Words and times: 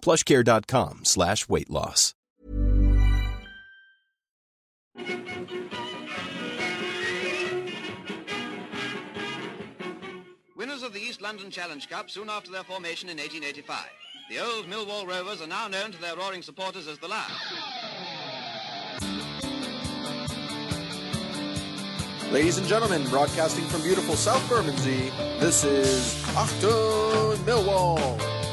plushcare.com 0.00 1.00
slash 1.04 1.48
weight 1.48 1.70
loss. 1.70 2.14
Winners 10.56 10.82
of 10.82 10.92
the 10.92 11.00
East 11.00 11.22
London 11.22 11.50
Challenge 11.50 11.88
Cup 11.88 12.10
soon 12.10 12.28
after 12.28 12.50
their 12.50 12.64
formation 12.64 13.08
in 13.08 13.16
1885. 13.16 13.86
The 14.28 14.40
old 14.40 14.66
Millwall 14.66 15.06
Rovers 15.06 15.40
are 15.40 15.46
now 15.46 15.68
known 15.68 15.92
to 15.92 16.00
their 16.00 16.16
roaring 16.16 16.42
supporters 16.42 16.86
as 16.86 16.98
the 16.98 17.08
Lions. 17.08 17.32
Ladies 22.32 22.58
and 22.58 22.66
gentlemen, 22.66 23.04
broadcasting 23.08 23.64
from 23.64 23.80
beautiful 23.80 24.14
South 24.14 24.46
Bermondsey, 24.50 25.10
this 25.38 25.64
is 25.64 26.22
Achtung 26.34 27.36
Millwall. 27.46 28.47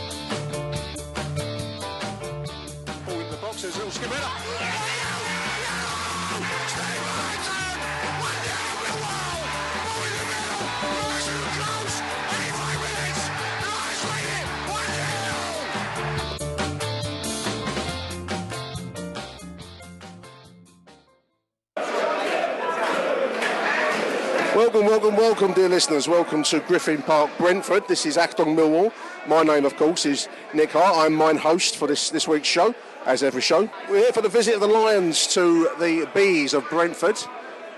Welcome, 24.56 24.86
welcome, 24.86 25.16
welcome, 25.16 25.54
dear 25.54 25.68
listeners. 25.68 26.08
Welcome 26.08 26.44
to 26.44 26.60
Griffin 26.60 27.02
Park, 27.02 27.32
Brentford. 27.40 27.88
This 27.88 28.06
is 28.06 28.18
Achtung 28.18 28.56
Millwall. 28.56 28.94
My 29.28 29.42
name, 29.42 29.66
of 29.66 29.76
course, 29.76 30.06
is 30.06 30.30
Nick 30.54 30.72
Hart. 30.72 30.96
I'm 30.98 31.14
mine 31.14 31.38
host 31.38 31.76
for 31.76 31.88
this, 31.88 32.10
this 32.12 32.28
week's 32.28 32.48
show, 32.48 32.76
as 33.06 33.24
every 33.24 33.42
show. 33.42 33.70
We're 33.90 34.00
here 34.00 34.14
for 34.14 34.22
the 34.22 34.30
visit 34.30 34.56
of 34.56 34.62
the 34.62 34.68
Lions 34.68 35.28
to 35.28 35.70
the 35.80 36.10
Bees 36.14 36.54
of 36.54 36.68
Brentford, 36.70 37.18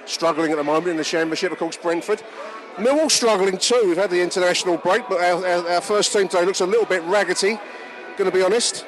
struggling 0.06 0.52
at 0.52 0.58
the 0.58 0.64
moment 0.64 0.90
in 0.90 0.98
the 0.98 1.04
Championship, 1.04 1.52
of 1.52 1.58
course, 1.58 1.78
Brentford. 1.78 2.24
Millwall 2.76 3.12
struggling 3.12 3.58
too. 3.58 3.84
We've 3.88 3.98
had 3.98 4.12
the 4.12 4.22
international 4.22 4.78
break, 4.78 5.04
but 5.10 5.20
our, 5.20 5.46
our, 5.46 5.70
our 5.70 5.82
first 5.82 6.14
team 6.14 6.28
today 6.28 6.46
looks 6.46 6.62
a 6.62 6.66
little 6.66 6.86
bit 6.86 7.04
raggedy, 7.04 7.60
going 8.18 8.30
to 8.30 8.32
be 8.32 8.44
honest 8.44 8.86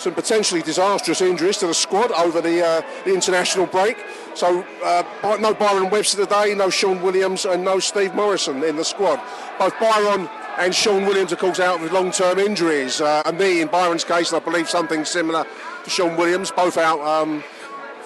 some 0.00 0.14
potentially 0.14 0.62
disastrous 0.62 1.20
injuries 1.20 1.58
to 1.58 1.66
the 1.66 1.74
squad 1.74 2.10
over 2.12 2.40
the, 2.40 2.64
uh, 2.64 2.82
the 3.04 3.12
international 3.12 3.66
break. 3.66 3.98
So 4.34 4.64
uh, 4.82 5.36
no 5.40 5.52
Byron 5.52 5.90
Webster 5.90 6.24
today, 6.24 6.54
no 6.54 6.70
Shaun 6.70 7.02
Williams, 7.02 7.44
and 7.44 7.62
no 7.62 7.78
Steve 7.78 8.14
Morison 8.14 8.64
in 8.64 8.76
the 8.76 8.84
squad. 8.84 9.20
Both 9.58 9.78
Byron 9.78 10.28
and 10.58 10.74
Shaun 10.74 11.04
Williams, 11.04 11.32
of 11.32 11.38
course, 11.38 11.60
out 11.60 11.80
with 11.80 11.92
long-term 11.92 12.38
injuries. 12.38 13.00
Uh, 13.00 13.22
and 13.26 13.38
me, 13.38 13.60
in 13.60 13.68
Byron's 13.68 14.04
case, 14.04 14.32
and 14.32 14.40
I 14.40 14.44
believe 14.44 14.68
something 14.68 15.04
similar 15.04 15.44
Shaun 15.86 16.16
Williams, 16.16 16.50
both 16.50 16.76
out. 16.76 17.00
Um, 17.00 17.42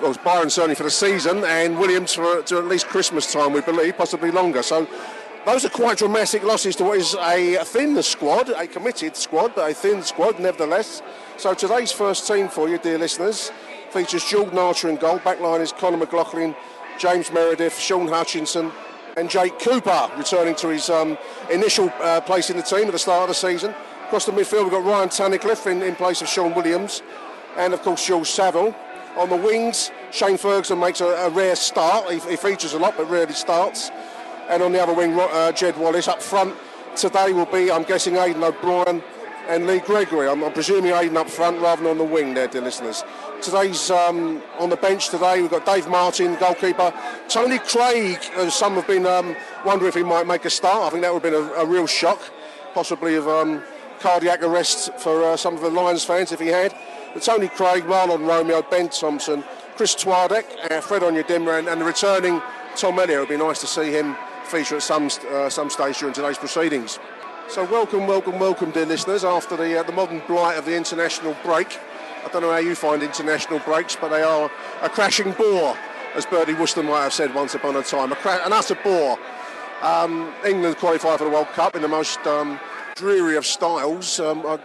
well, 0.03 0.15
Byron 0.25 0.51
certainly 0.51 0.75
for 0.75 0.83
the 0.83 0.91
season, 0.91 1.45
and 1.45 1.79
Williams 1.79 2.15
for 2.15 2.43
to 2.43 2.59
at 2.59 2.67
least 2.67 2.87
Christmas 2.87 3.33
time, 3.33 3.53
we 3.53 3.61
believe, 3.61 3.97
possibly 3.97 4.31
longer. 4.31 4.63
So 4.63 4.89
those 5.47 5.65
are 5.65 5.71
quite 5.71 5.99
dramatic 5.99 6.43
losses 6.43 6.75
to 6.77 6.85
what 6.85 6.99
is 6.99 7.15
a 7.21 7.57
thin 7.65 8.03
squad, 8.03 8.49
a 8.51 8.67
committed 8.67 9.17
squad, 9.17 9.55
but 9.55 9.71
a 9.71 9.75
thin 9.75 10.03
squad 10.03 10.41
nevertheless. 10.41 11.03
So 11.37 11.55
today's 11.55 11.93
first 11.93 12.27
team 12.27 12.49
for 12.49 12.69
you, 12.69 12.79
dear 12.79 12.99
listeners, 12.99 13.53
features 13.91 14.25
Jordan 14.25 14.59
Archer 14.59 14.89
in 14.89 14.97
goal. 14.97 15.19
Backline 15.19 15.61
is 15.61 15.73
Conor 15.73 15.99
McLaughlin, 15.99 16.55
James 16.99 17.31
Meredith, 17.31 17.79
Shaun 17.79 18.09
Hutchinson, 18.09 18.73
and 19.17 19.31
Jake 19.31 19.59
Cooper 19.59 20.11
returning 20.17 20.55
to 20.57 20.69
his 20.69 20.91
um, 20.91 21.17
initial 21.51 21.93
uh, 22.01 22.21
place 22.21 22.51
in 22.51 22.57
the 22.57 22.63
team 22.63 22.87
at 22.87 22.93
the 22.93 22.99
start 22.99 23.23
of 23.23 23.29
the 23.29 23.35
season. 23.35 23.75
Across 24.07 24.27
the 24.27 24.33
midfield, 24.33 24.65
we've 24.65 24.73
got 24.73 24.85
Ryan 24.85 25.09
Tunnicliffe 25.09 25.71
in, 25.71 25.83
in 25.83 25.95
place 25.95 26.21
of 26.23 26.29
Shaun 26.29 26.55
Williams, 26.55 27.03
and 27.57 27.73
of 27.75 27.83
course 27.83 28.07
George 28.07 28.29
Saville. 28.29 28.75
On 29.17 29.29
the 29.29 29.37
wings, 29.37 29.93
Shane 30.11 30.37
Ferguson 30.37 30.81
makes 30.81 31.01
a, 31.01 31.07
a 31.07 31.31
rare 31.31 31.55
start. 31.55 32.11
He, 32.11 32.19
he 32.31 32.37
features 32.37 32.73
a 32.73 32.79
lot, 32.79 32.97
but 32.97 33.09
rarely 33.09 33.33
starts. 33.35 33.91
And 34.49 34.63
on 34.63 34.73
the 34.73 34.83
other 34.83 34.93
wing, 34.93 35.19
uh, 35.19 35.53
Jed 35.53 35.77
Wallace. 35.79 36.09
Up 36.09 36.21
front 36.21 36.55
today 36.97 37.33
will 37.33 37.47
be, 37.47 37.71
I'm 37.71 37.85
guessing, 37.85 38.15
Aiden 38.15 38.43
O'Brien 38.43 39.03
and 39.49 39.67
Lee 39.67 39.79
Gregory. 39.81 40.29
I'm, 40.29 40.43
I'm 40.43 40.53
presuming 40.53 40.93
Aiden 40.93 41.17
up 41.17 41.31
front 41.31 41.61
rather 41.61 41.83
than 41.83 41.93
on 41.93 41.99
the 41.99 42.05
wing 42.05 42.35
there, 42.35 42.49
dear 42.49 42.63
listeners. 42.63 43.05
Today's 43.41 43.91
um, 43.91 44.43
on 44.59 44.71
the 44.71 44.77
bench 44.77 45.11
today, 45.11 45.41
we've 45.41 45.51
got 45.51 45.67
Dave 45.67 45.89
Martin, 45.89 46.37
goalkeeper. 46.37 46.93
Tony 47.29 47.59
Craig, 47.59 48.19
as 48.37 48.55
some 48.55 48.75
have 48.75 48.87
been 48.87 49.07
um, 49.07 49.37
wondering 49.65 49.89
if 49.89 49.95
he 49.95 50.03
might 50.03 50.27
make 50.27 50.45
a 50.45 50.51
start. 50.51 50.85
I 50.85 50.91
think 50.91 51.03
that 51.03 51.13
would 51.13 51.23
have 51.23 51.33
been 51.33 51.41
a, 51.41 51.63
a 51.63 51.67
real 51.67 51.87
shock, 51.87 52.21
possibly 52.73 53.15
of 53.15 53.29
um, 53.29 53.63
cardiac 54.01 54.43
arrest 54.43 54.93
for 54.99 55.23
uh, 55.25 55.37
some 55.37 55.55
of 55.55 55.61
the 55.61 55.71
Lions 55.71 56.05
fans 56.05 56.33
if 56.33 56.41
he 56.41 56.49
had. 56.49 56.75
But 57.15 57.23
Tony 57.23 57.49
Craig, 57.49 57.85
Mahlon 57.85 58.27
Romeo, 58.27 58.61
Ben 58.63 58.89
Thompson, 58.89 59.45
Kris 59.77 59.95
Twardek, 59.95 60.45
uh, 60.71 60.81
Fred 60.81 61.03
Onyedinma, 61.03 61.61
and, 61.61 61.69
and 61.69 61.81
the 61.81 61.85
returning 61.85 62.43
Tom 62.77 62.99
Elliott. 62.99 63.11
It 63.11 63.19
would 63.21 63.29
be 63.29 63.37
nice 63.37 63.61
to 63.61 63.69
see 63.69 63.93
him 63.93 64.17
feature 64.45 64.77
at 64.77 64.83
some 64.83 65.09
uh, 65.31 65.49
some 65.49 65.71
stage 65.71 65.99
during 66.01 66.13
today's 66.13 66.39
proceedings. 66.39 66.99
So 67.49 67.65
welcome, 67.71 68.07
welcome, 68.07 68.39
welcome, 68.39 68.73
dear 68.73 68.87
listeners. 68.87 69.25
After 69.25 69.57
the 69.57 69.79
uh, 69.79 69.83
the 69.85 69.93
modern 69.93 70.23
blight 70.27 70.59
of 70.59 70.65
the 70.65 70.77
international 70.77 71.37
break, 71.45 71.79
I 72.25 72.29
don't 72.33 72.43
know 72.43 72.51
how 72.51 72.59
you 72.59 72.75
find 72.75 73.03
international 73.03 73.61
breaks, 73.61 73.95
but 73.95 74.09
they 74.09 74.23
are 74.23 74.51
a 74.83 74.89
crashing 74.89 75.33
bore, 75.33 75.77
as 76.15 76.27
Bertie 76.27 76.55
Wooster 76.55 76.83
might 76.83 77.03
have 77.03 77.13
said 77.13 77.33
once 77.33 77.55
upon 77.55 77.77
a 77.77 77.83
time. 77.83 78.11
A 78.11 78.17
cra- 78.17 78.45
an 78.45 78.53
utter 78.53 78.77
bore. 78.83 79.19
Um, 79.83 80.33
England 80.45 80.79
qualified 80.79 81.19
for 81.19 81.25
the 81.25 81.31
World 81.31 81.49
Cup 81.49 81.77
in 81.77 81.83
the 81.83 81.89
most 81.89 82.19
um, 82.27 82.59
dreary 82.97 83.37
of 83.37 83.45
styles. 83.47 84.19
Um, 84.19 84.45
I, 84.47 84.59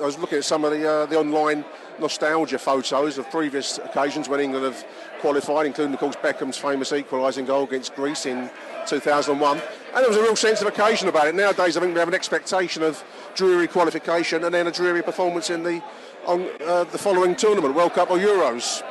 I 0.00 0.06
was 0.06 0.18
looking 0.18 0.38
at 0.38 0.44
some 0.44 0.64
of 0.64 0.72
the 0.72 0.90
uh, 0.90 1.06
the 1.06 1.18
online 1.18 1.64
nostalgia 2.00 2.58
photos 2.58 3.18
of 3.18 3.30
previous 3.30 3.78
occasions 3.78 4.28
when 4.28 4.40
England 4.40 4.64
have 4.64 4.84
qualified, 5.20 5.66
including, 5.66 5.94
of 5.94 6.00
course, 6.00 6.16
Beckham's 6.16 6.56
famous 6.56 6.92
equalising 6.92 7.44
goal 7.44 7.64
against 7.64 7.94
Greece 7.94 8.26
in 8.26 8.50
2001. 8.86 9.58
And 9.58 9.64
there 9.96 10.08
was 10.08 10.16
a 10.16 10.22
real 10.22 10.36
sense 10.36 10.60
of 10.60 10.66
occasion 10.66 11.08
about 11.08 11.28
it. 11.28 11.34
Nowadays, 11.34 11.76
I 11.76 11.80
think 11.80 11.94
we 11.94 11.98
have 11.98 12.08
an 12.08 12.14
expectation 12.14 12.82
of 12.82 13.02
dreary 13.34 13.68
qualification 13.68 14.44
and 14.44 14.54
then 14.54 14.66
a 14.66 14.72
dreary 14.72 15.02
performance 15.02 15.50
in 15.50 15.62
the 15.62 15.82
on 16.26 16.48
uh, 16.66 16.84
the 16.84 16.98
following 16.98 17.36
tournament, 17.36 17.74
World 17.74 17.92
Cup 17.92 18.10
or 18.10 18.18
Euros. 18.18 18.82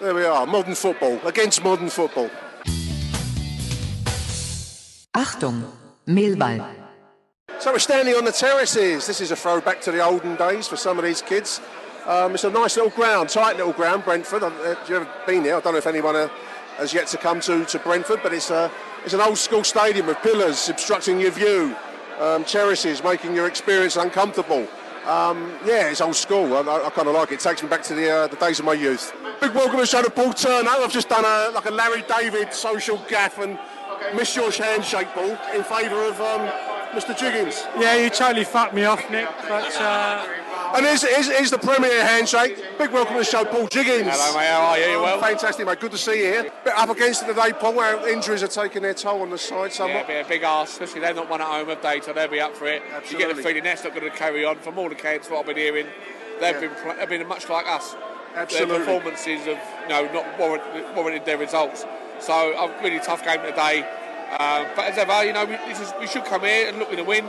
There 0.00 0.14
we 0.14 0.24
are, 0.24 0.46
modern 0.46 0.74
football 0.74 1.18
against 1.26 1.64
modern 1.64 1.88
football. 1.88 2.30
Achtung, 5.14 5.64
Millwall. 6.06 6.76
So 7.58 7.72
we're 7.72 7.78
standing 7.78 8.14
on 8.14 8.24
the 8.24 8.32
terraces. 8.32 9.06
This 9.06 9.20
is 9.20 9.32
a 9.32 9.36
throwback 9.36 9.82
to 9.82 9.92
the 9.92 10.00
olden 10.02 10.36
days 10.36 10.66
for 10.66 10.76
some 10.76 10.98
of 10.98 11.04
these 11.04 11.20
kids. 11.20 11.60
Um, 12.06 12.34
it's 12.34 12.44
a 12.44 12.50
nice 12.50 12.76
little 12.76 12.90
ground, 12.90 13.28
tight 13.28 13.56
little 13.56 13.72
ground, 13.72 14.04
Brentford. 14.04 14.42
Uh, 14.42 14.50
Have 14.50 14.88
you 14.88 14.96
ever 14.96 15.08
been 15.26 15.44
here? 15.44 15.56
I 15.56 15.60
don't 15.60 15.74
know 15.74 15.78
if 15.78 15.86
anyone 15.86 16.16
uh, 16.16 16.28
has 16.76 16.94
yet 16.94 17.06
to 17.08 17.18
come 17.18 17.40
to, 17.40 17.64
to 17.66 17.78
Brentford, 17.78 18.20
but 18.22 18.32
it's, 18.32 18.50
a, 18.50 18.70
it's 19.04 19.14
an 19.14 19.20
old 19.20 19.38
school 19.38 19.64
stadium 19.64 20.06
with 20.06 20.16
pillars 20.18 20.68
obstructing 20.68 21.20
your 21.20 21.30
view, 21.30 21.76
um, 22.18 22.44
terraces 22.44 23.04
making 23.04 23.34
your 23.34 23.46
experience 23.46 23.96
uncomfortable. 23.96 24.66
Um, 25.06 25.52
yeah, 25.64 25.90
it's 25.90 26.00
old 26.00 26.16
school. 26.16 26.54
I, 26.56 26.60
I, 26.60 26.86
I 26.86 26.90
kind 26.90 27.08
of 27.08 27.14
like 27.14 27.32
it. 27.32 27.34
It 27.34 27.40
takes 27.40 27.62
me 27.62 27.68
back 27.68 27.82
to 27.84 27.94
the, 27.94 28.10
uh, 28.10 28.26
the 28.28 28.36
days 28.36 28.58
of 28.58 28.64
my 28.64 28.74
youth. 28.74 29.14
Big 29.40 29.54
welcome 29.54 29.76
to 29.76 29.82
the 29.82 29.86
show 29.86 30.02
to 30.02 30.10
Paul 30.10 30.32
Turner. 30.32 30.68
I've 30.70 30.92
just 30.92 31.08
done 31.08 31.24
a, 31.24 31.52
like 31.54 31.66
a 31.66 31.70
Larry 31.70 32.02
David 32.02 32.52
social 32.52 32.98
gaff 33.08 33.38
and 33.38 33.58
Miss 34.14 34.34
George 34.34 34.56
handshake 34.56 35.14
ball 35.14 35.38
in 35.54 35.62
favour 35.64 36.02
of 36.04 36.20
um, 36.20 36.48
Mr. 36.92 37.16
Jiggins. 37.16 37.62
Yeah, 37.78 37.96
you 37.96 38.10
totally 38.10 38.44
fucked 38.44 38.74
me 38.74 38.84
off, 38.84 39.08
Nick. 39.10 39.28
But 39.48 39.74
uh, 39.76 40.26
And 40.74 40.86
here's, 40.86 41.02
here's, 41.02 41.26
here's 41.28 41.50
the 41.50 41.58
Premier 41.58 42.04
handshake. 42.04 42.56
Big 42.78 42.90
welcome 42.92 43.14
to 43.14 43.18
the 43.20 43.24
show, 43.24 43.44
Paul 43.44 43.66
Jiggins. 43.66 44.06
Hello, 44.08 44.38
mate. 44.38 44.46
How 44.46 44.60
are 44.62 44.78
you? 44.78 45.00
Well? 45.00 45.20
Fantastic, 45.20 45.66
mate. 45.66 45.80
Good 45.80 45.90
to 45.92 45.98
see 45.98 46.18
you 46.18 46.32
here. 46.32 46.42
Bit 46.64 46.74
up 46.76 46.88
against 46.90 47.22
it 47.24 47.26
today, 47.26 47.52
Paul. 47.52 47.74
Where 47.74 48.08
injuries 48.08 48.42
are 48.42 48.48
taking 48.48 48.82
their 48.82 48.94
toll 48.94 49.22
on 49.22 49.30
the 49.30 49.38
side 49.38 49.70
Yeah, 49.70 49.76
somewhat. 49.76 50.06
be 50.06 50.14
a 50.14 50.24
big 50.24 50.42
ask, 50.42 50.72
especially 50.80 51.00
they've 51.00 51.16
not 51.16 51.28
won 51.28 51.40
at 51.40 51.48
home, 51.48 51.76
they? 51.82 52.00
So 52.00 52.12
they'll 52.12 52.28
be 52.28 52.40
up 52.40 52.54
for 52.54 52.66
it. 52.66 52.82
Absolutely. 52.92 53.10
You 53.10 53.26
get 53.26 53.36
the 53.36 53.42
feeling 53.42 53.64
that's 53.64 53.82
not 53.84 53.94
going 53.94 54.10
to 54.10 54.16
carry 54.16 54.44
on. 54.44 54.56
From 54.58 54.78
all 54.78 54.90
accounts, 54.92 55.28
what 55.28 55.40
I've 55.40 55.46
been 55.46 55.56
hearing, 55.56 55.86
they've 56.40 56.54
Yeah. 56.62 56.68
been 56.68 56.98
they've 56.98 57.08
been 57.08 57.26
much 57.26 57.48
like 57.48 57.66
us. 57.66 57.96
Absolutely. 58.36 58.68
Their 58.76 58.78
performances 58.86 59.40
have 59.46 59.60
you 59.82 59.88
know 59.88 60.12
not 60.12 60.38
warrant, 60.38 60.94
warranted 60.94 61.24
their 61.24 61.38
results. 61.38 61.84
So 62.20 62.32
a 62.32 62.82
really 62.82 63.00
tough 63.00 63.24
game 63.24 63.40
today. 63.42 63.80
Um, 64.38 64.66
but 64.76 64.84
as 64.84 64.98
ever, 64.98 65.24
you 65.24 65.32
know, 65.32 65.44
we, 65.44 65.56
this 65.68 65.80
is, 65.80 65.92
we 65.98 66.06
should 66.06 66.24
come 66.24 66.42
here 66.42 66.68
and 66.68 66.78
look 66.78 66.90
to 66.92 67.02
win. 67.02 67.26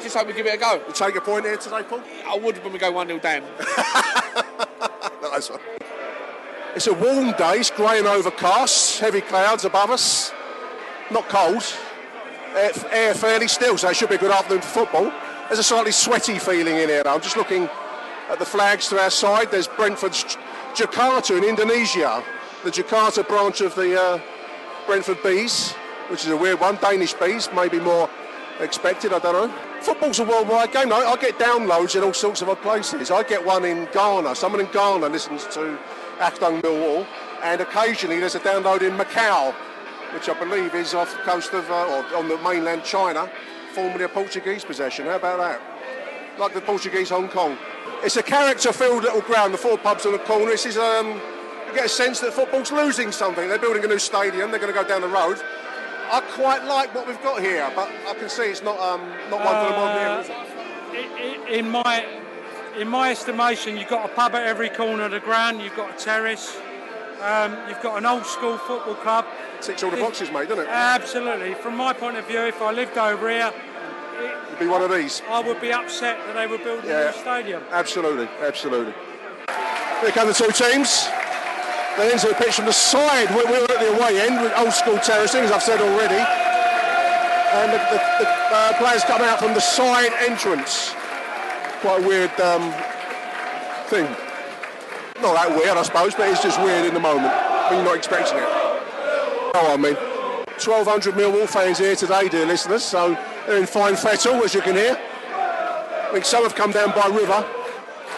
Just 0.00 0.16
hope 0.16 0.26
we 0.26 0.32
give 0.32 0.46
it 0.46 0.54
a 0.54 0.56
go. 0.56 0.82
You 0.86 0.92
take 0.92 1.16
a 1.16 1.20
point 1.20 1.44
here 1.44 1.56
today, 1.56 1.82
Paul? 1.82 2.02
I 2.26 2.36
would 2.36 2.62
when 2.62 2.72
we 2.72 2.78
go 2.78 2.90
1 2.90 3.06
0 3.06 3.18
down. 3.18 3.42
Nice 5.38 5.50
one. 5.50 5.60
It's 6.74 6.86
a 6.86 6.94
warm 6.94 7.32
day, 7.32 7.58
it's 7.58 7.70
grey 7.70 7.98
and 7.98 8.06
overcast, 8.06 8.98
heavy 8.98 9.20
clouds 9.20 9.64
above 9.64 9.90
us. 9.90 10.32
Not 11.10 11.28
cold. 11.28 11.62
Air, 12.56 12.70
air 12.90 13.14
fairly 13.14 13.46
still, 13.46 13.78
so 13.78 13.88
it 13.88 13.96
should 13.96 14.08
be 14.08 14.16
a 14.16 14.18
good 14.18 14.30
afternoon 14.30 14.62
for 14.62 14.84
football. 14.84 15.12
There's 15.46 15.58
a 15.58 15.62
slightly 15.62 15.92
sweaty 15.92 16.38
feeling 16.38 16.76
in 16.76 16.88
here. 16.88 17.04
though. 17.04 17.14
I'm 17.14 17.20
just 17.20 17.36
looking 17.36 17.68
at 18.28 18.38
the 18.38 18.44
flags 18.44 18.88
to 18.88 18.98
our 18.98 19.10
side. 19.10 19.50
There's 19.50 19.68
Brentford's 19.68 20.24
Jakarta 20.74 21.36
in 21.38 21.44
Indonesia, 21.44 22.22
the 22.64 22.70
Jakarta 22.70 23.26
branch 23.26 23.60
of 23.60 23.74
the 23.74 24.00
uh, 24.00 24.20
Brentford 24.86 25.22
Bees, 25.22 25.72
which 26.08 26.24
is 26.24 26.30
a 26.30 26.36
weird 26.36 26.60
one. 26.60 26.76
Danish 26.76 27.14
Bees, 27.14 27.48
maybe 27.54 27.78
more 27.80 28.10
expected, 28.60 29.12
I 29.12 29.18
don't 29.18 29.48
know. 29.48 29.80
Football's 29.80 30.18
a 30.18 30.24
worldwide 30.24 30.72
game. 30.72 30.92
I, 30.92 30.98
I 30.98 31.16
get 31.16 31.38
downloads 31.38 31.96
in 31.96 32.02
all 32.02 32.12
sorts 32.12 32.42
of 32.42 32.48
places. 32.62 33.10
I 33.10 33.22
get 33.22 33.44
one 33.44 33.64
in 33.64 33.88
Ghana. 33.92 34.34
Someone 34.34 34.60
in 34.60 34.70
Ghana 34.72 35.08
listens 35.08 35.46
to 35.54 35.78
Achtung 36.18 36.60
Millwall, 36.62 37.06
and 37.42 37.60
occasionally 37.60 38.18
there's 38.18 38.34
a 38.34 38.40
download 38.40 38.82
in 38.82 38.96
Macau, 38.96 39.54
which 40.12 40.28
I 40.28 40.38
believe 40.38 40.74
is 40.74 40.94
off 40.94 41.12
the 41.12 41.22
coast 41.22 41.52
of, 41.52 41.70
uh, 41.70 42.02
or 42.12 42.16
on 42.16 42.28
the 42.28 42.36
mainland 42.38 42.84
China, 42.84 43.30
formerly 43.72 44.04
a 44.04 44.08
Portuguese 44.08 44.64
possession. 44.64 45.06
How 45.06 45.16
about 45.16 45.38
that? 45.38 46.38
Like 46.38 46.54
the 46.54 46.60
Portuguese 46.60 47.10
Hong 47.10 47.28
Kong. 47.28 47.56
It's 48.02 48.16
a 48.16 48.22
character-filled 48.22 49.02
little 49.02 49.20
ground. 49.22 49.54
The 49.54 49.58
four 49.58 49.76
pubs 49.76 50.06
on 50.06 50.12
the 50.12 50.18
corner. 50.18 50.46
This 50.46 50.66
is 50.66 50.78
um, 50.78 51.20
you 51.66 51.74
get 51.74 51.86
a 51.86 51.88
sense 51.88 52.20
that 52.20 52.32
football's 52.32 52.72
losing 52.72 53.12
something. 53.12 53.48
They're 53.48 53.58
building 53.58 53.84
a 53.84 53.88
new 53.88 53.98
stadium. 53.98 54.50
They're 54.50 54.60
going 54.60 54.72
to 54.72 54.82
go 54.82 54.86
down 54.86 55.02
the 55.02 55.08
road. 55.08 55.40
I 56.10 56.20
quite 56.32 56.64
like 56.64 56.94
what 56.94 57.06
we've 57.06 57.22
got 57.22 57.40
here, 57.40 57.70
but 57.74 57.88
I 58.08 58.14
can 58.14 58.28
see 58.28 58.44
it's 58.44 58.62
not 58.62 58.78
um, 58.78 59.00
not 59.30 59.44
one 59.44 59.54
for 59.66 59.72
the 59.72 59.76
modern 59.78 60.02
era, 60.02 60.20
is 60.20 60.28
it? 60.28 60.32
I- 60.32 61.44
i- 61.46 61.50
in 61.50 61.70
my 61.70 62.04
in 62.78 62.88
my 62.88 63.10
estimation, 63.10 63.76
you've 63.76 63.88
got 63.88 64.04
a 64.08 64.12
pub 64.14 64.34
at 64.34 64.46
every 64.46 64.68
corner 64.68 65.04
of 65.04 65.10
the 65.10 65.20
ground. 65.20 65.60
You've 65.60 65.76
got 65.76 65.90
a 66.00 66.04
terrace. 66.04 66.56
Um, 67.20 67.56
you've 67.68 67.82
got 67.82 67.98
an 67.98 68.06
old 68.06 68.24
school 68.24 68.56
football 68.58 68.94
club. 68.94 69.26
Ticks 69.60 69.82
all 69.82 69.90
the 69.90 69.96
boxes, 69.96 70.30
mate, 70.30 70.48
doesn't 70.48 70.64
it? 70.64 70.68
Absolutely. 70.70 71.54
From 71.54 71.76
my 71.76 71.92
point 71.92 72.16
of 72.16 72.24
view, 72.28 72.42
if 72.42 72.62
I 72.62 72.70
lived 72.70 72.96
over 72.96 73.28
here, 73.28 73.52
It'd 74.48 74.58
be 74.60 74.66
one 74.66 74.82
of 74.82 74.90
these. 74.90 75.22
I 75.30 75.40
would 75.40 75.60
be 75.60 75.72
upset 75.72 76.18
that 76.26 76.34
they 76.34 76.46
were 76.48 76.58
building 76.58 76.90
a 76.90 77.06
new 77.06 77.12
stadium. 77.20 77.62
Absolutely, 77.70 78.28
absolutely. 78.40 78.92
Here 80.00 80.10
come 80.12 80.28
the 80.28 80.34
two 80.34 80.50
teams. 80.52 81.08
They 81.98 82.12
enter 82.12 82.28
the 82.28 82.34
pitch 82.34 82.54
from 82.54 82.66
the 82.66 82.72
side. 82.72 83.28
We, 83.30 83.44
we 83.44 83.58
were 83.58 83.66
at 83.66 83.80
the 83.80 83.96
away 83.96 84.20
end 84.20 84.40
with 84.40 84.52
old 84.56 84.72
school 84.72 84.98
terracing, 84.98 85.42
as 85.42 85.50
I've 85.50 85.62
said 85.62 85.80
already. 85.80 86.14
And 86.14 87.72
the, 87.72 87.78
the, 87.90 87.98
the 88.22 88.28
uh, 88.54 88.78
players 88.78 89.02
come 89.02 89.20
out 89.22 89.40
from 89.40 89.52
the 89.52 89.60
side 89.60 90.12
entrance. 90.20 90.94
Quite 91.80 92.04
a 92.04 92.06
weird 92.06 92.30
um, 92.40 92.70
thing. 93.88 94.04
Not 95.20 95.34
that 95.34 95.50
weird, 95.50 95.76
I 95.76 95.82
suppose, 95.82 96.14
but 96.14 96.30
it's 96.30 96.40
just 96.40 96.60
weird 96.62 96.86
in 96.86 96.94
the 96.94 97.00
moment 97.00 97.34
when 97.66 97.78
you're 97.80 97.84
not 97.84 97.96
expecting 97.96 98.38
it. 98.38 98.46
Oh, 98.46 99.74
I 99.74 99.76
mean. 99.76 99.96
1,200 100.58 101.14
Millwall 101.14 101.48
fans 101.48 101.78
here 101.78 101.96
today, 101.96 102.28
dear 102.28 102.46
listeners, 102.46 102.84
so 102.84 103.16
they're 103.46 103.58
in 103.58 103.66
fine 103.66 103.96
fettle, 103.96 104.34
as 104.44 104.54
you 104.54 104.60
can 104.60 104.74
hear. 104.76 104.96
I 105.30 106.10
think 106.12 106.24
some 106.24 106.44
have 106.44 106.54
come 106.54 106.70
down 106.70 106.90
by 106.90 107.06
river. 107.08 107.44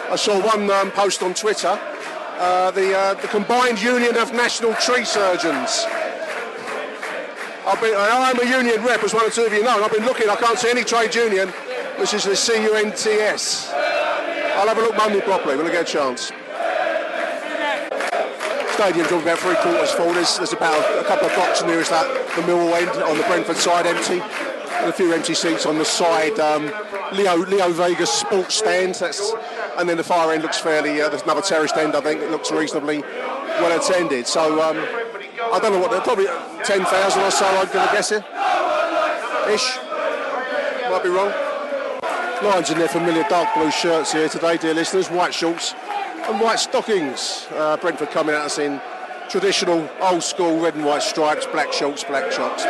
I 0.09 0.15
saw 0.15 0.39
one 0.45 0.69
um, 0.69 0.91
post 0.91 1.23
on 1.23 1.33
Twitter. 1.33 1.79
Uh, 2.41 2.71
the, 2.71 2.97
uh, 2.97 3.13
the 3.13 3.27
Combined 3.27 3.79
Union 3.79 4.17
of 4.17 4.33
National 4.33 4.73
Tree 4.73 5.05
Surgeons. 5.05 5.85
I've 7.67 7.79
been, 7.79 7.93
I'm 7.95 8.39
a 8.39 8.49
union 8.49 8.83
rep, 8.83 9.03
as 9.03 9.13
one 9.13 9.27
or 9.27 9.29
two 9.29 9.45
of 9.45 9.53
you 9.53 9.61
know, 9.61 9.75
and 9.75 9.85
I've 9.85 9.91
been 9.91 10.05
looking, 10.05 10.27
I 10.27 10.35
can't 10.37 10.57
see 10.57 10.71
any 10.71 10.83
trade 10.83 11.13
union, 11.13 11.49
which 11.99 12.15
is 12.15 12.23
the 12.23 12.31
CUNTS. 12.31 13.69
I'll 14.57 14.67
have 14.67 14.75
a 14.75 14.81
look 14.81 14.97
Monday 14.97 15.21
properly 15.21 15.55
when 15.55 15.67
I 15.67 15.71
get 15.71 15.87
a 15.87 15.91
chance. 15.91 16.31
Stadium's 18.73 19.11
all 19.11 19.21
about 19.21 19.37
three 19.37 19.53
quarters 19.57 19.91
full. 19.91 20.11
There's, 20.11 20.39
there's 20.39 20.53
about 20.53 20.81
a, 20.97 21.03
couple 21.03 21.27
of 21.27 21.35
blocks 21.35 21.61
nearest 21.61 21.91
that, 21.91 22.07
the 22.35 22.41
Millwall 22.41 22.73
end 22.73 22.89
on 23.03 23.19
the 23.19 23.23
Brentford 23.25 23.57
side 23.57 23.85
empty. 23.85 24.19
And 24.19 24.89
a 24.89 24.93
few 24.93 25.13
empty 25.13 25.35
seats 25.35 25.67
on 25.67 25.77
the 25.77 25.85
side. 25.85 26.39
Um, 26.39 26.73
Leo 27.13 27.35
Leo 27.37 27.71
Vegas 27.71 28.09
sports 28.09 28.55
stand. 28.55 28.95
That's, 28.95 29.31
and 29.81 29.89
then 29.89 29.97
the 29.97 30.03
far 30.03 30.31
end 30.31 30.43
looks 30.43 30.59
fairly. 30.59 31.01
Uh, 31.01 31.09
there's 31.09 31.23
another 31.23 31.41
terraced 31.41 31.75
end. 31.75 31.95
I 31.95 32.01
think 32.01 32.21
it 32.21 32.29
looks 32.29 32.51
reasonably 32.51 33.01
well 33.01 33.77
attended. 33.77 34.27
So 34.27 34.61
um, 34.61 34.77
I 35.51 35.59
don't 35.59 35.73
know 35.73 35.79
what 35.79 35.89
they're 35.89 36.01
probably 36.01 36.27
10,000 36.63 36.85
or 37.23 37.31
so. 37.31 37.45
I'm 37.47 37.65
going 37.73 37.87
to 37.87 37.93
guess 37.93 38.09
here. 38.09 38.23
Ish. 39.49 39.77
Might 40.89 41.01
be 41.03 41.09
wrong. 41.09 41.33
Lions 42.43 42.69
in 42.69 42.77
their 42.77 42.87
familiar 42.87 43.23
dark 43.27 43.53
blue 43.55 43.71
shirts 43.71 44.13
here 44.13 44.29
today, 44.29 44.57
dear 44.57 44.75
listeners. 44.75 45.09
White 45.09 45.33
shorts 45.33 45.73
and 46.29 46.39
white 46.39 46.59
stockings. 46.59 47.47
Uh, 47.51 47.75
Brentford 47.77 48.11
coming 48.11 48.35
at 48.35 48.41
us 48.41 48.59
in 48.59 48.79
traditional, 49.29 49.89
old 49.99 50.21
school 50.21 50.59
red 50.59 50.75
and 50.75 50.85
white 50.85 51.01
stripes, 51.01 51.47
black 51.47 51.73
shorts, 51.73 52.03
black 52.03 52.31
chops. 52.31 52.65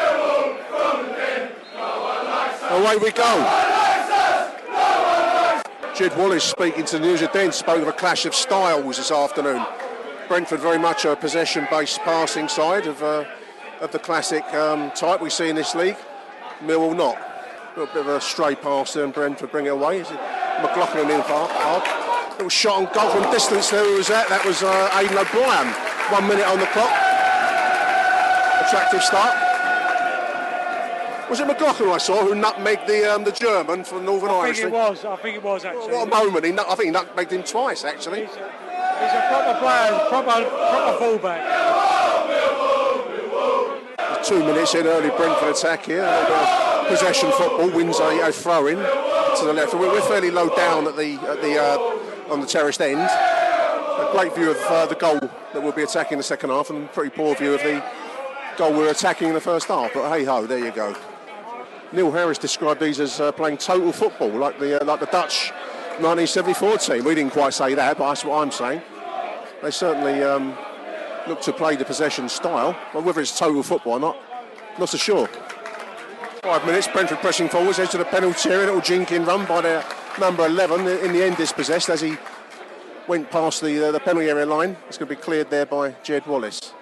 Away 2.72 2.96
we 2.98 3.12
go. 3.12 3.71
Jed 5.96 6.18
Wallace 6.18 6.46
speaking 6.46 6.86
to 6.86 7.00
the 7.00 7.06
News 7.06 7.22
Den 7.34 7.52
spoke 7.52 7.82
of 7.82 7.88
a 7.88 7.92
clash 7.92 8.26
of 8.26 8.34
styles 8.34 8.98
this 8.98 9.12
afternoon. 9.12 9.66
Brentford 10.30 10.62
very 10.62 10.80
much 10.80 11.04
a 11.04 11.18
possession-based 11.18 12.00
passing 12.00 12.48
side 12.48 12.88
of, 12.88 13.04
uh, 13.04 13.26
of 13.82 13.92
the 13.92 14.00
classic 14.00 14.44
um, 14.54 14.92
type 14.92 15.22
we 15.22 15.30
see 15.30 15.50
in 15.50 15.56
this 15.56 15.76
league. 15.76 15.98
Millwall 16.62 16.96
not. 16.96 17.18
A 17.18 17.80
little 17.80 17.94
bit 17.94 18.02
of 18.02 18.08
a 18.08 18.22
stray 18.22 18.56
pass 18.56 18.94
there 18.94 19.04
and 19.04 19.14
Brentford 19.14 19.52
bring 19.52 19.66
it 19.66 19.70
away. 19.70 20.00
Is 20.00 20.10
it 20.10 20.20
McLaughlin 20.62 21.10
in 21.12 21.22
hard. 21.22 22.32
Little 22.32 22.50
shot 22.50 22.78
on 22.78 22.94
goal 22.94 23.10
from 23.10 23.32
distance 23.32 23.70
there. 23.70 23.84
Who 23.84 23.98
was 23.98 24.08
that? 24.08 24.30
That 24.30 24.46
was 24.46 24.64
uh, 24.64 24.90
Aiden 24.92 25.20
O'Brien. 25.20 25.68
One 26.10 26.28
minute 26.28 26.48
on 26.48 26.60
the 26.60 26.68
clock. 26.68 26.92
Attractive 28.66 29.04
start. 29.04 29.51
Was 31.32 31.40
it 31.40 31.48
McLaughlin 31.48 31.90
I 31.92 31.98
saw 31.98 32.26
who 32.26 32.36
nutmegged 32.36 32.88
the 32.88 33.10
um, 33.16 33.24
the 33.24 33.32
German 33.32 33.86
from 33.86 34.04
Northern 34.04 34.32
Ireland? 34.32 34.50
I 34.50 34.54
think 34.54 34.68
it 34.68 34.72
was. 34.74 35.06
I 35.06 35.16
think 35.16 35.38
it 35.38 35.44
was 35.44 35.64
actually. 35.64 35.94
What 35.94 36.06
a 36.06 36.10
moment! 36.10 36.44
He, 36.44 36.52
nut- 36.52 36.66
I 36.68 36.76
think 36.76 36.94
he 36.94 37.02
nutmegged 37.02 37.32
him 37.32 37.44
twice 37.44 37.86
actually. 37.86 38.26
He's 38.26 38.36
a, 38.36 38.52
he's 39.00 39.14
a 39.14 39.26
proper 39.30 39.60
player, 39.60 39.98
proper 40.10 40.44
proper 40.44 40.98
fullback. 41.00 41.42
Two 44.26 44.40
minutes 44.40 44.76
in, 44.76 44.86
early 44.86 45.10
Brentford 45.12 45.56
attack 45.56 45.86
here. 45.86 46.04
A 46.04 46.06
little 46.06 46.28
bit 46.28 46.36
of 46.36 46.88
possession 46.90 47.32
football 47.32 47.70
wins 47.72 47.98
a, 48.00 48.28
a 48.28 48.32
throw 48.34 48.68
in 48.68 48.76
to 48.76 49.46
the 49.46 49.54
left. 49.54 49.74
We're, 49.74 49.88
we're 49.90 50.02
fairly 50.02 50.32
low 50.32 50.54
down 50.54 50.86
at 50.86 50.98
the 50.98 51.14
at 51.14 51.42
the 51.42 51.58
uh, 51.58 52.34
on 52.34 52.42
the 52.42 52.46
terraced 52.46 52.82
end. 52.82 53.00
A 53.00 54.10
great 54.12 54.36
view 54.36 54.52
of 54.52 54.58
uh, 54.64 54.86
the 54.86 54.96
goal 54.96 55.18
that 55.18 55.64
we'll 55.64 55.72
be 55.72 55.84
attacking 55.84 56.16
in 56.16 56.18
the 56.18 56.24
second 56.24 56.50
half, 56.50 56.70
and 56.70 56.84
a 56.84 56.88
pretty 56.90 57.12
poor 57.12 57.36
view 57.36 57.54
of 57.54 57.62
the 57.62 57.82
goal 58.58 58.74
we're 58.74 58.92
attacking 58.92 59.30
in 59.30 59.34
the 59.34 59.40
first 59.40 59.70
half. 59.70 59.94
But 59.94 60.10
hey 60.12 60.26
ho, 60.26 60.46
there 60.46 60.60
you 60.60 60.72
go. 60.72 60.94
Neil 61.94 62.10
Harris 62.12 62.38
described 62.38 62.80
these 62.80 63.02
as 63.02 63.20
uh, 63.20 63.32
playing 63.34 63.58
total 63.58 63.92
football, 63.92 64.30
like 64.30 64.58
the 64.60 64.82
uh, 64.82 64.86
like 64.86 65.02
the 65.02 65.08
Dutch 65.08 65.52
1974 66.00 66.78
team. 66.78 67.04
We 67.04 67.16
didn't 67.16 67.34
quite 67.34 67.54
say 67.54 67.74
that, 67.74 67.98
but 67.98 68.08
that's 68.08 68.24
what 68.24 68.42
I'm 68.42 68.52
saying. 68.52 68.82
They 69.62 69.72
certainly 69.72 70.24
um, 70.24 70.58
look 71.28 71.42
to 71.42 71.54
play 71.54 71.76
the 71.76 71.84
possession 71.84 72.30
style, 72.30 72.78
but 72.94 73.04
whether 73.04 73.20
it's 73.20 73.38
total 73.38 73.62
football 73.62 73.94
or 73.94 74.00
not, 74.00 74.18
not 74.80 74.88
so 74.88 74.98
sure. 74.98 75.28
Five 76.42 76.66
minutes, 76.66 76.88
Brentford 76.88 77.20
pressing 77.20 77.50
forwards, 77.50 77.78
edge 77.78 77.92
to 77.92 77.98
the 77.98 78.06
penalty 78.06 78.50
area, 78.50 78.68
little 78.68 78.82
jinking 78.82 79.28
run 79.28 79.46
by 79.46 79.62
their 79.62 79.86
number 80.20 80.46
11, 80.46 80.88
in 81.06 81.14
the 81.14 81.24
end 81.24 81.38
dispossessed 81.38 81.90
as 81.90 82.02
he 82.02 82.18
went 83.08 83.30
past 83.30 83.62
the 83.62 83.90
uh, 83.90 83.92
the 83.92 84.00
penalty 84.00 84.30
area 84.30 84.46
line. 84.46 84.78
It's 84.88 84.98
going 84.98 85.10
to 85.10 85.16
be 85.16 85.22
cleared 85.22 85.50
there 85.50 85.66
by 85.66 85.92
Jed 86.04 86.26
Wallace. 86.26 86.74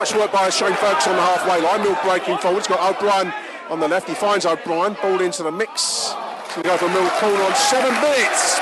Nice 0.00 0.14
work 0.14 0.32
by 0.32 0.48
Shane 0.48 0.74
Ferguson 0.74 1.12
on 1.12 1.16
the 1.16 1.22
halfway 1.22 1.60
line, 1.60 1.82
Mill 1.82 1.98
breaking 2.02 2.38
forwards, 2.38 2.66
got 2.66 2.96
O'Brien 2.96 3.32
on 3.70 3.80
the 3.80 3.88
left, 3.88 4.08
he 4.08 4.14
finds 4.14 4.46
O'Brien, 4.46 4.96
ball 5.02 5.20
into 5.20 5.42
the 5.42 5.50
mix. 5.50 6.12
Going 6.54 6.64
go 6.64 6.76
for 6.76 6.88
Mill 6.88 7.10
corner 7.20 7.42
on 7.42 7.54
seven 7.54 7.92
minutes. 8.00 8.58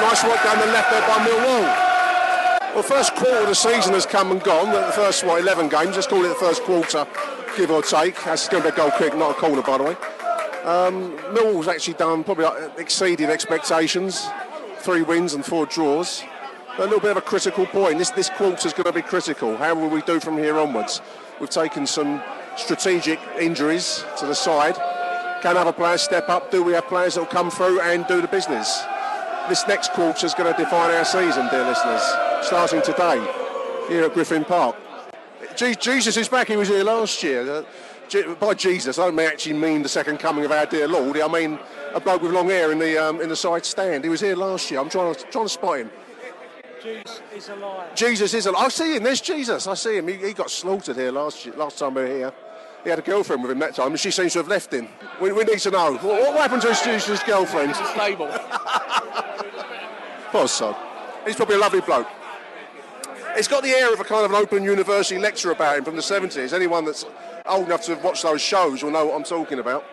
Nice 0.00 0.24
work 0.24 0.42
down 0.42 0.58
the 0.58 0.66
left 0.72 0.90
there 0.90 1.00
by 1.02 1.18
Millwall. 1.26 2.74
Well, 2.74 2.82
first 2.82 3.14
quarter 3.14 3.38
of 3.38 3.48
the 3.48 3.54
season 3.54 3.94
has 3.94 4.06
come 4.06 4.30
and 4.30 4.42
gone. 4.42 4.72
The 4.72 4.92
first, 4.92 5.24
what, 5.24 5.40
11 5.40 5.68
games. 5.68 5.96
Let's 5.96 6.06
call 6.06 6.24
it 6.24 6.28
the 6.28 6.34
first 6.34 6.62
quarter, 6.62 7.06
give 7.56 7.70
or 7.70 7.82
take. 7.82 8.22
That's 8.24 8.48
going 8.48 8.62
to 8.62 8.70
be 8.70 8.74
a 8.74 8.76
goal 8.76 8.90
kick, 8.98 9.16
not 9.16 9.32
a 9.32 9.34
corner, 9.34 9.62
by 9.62 9.78
the 9.78 9.84
way. 9.84 9.96
Um, 10.64 11.16
Millwall's 11.34 11.68
actually 11.68 11.94
done, 11.94 12.24
probably 12.24 12.44
uh, 12.44 12.68
exceeded 12.76 13.30
expectations. 13.30 14.26
three 14.78 15.02
wins 15.02 15.34
and 15.34 15.44
four 15.44 15.66
draws. 15.66 16.22
A 16.78 16.82
little 16.82 17.00
bit 17.00 17.12
of 17.12 17.16
a 17.16 17.22
critical 17.22 17.66
point. 17.66 17.98
This 17.98 18.10
this 18.10 18.28
quarter 18.30 18.68
is 18.68 18.72
going 18.72 18.84
to 18.84 18.92
be 18.92 19.02
critical. 19.02 19.56
How 19.56 19.74
will 19.74 19.88
we 19.88 20.02
do 20.02 20.20
from 20.20 20.36
here 20.36 20.58
onwards? 20.58 21.00
We've 21.40 21.50
taken 21.50 21.86
some 21.86 22.22
strategic 22.56 23.20
injuries 23.38 24.04
to 24.18 24.26
the 24.26 24.34
side. 24.34 24.74
Can 25.42 25.56
other 25.56 25.72
players 25.72 26.02
step 26.02 26.28
up? 26.28 26.50
Do 26.50 26.62
we 26.62 26.72
have 26.72 26.86
players 26.86 27.14
that 27.14 27.20
will 27.20 27.26
come 27.26 27.50
through 27.50 27.80
and 27.80 28.06
do 28.06 28.20
the 28.20 28.28
business? 28.28 28.82
This 29.48 29.66
next 29.68 29.92
quarter 29.92 30.26
is 30.26 30.34
going 30.34 30.52
to 30.52 30.58
define 30.60 30.92
our 30.94 31.04
season, 31.04 31.48
dear 31.50 31.64
listeners. 31.64 32.02
Starting 32.42 32.82
today 32.82 33.24
here 33.88 34.04
at 34.04 34.14
Griffin 34.14 34.44
Park. 34.44 34.76
Jesus 35.56 36.16
is 36.16 36.28
back. 36.28 36.48
He 36.48 36.56
was 36.56 36.68
here 36.68 36.82
last 36.82 37.22
year. 37.22 37.48
Uh, 37.48 38.34
by 38.40 38.54
Jesus, 38.54 38.98
I 38.98 39.06
don't 39.06 39.18
actually 39.20 39.54
mean 39.54 39.82
the 39.82 39.88
second 39.88 40.18
coming 40.18 40.44
of 40.44 40.52
our 40.52 40.66
dear 40.66 40.86
Lord. 40.86 41.18
I 41.18 41.28
mean 41.28 41.58
a 41.94 42.00
bloke 42.00 42.22
with 42.22 42.32
long 42.32 42.48
hair 42.48 42.72
in 42.72 42.78
the 42.78 42.96
um, 42.98 43.20
in 43.20 43.28
the 43.28 43.36
side 43.36 43.64
stand. 43.64 44.04
He 44.04 44.10
was 44.10 44.20
here 44.20 44.36
last 44.36 44.70
year. 44.70 44.80
I'm 44.80 44.88
trying 44.88 45.14
to 45.14 45.20
trying 45.24 45.44
to 45.44 45.48
spot 45.48 45.78
him. 45.78 45.90
Jesus 46.82 47.20
is 47.34 47.48
alive. 47.48 47.94
Jesus 47.94 48.34
is 48.34 48.46
alive. 48.46 48.64
I 48.66 48.68
see 48.68 48.96
him. 48.96 49.02
There's 49.02 49.20
Jesus. 49.20 49.66
I 49.66 49.74
see 49.74 49.96
him. 49.96 50.08
He, 50.08 50.14
he 50.14 50.32
got 50.32 50.50
slaughtered 50.50 50.96
here 50.96 51.10
last 51.10 51.44
year, 51.44 51.54
last 51.56 51.78
time 51.78 51.94
we 51.94 52.02
were 52.02 52.08
here. 52.08 52.32
He 52.86 52.90
had 52.90 53.00
a 53.00 53.02
girlfriend 53.02 53.42
with 53.42 53.50
him 53.50 53.58
that 53.58 53.74
time, 53.74 53.88
and 53.88 53.98
she 53.98 54.12
seems 54.12 54.34
to 54.34 54.38
have 54.38 54.46
left 54.46 54.72
him. 54.72 54.86
We, 55.20 55.32
we 55.32 55.42
need 55.42 55.58
to 55.58 55.72
know 55.72 55.94
what, 55.94 56.04
what 56.04 56.36
happened 56.36 56.62
to 56.62 56.68
his, 56.72 57.04
his 57.04 57.20
girlfriend. 57.24 57.70
It's 57.70 57.90
stable. 57.90 58.28
Poor 60.30 60.46
son. 60.46 60.76
He's 61.26 61.34
probably 61.34 61.56
a 61.56 61.58
lovely 61.58 61.80
bloke. 61.80 62.06
He's 63.34 63.48
got 63.48 63.64
the 63.64 63.70
air 63.70 63.92
of 63.92 63.98
a 63.98 64.04
kind 64.04 64.24
of 64.24 64.30
an 64.30 64.36
open 64.36 64.62
university 64.62 65.18
lecturer 65.18 65.50
about 65.50 65.78
him 65.78 65.84
from 65.84 65.96
the 65.96 66.00
70s. 66.00 66.52
Anyone 66.52 66.84
that's 66.84 67.04
old 67.46 67.66
enough 67.66 67.82
to 67.86 67.96
have 67.96 68.04
watched 68.04 68.22
those 68.22 68.40
shows 68.40 68.84
will 68.84 68.92
know 68.92 69.06
what 69.06 69.16
I'm 69.16 69.24
talking 69.24 69.58
about. 69.58 69.84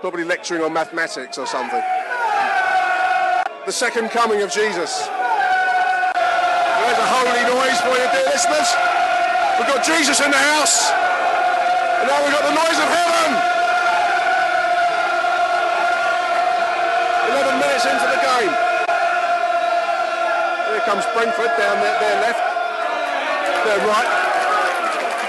Probably 0.00 0.24
lecturing 0.24 0.62
on 0.62 0.72
mathematics 0.72 1.36
or 1.36 1.46
something. 1.46 1.82
The 3.66 3.72
second 3.72 4.08
coming 4.08 4.40
of 4.40 4.50
Jesus. 4.50 5.06
There's 5.06 6.96
a 6.96 7.08
holy 7.12 7.42
noise 7.44 7.78
for 7.82 7.90
you, 7.90 8.08
dear 8.10 8.24
listeners. 8.24 8.72
We've 9.58 9.68
got 9.68 9.84
Jesus 9.84 10.18
in 10.22 10.30
the 10.30 10.38
house. 10.38 11.07
And 11.98 12.06
now 12.06 12.18
we've 12.22 12.34
got 12.34 12.46
the 12.46 12.54
noise 12.54 12.78
of 12.78 12.88
heaven. 12.88 13.28
11 17.34 17.58
minutes 17.58 17.84
into 17.86 18.06
the 18.06 18.20
game. 18.22 18.52
Here 20.70 20.84
comes 20.86 21.04
Brentford 21.12 21.52
down 21.58 21.76
their, 21.82 21.98
their 21.98 22.16
left. 22.22 22.42
Their 23.66 23.80
right. 23.86 24.10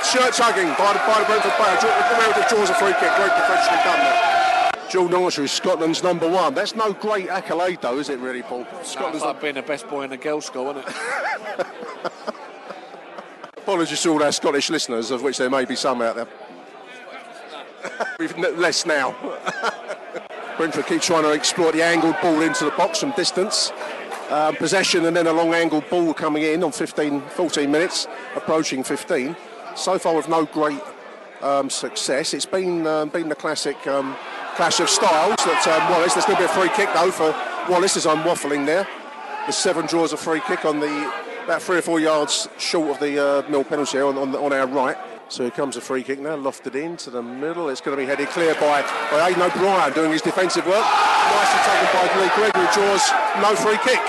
Shirt 0.06 0.38
hugging 0.38 0.70
by 0.78 0.94
the, 0.94 1.02
by 1.10 1.20
the 1.20 1.26
Brentford 1.26 1.58
player. 1.58 1.76
Where 1.82 2.48
draws 2.50 2.70
a 2.70 2.74
free 2.76 2.94
kick. 3.02 3.12
Very 3.18 3.30
professionally 3.30 3.84
done 3.84 4.00
there. 4.00 4.40
Jordan 4.90 5.24
Archer 5.24 5.44
is 5.44 5.52
Scotland's 5.52 6.02
number 6.02 6.28
one. 6.28 6.56
That's 6.56 6.76
no 6.76 6.94
great 6.94 7.30
accolade, 7.30 7.80
though, 7.82 8.00
is 8.00 8.10
it, 8.10 8.18
really, 8.20 8.42
Paul? 8.42 8.66
Scotland's 8.84 9.24
like 9.24 9.40
being 9.40 9.54
the 9.54 9.62
best 9.62 9.88
boy 9.88 10.04
in 10.04 10.10
the 10.10 10.18
girls' 10.18 10.46
school, 10.46 10.72
isn't 10.72 10.88
it? 10.88 10.96
Apologies 13.58 14.02
to 14.02 14.10
all 14.10 14.24
our 14.24 14.32
Scottish 14.32 14.72
listeners, 14.72 15.12
of 15.12 15.22
which 15.22 15.38
there 15.38 15.50
may 15.50 15.64
be 15.66 15.76
some 15.76 16.02
out 16.02 16.16
there. 16.16 16.28
We've 18.20 18.38
less 18.38 18.86
now. 18.86 19.16
Brentford 20.58 20.88
keep 20.88 21.02
trying 21.02 21.24
to 21.24 21.32
exploit 21.32 21.72
the 21.72 21.84
angled 21.84 22.16
ball 22.22 22.42
into 22.42 22.66
the 22.66 22.72
box 22.72 23.00
from 23.00 23.12
distance. 23.12 23.72
Um, 24.30 24.56
possession 24.58 25.06
and 25.06 25.16
then 25.16 25.26
a 25.26 25.34
long 25.34 25.54
angled 25.54 25.90
ball 25.90 26.14
coming 26.14 26.44
in 26.44 26.64
on 26.64 26.72
15, 26.72 27.22
14 27.22 27.72
minutes, 27.72 28.08
approaching 28.36 28.84
15. 28.84 29.36
So 29.76 29.98
far 29.98 30.16
with 30.16 30.28
no 30.28 30.46
great 30.46 30.82
um, 31.42 31.70
success. 31.70 32.34
It's 32.34 32.46
been 32.46 32.86
um, 32.86 33.10
been 33.10 33.30
the 33.30 33.36
classic 33.36 33.88
um, 33.88 34.16
clash 34.56 34.80
of 34.80 34.90
styles 34.90 35.38
that 35.46 35.68
um, 35.68 35.92
Wallace. 35.92 36.14
There's 36.14 36.26
going 36.26 36.38
to 36.38 36.44
be 36.44 36.46
a 36.46 36.54
free 36.54 36.70
kick 36.70 36.90
though 36.94 37.12
for 37.12 37.36
Wallace 37.72 37.98
as 37.98 38.06
I'm 38.06 38.20
waffling 38.20 38.66
there. 38.66 38.88
The 39.48 39.54
seven 39.54 39.86
draws 39.86 40.14
a 40.14 40.18
free 40.18 40.42
kick 40.42 40.66
on 40.66 40.80
the 40.80 41.14
about 41.46 41.62
three 41.62 41.78
or 41.78 41.82
four 41.82 42.00
yards 42.00 42.48
short 42.58 42.92
of 42.92 43.00
the 43.00 43.18
uh, 43.18 43.50
mill 43.50 43.64
penalty 43.64 44.00
on, 44.00 44.18
on, 44.18 44.36
on, 44.36 44.54
our 44.54 44.68
right. 44.68 44.96
So 45.30 45.44
here 45.44 45.52
comes 45.52 45.78
a 45.78 45.82
free 45.82 46.02
kick 46.02 46.20
now, 46.20 46.36
lofted 46.36 46.74
into 46.74 47.12
the 47.12 47.22
middle. 47.22 47.70
It's 47.70 47.82
going 47.82 47.96
to 47.96 48.02
be 48.02 48.08
headed 48.08 48.30
clear 48.30 48.56
by, 48.56 48.82
by 49.12 49.30
O'Brien 49.30 49.94
doing 49.94 50.12
his 50.12 50.24
defensive 50.24 50.66
work. 50.66 50.84
Nicely 50.84 51.60
taken 51.70 51.88
by 51.94 52.20
Lee 52.20 52.32
Gregory, 52.34 52.68
draws 52.74 53.12
no 53.40 53.56
free 53.56 53.78
kick. 53.84 54.02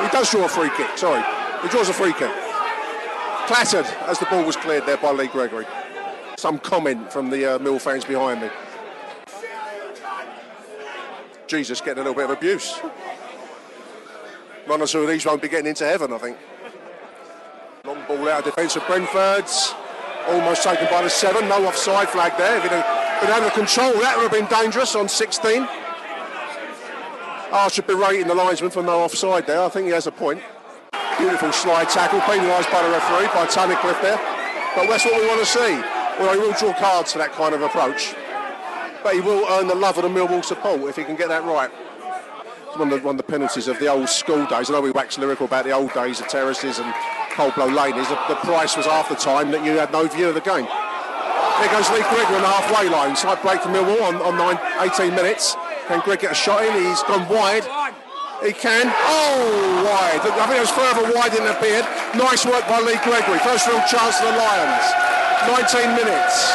He 0.00 0.08
does 0.16 0.30
draw 0.30 0.44
a 0.44 0.48
free 0.48 0.70
kick, 0.76 0.96
sorry. 0.96 1.24
He 1.62 1.68
draws 1.68 1.88
a 1.88 1.92
free 1.92 2.12
kick. 2.12 2.30
Clattered 3.48 3.84
as 4.06 4.20
the 4.20 4.26
ball 4.26 4.44
was 4.44 4.54
cleared 4.54 4.86
there 4.86 4.96
by 4.96 5.10
Lee 5.10 5.26
Gregory. 5.26 5.66
Some 6.36 6.60
comment 6.60 7.12
from 7.12 7.28
the 7.28 7.56
uh, 7.56 7.58
Mill 7.58 7.80
fans 7.80 8.04
behind 8.04 8.42
me. 8.42 8.50
Jesus 11.48 11.80
getting 11.80 12.04
a 12.04 12.08
little 12.08 12.14
bit 12.14 12.30
of 12.30 12.30
abuse. 12.30 12.78
One 14.66 14.80
or 14.80 14.86
two 14.86 15.00
of 15.00 15.08
these 15.08 15.26
won't 15.26 15.42
be 15.42 15.48
getting 15.48 15.66
into 15.66 15.84
heaven, 15.84 16.12
I 16.12 16.18
think. 16.18 16.38
Long 17.84 18.04
ball 18.06 18.28
out 18.28 18.46
of 18.46 18.54
defence 18.54 18.76
of 18.76 18.86
Brentford's. 18.86 19.74
Almost 20.28 20.62
taken 20.62 20.86
by 20.90 21.02
the 21.02 21.10
seven. 21.10 21.48
No 21.48 21.66
offside 21.66 22.08
flag 22.08 22.36
there. 22.38 22.56
If 22.58 22.64
had 22.64 23.40
been 23.40 23.50
control, 23.50 23.92
that 24.00 24.16
would 24.16 24.30
have 24.30 24.32
been 24.32 24.46
dangerous 24.46 24.94
on 24.94 25.08
16. 25.08 25.66
Archer 27.52 27.82
berating 27.82 28.28
the 28.28 28.34
linesman 28.34 28.70
for 28.70 28.82
no 28.82 29.00
offside 29.00 29.46
there. 29.46 29.62
I 29.62 29.68
think 29.68 29.86
he 29.86 29.92
has 29.92 30.06
a 30.06 30.12
point. 30.12 30.42
Beautiful 31.18 31.52
slide 31.52 31.88
tackle, 31.88 32.20
penalised 32.20 32.70
by 32.70 32.82
the 32.82 32.90
referee, 32.90 33.26
by 33.28 33.46
Tunnicliffe 33.46 34.00
there. 34.02 34.18
But 34.74 34.88
that's 34.88 35.04
what 35.04 35.20
we 35.20 35.26
want 35.28 35.40
to 35.40 35.46
see. 35.46 35.80
Well, 36.18 36.32
he 36.32 36.38
will 36.40 36.52
draw 36.54 36.72
cards 36.78 37.12
for 37.12 37.18
that 37.18 37.32
kind 37.32 37.54
of 37.54 37.62
approach 37.62 38.14
but 39.02 39.14
he 39.14 39.20
will 39.20 39.44
earn 39.50 39.66
the 39.66 39.74
love 39.74 39.98
of 39.98 40.04
the 40.04 40.08
Millwall 40.08 40.44
support 40.44 40.80
if 40.82 40.96
he 40.96 41.04
can 41.04 41.16
get 41.16 41.28
that 41.28 41.44
right. 41.44 41.70
It's 42.68 42.78
one 42.78 42.92
of, 42.92 43.00
the, 43.00 43.06
one 43.06 43.14
of 43.14 43.18
the 43.18 43.30
penalties 43.30 43.68
of 43.68 43.78
the 43.78 43.88
old 43.88 44.08
school 44.08 44.46
days. 44.46 44.70
I 44.70 44.72
know 44.72 44.80
we 44.80 44.90
wax 44.90 45.18
lyrical 45.18 45.46
about 45.46 45.64
the 45.64 45.72
old 45.72 45.92
days 45.92 46.20
of 46.20 46.28
terraces 46.28 46.78
and 46.78 46.94
cold 47.32 47.54
blow 47.54 47.66
lanes. 47.66 48.08
The, 48.08 48.18
the 48.28 48.36
price 48.44 48.76
was 48.76 48.86
half 48.86 49.08
the 49.08 49.16
time 49.16 49.50
that 49.52 49.64
you 49.64 49.72
had 49.80 49.92
no 49.92 50.06
view 50.06 50.28
of 50.28 50.34
the 50.34 50.44
game. 50.44 50.66
There 50.66 51.70
goes 51.70 51.88
Lee 51.90 52.02
Gregory 52.10 52.36
on 52.36 52.42
the 52.42 52.52
halfway 52.52 52.88
line. 52.88 53.14
Slight 53.16 53.40
break 53.42 53.60
for 53.60 53.68
Millwall 53.68 54.02
on, 54.02 54.16
on 54.22 54.36
nine, 54.36 54.58
18 54.80 55.14
minutes. 55.14 55.56
Can 55.86 56.00
Greg 56.00 56.20
get 56.20 56.32
a 56.32 56.34
shot 56.34 56.64
in? 56.64 56.72
He's 56.74 57.02
gone 57.04 57.28
wide. 57.28 57.64
He 58.42 58.52
can. 58.52 58.90
Oh, 58.90 59.86
wide. 59.86 60.20
I 60.26 60.46
think 60.46 60.58
it 60.58 60.66
was 60.66 60.74
further 60.74 61.06
wide 61.14 61.32
than 61.32 61.46
it 61.46 61.54
appeared. 61.54 61.86
Nice 62.18 62.44
work 62.44 62.66
by 62.66 62.80
Lee 62.80 62.98
Gregory. 63.06 63.38
First 63.46 63.68
real 63.68 63.78
chance 63.86 64.18
for 64.18 64.26
the 64.26 64.34
Lions. 64.34 64.86
19 65.46 65.94
minutes. 65.94 66.50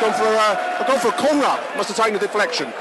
Gone 0.00 0.14
for 0.14 0.30
a, 0.30 0.84
gone 0.86 1.00
for 1.00 1.08
a 1.08 1.18
corner. 1.20 1.54
Must 1.76 1.88
have 1.92 1.96
taken 1.96 2.16
a 2.16 2.18
deflection. 2.18 2.72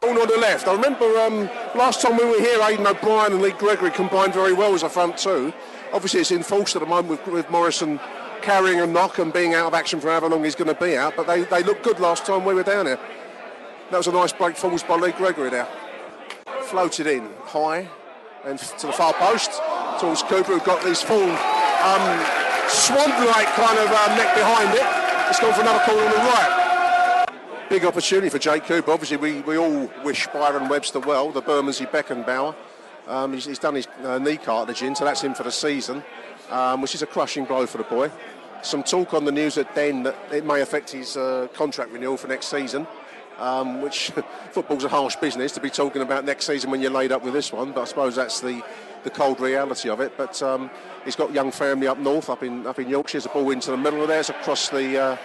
Corner 0.00 0.20
on 0.20 0.28
the 0.28 0.38
left. 0.38 0.68
I 0.68 0.72
remember 0.72 1.04
um, 1.18 1.50
last 1.74 2.00
time 2.00 2.16
we 2.16 2.24
were 2.24 2.40
here, 2.40 2.60
Aiden 2.60 2.86
O'Brien 2.86 3.32
and 3.32 3.42
Lee 3.42 3.52
Gregory 3.52 3.90
combined 3.90 4.32
very 4.32 4.52
well 4.52 4.72
as 4.74 4.82
a 4.82 4.88
front 4.88 5.18
two. 5.18 5.52
Obviously, 5.92 6.20
it's 6.20 6.30
in 6.30 6.38
enforced 6.38 6.76
at 6.76 6.80
the 6.80 6.86
moment 6.86 7.08
with, 7.08 7.34
with 7.34 7.50
Morison 7.50 7.98
carrying 8.42 8.80
a 8.80 8.86
knock 8.86 9.18
and 9.18 9.32
being 9.32 9.54
out 9.54 9.66
of 9.66 9.74
action 9.74 10.00
for 10.00 10.08
however 10.08 10.28
long 10.28 10.44
he's 10.44 10.54
going 10.54 10.72
to 10.72 10.80
be 10.80 10.96
out. 10.96 11.16
But 11.16 11.26
they, 11.26 11.44
they 11.44 11.62
looked 11.62 11.82
good 11.82 11.98
last 12.00 12.26
time 12.26 12.44
we 12.44 12.54
were 12.54 12.62
down 12.62 12.86
here. 12.86 12.98
That 13.90 13.96
was 13.96 14.06
a 14.06 14.12
nice 14.12 14.32
break 14.32 14.56
forwards 14.56 14.82
by 14.82 14.96
Lee 14.96 15.12
Gregory 15.12 15.50
there. 15.50 15.66
Floated 16.62 17.06
in 17.06 17.28
high 17.44 17.88
and 18.44 18.58
to 18.58 18.86
the 18.86 18.92
far 18.92 19.14
post 19.14 19.50
towards 19.98 20.22
Cooper, 20.22 20.52
who 20.52 20.60
got 20.60 20.84
these 20.84 21.02
full 21.02 21.22
um, 21.22 22.26
swamp-like 22.68 23.48
kind 23.56 23.78
of 23.78 23.88
uh, 23.90 24.16
neck 24.16 24.34
behind 24.34 24.74
it. 24.74 25.28
It's 25.28 25.40
gone 25.40 25.54
for 25.54 25.62
another 25.62 25.82
call 25.84 25.98
on 25.98 26.10
the 26.10 26.16
right. 26.16 27.26
Big 27.68 27.84
opportunity 27.84 28.28
for 28.28 28.38
Jake 28.38 28.64
Cooper. 28.64 28.92
Obviously, 28.92 29.16
we, 29.16 29.40
we 29.42 29.58
all 29.58 29.90
wish 30.04 30.26
Byron 30.28 30.68
Webster 30.68 31.00
well, 31.00 31.30
the 31.30 31.40
Bermondsey 31.40 31.86
Beckenbauer. 31.86 32.54
Um, 33.08 33.32
he's, 33.32 33.46
he's, 33.46 33.58
done 33.58 33.74
his 33.74 33.88
uh, 34.04 34.18
knee 34.18 34.36
cartilage 34.36 34.82
in, 34.82 34.94
so 34.94 35.04
that's 35.04 35.22
him 35.22 35.34
for 35.34 35.42
the 35.42 35.50
season, 35.50 36.04
um, 36.50 36.82
which 36.82 36.94
is 36.94 37.02
a 37.02 37.06
crushing 37.06 37.46
blow 37.46 37.66
for 37.66 37.78
the 37.78 37.84
boy. 37.84 38.10
Some 38.62 38.82
talk 38.82 39.14
on 39.14 39.24
the 39.24 39.32
news 39.32 39.56
at 39.56 39.74
Den 39.74 40.02
that 40.02 40.16
it 40.30 40.44
may 40.44 40.60
affect 40.60 40.90
his 40.90 41.16
uh, 41.16 41.48
contract 41.54 41.90
renewal 41.90 42.16
for 42.16 42.28
next 42.28 42.46
season. 42.46 42.86
Um, 43.38 43.82
which 43.82 44.10
football's 44.50 44.82
a 44.82 44.88
harsh 44.88 45.14
business 45.14 45.52
to 45.52 45.60
be 45.60 45.70
talking 45.70 46.02
about 46.02 46.24
next 46.24 46.44
season 46.44 46.72
when 46.72 46.82
you're 46.82 46.90
laid 46.90 47.12
up 47.12 47.22
with 47.22 47.34
this 47.34 47.52
one, 47.52 47.70
but 47.70 47.82
I 47.82 47.84
suppose 47.84 48.16
that's 48.16 48.40
the, 48.40 48.64
the 49.04 49.10
cold 49.10 49.38
reality 49.38 49.88
of 49.88 50.00
it. 50.00 50.12
But 50.16 50.42
um, 50.42 50.68
he's 51.04 51.14
got 51.14 51.32
young 51.32 51.52
family 51.52 51.86
up 51.86 51.98
north, 51.98 52.30
up 52.30 52.42
in 52.42 52.66
up 52.66 52.80
in 52.80 52.88
Yorkshire. 52.88 53.18
There's 53.18 53.26
a 53.26 53.28
ball 53.28 53.48
into 53.52 53.70
the 53.70 53.76
middle 53.76 54.02
of 54.02 54.08
there, 54.08 54.20
it's 54.20 54.30
across 54.30 54.70
the. 54.70 54.98
Uh, 54.98 55.16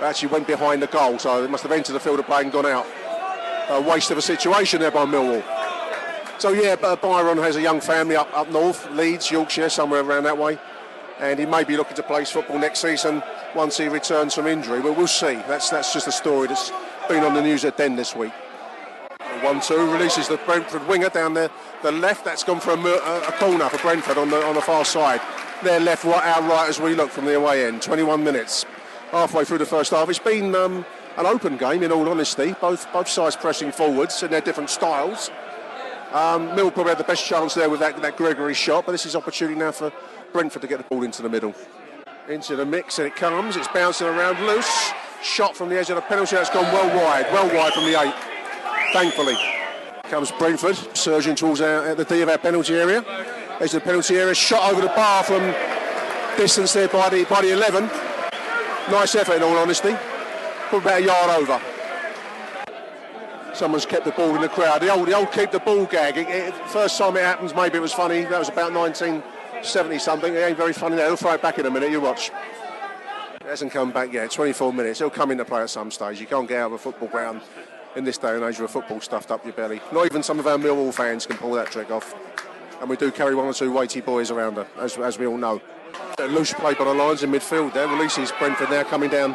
actually 0.00 0.28
went 0.28 0.46
behind 0.46 0.82
the 0.82 0.86
goal, 0.86 1.18
so 1.18 1.44
it 1.44 1.50
must 1.50 1.62
have 1.62 1.72
entered 1.72 1.92
the 1.92 2.00
field 2.00 2.18
of 2.18 2.26
play 2.26 2.40
and 2.42 2.50
gone 2.50 2.66
out. 2.66 2.86
A 3.68 3.80
waste 3.80 4.10
of 4.10 4.18
a 4.18 4.22
situation 4.22 4.80
there 4.80 4.90
by 4.90 5.04
Millwall. 5.04 5.44
So 6.40 6.52
yeah, 6.52 6.74
Byron 6.74 7.36
has 7.36 7.56
a 7.56 7.60
young 7.60 7.82
family 7.82 8.16
up 8.16 8.34
up 8.34 8.48
north, 8.48 8.90
Leeds, 8.92 9.30
Yorkshire, 9.30 9.68
somewhere 9.68 10.00
around 10.00 10.22
that 10.22 10.38
way, 10.38 10.58
and 11.18 11.38
he 11.38 11.44
may 11.44 11.64
be 11.64 11.76
looking 11.76 11.96
to 11.96 12.02
play 12.02 12.24
football 12.24 12.58
next 12.58 12.80
season 12.80 13.22
once 13.54 13.76
he 13.76 13.88
returns 13.88 14.36
from 14.36 14.46
injury. 14.46 14.80
But 14.80 14.96
we'll 14.96 15.06
see. 15.06 15.34
That's 15.34 15.68
that's 15.68 15.92
just 15.92 16.08
a 16.08 16.12
story 16.12 16.48
that's 16.48 16.72
been 17.10 17.24
on 17.24 17.34
the 17.34 17.42
news 17.42 17.66
at 17.66 17.76
Den 17.76 17.94
this 17.94 18.16
week. 18.16 18.32
1-2 19.42 19.92
releases 19.92 20.28
the 20.28 20.38
Brentford 20.38 20.86
winger 20.88 21.10
down 21.10 21.34
the, 21.34 21.50
the 21.82 21.92
left. 21.92 22.24
That's 22.24 22.42
gone 22.42 22.60
for 22.60 22.70
a, 22.70 22.78
a, 22.78 23.32
corner 23.32 23.68
for 23.68 23.78
Brentford 23.78 24.16
on 24.16 24.30
the 24.30 24.42
on 24.42 24.54
the 24.54 24.62
far 24.62 24.86
side. 24.86 25.20
Their 25.62 25.78
left, 25.78 26.04
right, 26.04 26.24
our 26.24 26.48
right 26.48 26.70
as 26.70 26.80
we 26.80 26.94
look 26.94 27.10
from 27.10 27.26
the 27.26 27.36
away 27.36 27.66
end. 27.66 27.82
21 27.82 28.24
minutes, 28.24 28.64
halfway 29.10 29.44
through 29.44 29.58
the 29.58 29.66
first 29.66 29.90
half. 29.90 30.08
It's 30.08 30.18
been 30.18 30.54
um, 30.54 30.86
an 31.18 31.26
open 31.26 31.58
game, 31.58 31.82
in 31.82 31.92
all 31.92 32.08
honesty. 32.08 32.54
Both 32.62 32.90
both 32.94 33.08
sides 33.08 33.36
pressing 33.36 33.72
forwards 33.72 34.22
in 34.22 34.30
their 34.30 34.40
different 34.40 34.70
styles. 34.70 35.30
Um, 36.12 36.56
Mill 36.56 36.70
probably 36.72 36.90
had 36.90 36.98
the 36.98 37.04
best 37.04 37.24
chance 37.24 37.54
there 37.54 37.70
with 37.70 37.80
that, 37.80 38.00
that 38.02 38.16
Gregory 38.16 38.54
shot, 38.54 38.84
but 38.84 38.92
this 38.92 39.06
is 39.06 39.14
opportunity 39.14 39.58
now 39.58 39.70
for 39.70 39.92
Brentford 40.32 40.62
to 40.62 40.68
get 40.68 40.78
the 40.78 40.84
ball 40.84 41.04
into 41.04 41.22
the 41.22 41.28
middle. 41.28 41.54
Into 42.28 42.56
the 42.56 42.66
mix, 42.66 42.98
and 42.98 43.06
it 43.06 43.14
comes. 43.14 43.56
It's 43.56 43.68
bouncing 43.68 44.08
around 44.08 44.44
loose. 44.44 44.92
Shot 45.22 45.56
from 45.56 45.68
the 45.68 45.78
edge 45.78 45.90
of 45.90 45.96
the 45.96 46.02
penalty. 46.02 46.34
That's 46.36 46.50
gone 46.50 46.64
well 46.64 46.88
wide, 46.96 47.26
well 47.32 47.46
wide 47.54 47.72
from 47.72 47.84
the 47.84 48.00
eight. 48.00 48.14
Thankfully, 48.92 49.36
comes 50.04 50.32
Brentford 50.32 50.76
surging 50.96 51.36
towards 51.36 51.60
our, 51.60 51.86
at 51.86 51.96
the 51.96 52.04
D 52.04 52.22
of 52.22 52.28
our 52.28 52.38
penalty 52.38 52.74
area. 52.74 52.98
Of 53.60 53.70
the 53.70 53.80
penalty 53.80 54.16
area. 54.16 54.34
Shot 54.34 54.72
over 54.72 54.80
the 54.80 54.88
bar 54.88 55.22
from 55.22 55.54
distance 56.36 56.72
there 56.72 56.88
by 56.88 57.08
the 57.10 57.24
by 57.24 57.42
the 57.42 57.52
11. 57.52 57.84
Nice 58.90 59.14
effort, 59.14 59.34
in 59.34 59.42
all 59.42 59.56
honesty. 59.56 59.94
Put 60.70 60.82
about 60.82 61.02
a 61.02 61.04
yard 61.04 61.30
over. 61.30 61.69
Someone's 63.54 63.86
kept 63.86 64.04
the 64.04 64.12
ball 64.12 64.34
in 64.34 64.40
the 64.40 64.48
crowd. 64.48 64.80
The 64.80 64.92
old, 64.92 65.08
the 65.08 65.14
old 65.14 65.32
keep 65.32 65.50
the 65.50 65.58
ball 65.58 65.84
gag. 65.86 66.16
It, 66.16 66.28
it, 66.28 66.54
first 66.68 66.96
time 66.96 67.16
it 67.16 67.22
happens, 67.22 67.54
maybe 67.54 67.78
it 67.78 67.80
was 67.80 67.92
funny. 67.92 68.22
That 68.22 68.38
was 68.38 68.48
about 68.48 68.72
1970 68.72 69.98
something. 69.98 70.34
It 70.34 70.38
ain't 70.38 70.56
very 70.56 70.72
funny 70.72 70.96
now. 70.96 71.06
He'll 71.06 71.16
throw 71.16 71.34
it 71.34 71.42
back 71.42 71.58
in 71.58 71.66
a 71.66 71.70
minute. 71.70 71.90
You 71.90 72.00
watch. 72.00 72.30
It 73.40 73.46
hasn't 73.46 73.72
come 73.72 73.90
back 73.90 74.12
yet. 74.12 74.30
24 74.30 74.72
minutes. 74.72 74.98
He'll 74.98 75.10
come 75.10 75.30
into 75.30 75.44
play 75.44 75.62
at 75.62 75.70
some 75.70 75.90
stage. 75.90 76.20
You 76.20 76.26
can't 76.26 76.48
get 76.48 76.60
out 76.60 76.66
of 76.66 76.72
a 76.72 76.78
football 76.78 77.08
ground 77.08 77.40
in 77.96 78.04
this 78.04 78.18
day 78.18 78.34
and 78.34 78.44
age 78.44 78.60
with 78.60 78.70
football 78.70 79.00
stuffed 79.00 79.30
up 79.30 79.44
your 79.44 79.54
belly. 79.54 79.80
Not 79.92 80.06
even 80.06 80.22
some 80.22 80.38
of 80.38 80.46
our 80.46 80.56
Millwall 80.56 80.94
fans 80.94 81.26
can 81.26 81.36
pull 81.36 81.52
that 81.52 81.70
trick 81.70 81.90
off. 81.90 82.14
And 82.80 82.88
we 82.88 82.96
do 82.96 83.10
carry 83.10 83.34
one 83.34 83.46
or 83.46 83.52
two 83.52 83.72
weighty 83.72 84.00
boys 84.00 84.30
around 84.30 84.54
her, 84.54 84.66
as, 84.78 84.96
as 84.98 85.18
we 85.18 85.26
all 85.26 85.36
know. 85.36 85.60
A 86.18 86.26
loose 86.26 86.54
play 86.54 86.74
by 86.74 86.84
the 86.84 86.94
Lions 86.94 87.22
in 87.22 87.30
midfield 87.30 87.72
there. 87.74 87.88
Releases 87.88 88.32
Brentford 88.32 88.70
now 88.70 88.84
coming 88.84 89.10
down 89.10 89.32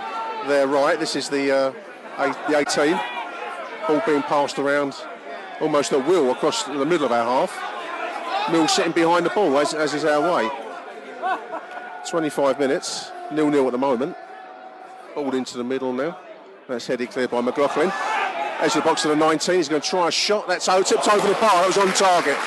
their 0.48 0.68
right. 0.68 1.00
This 1.00 1.16
is 1.16 1.30
the, 1.30 1.52
uh, 1.52 2.34
the 2.48 2.58
18. 2.58 3.00
Ball 3.88 4.02
being 4.06 4.24
passed 4.24 4.58
around 4.58 4.96
almost 5.62 5.94
at 5.94 6.08
will 6.08 6.32
across 6.32 6.64
the 6.64 6.86
middle 6.86 7.06
of 7.06 7.12
our 7.12 7.24
half. 7.24 8.52
Mill 8.52 8.68
sitting 8.68 8.92
behind 8.92 9.26
the 9.26 9.30
ball, 9.30 9.58
as, 9.60 9.74
as 9.74 9.94
is 9.94 10.06
our 10.06 10.34
way. 10.34 10.50
25 12.08 12.60
minutes, 12.60 13.12
nil-nil 13.32 13.66
at 13.66 13.72
the 13.72 13.78
moment. 13.78 14.16
Ball 15.14 15.34
into 15.36 15.58
the 15.58 15.64
middle 15.64 15.94
now. 15.94 16.18
That's 16.68 16.88
headed 16.88 17.12
clear 17.12 17.28
by 17.28 17.42
McLaughlin. 17.42 17.92
Edge 18.60 18.74
the 18.74 18.82
box 18.82 19.04
to 19.04 19.10
the 19.10 19.16
19. 19.16 19.56
He's 19.56 19.70
going 19.70 19.82
to 19.82 19.88
try 19.88 20.08
a 20.08 20.12
shot. 20.12 20.48
That's 20.48 20.68
out, 20.70 20.86
tipped 20.86 21.08
over 21.08 21.28
the 21.28 21.34
bar. 21.36 21.52
That 21.62 21.68
was 21.68 21.78
on 21.78 21.94
target. 21.94 22.38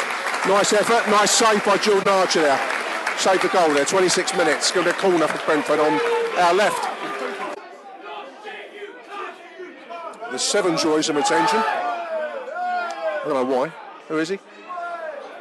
Nice 0.46 0.72
effort. 0.72 1.08
Nice 1.10 1.30
save 1.30 1.64
by 1.64 1.76
Jordan 1.76 2.08
Archer 2.08 2.42
there. 2.42 2.58
Saved 3.18 3.42
the 3.42 3.48
goal 3.48 3.72
there. 3.74 3.84
26 3.84 4.36
minutes. 4.36 4.72
Going 4.72 4.86
to 4.86 4.92
be 4.92 4.98
a 4.98 5.00
corner 5.00 5.26
for 5.28 5.44
Brentford 5.44 5.78
on 5.80 6.00
our 6.38 6.54
left. 6.54 6.97
There's 10.28 10.42
seven 10.42 10.76
joys 10.76 11.06
some 11.06 11.16
attention. 11.16 11.58
I 11.58 13.22
don't 13.24 13.34
know 13.34 13.56
why. 13.56 13.72
Who 14.08 14.18
is 14.18 14.28
he? 14.28 14.38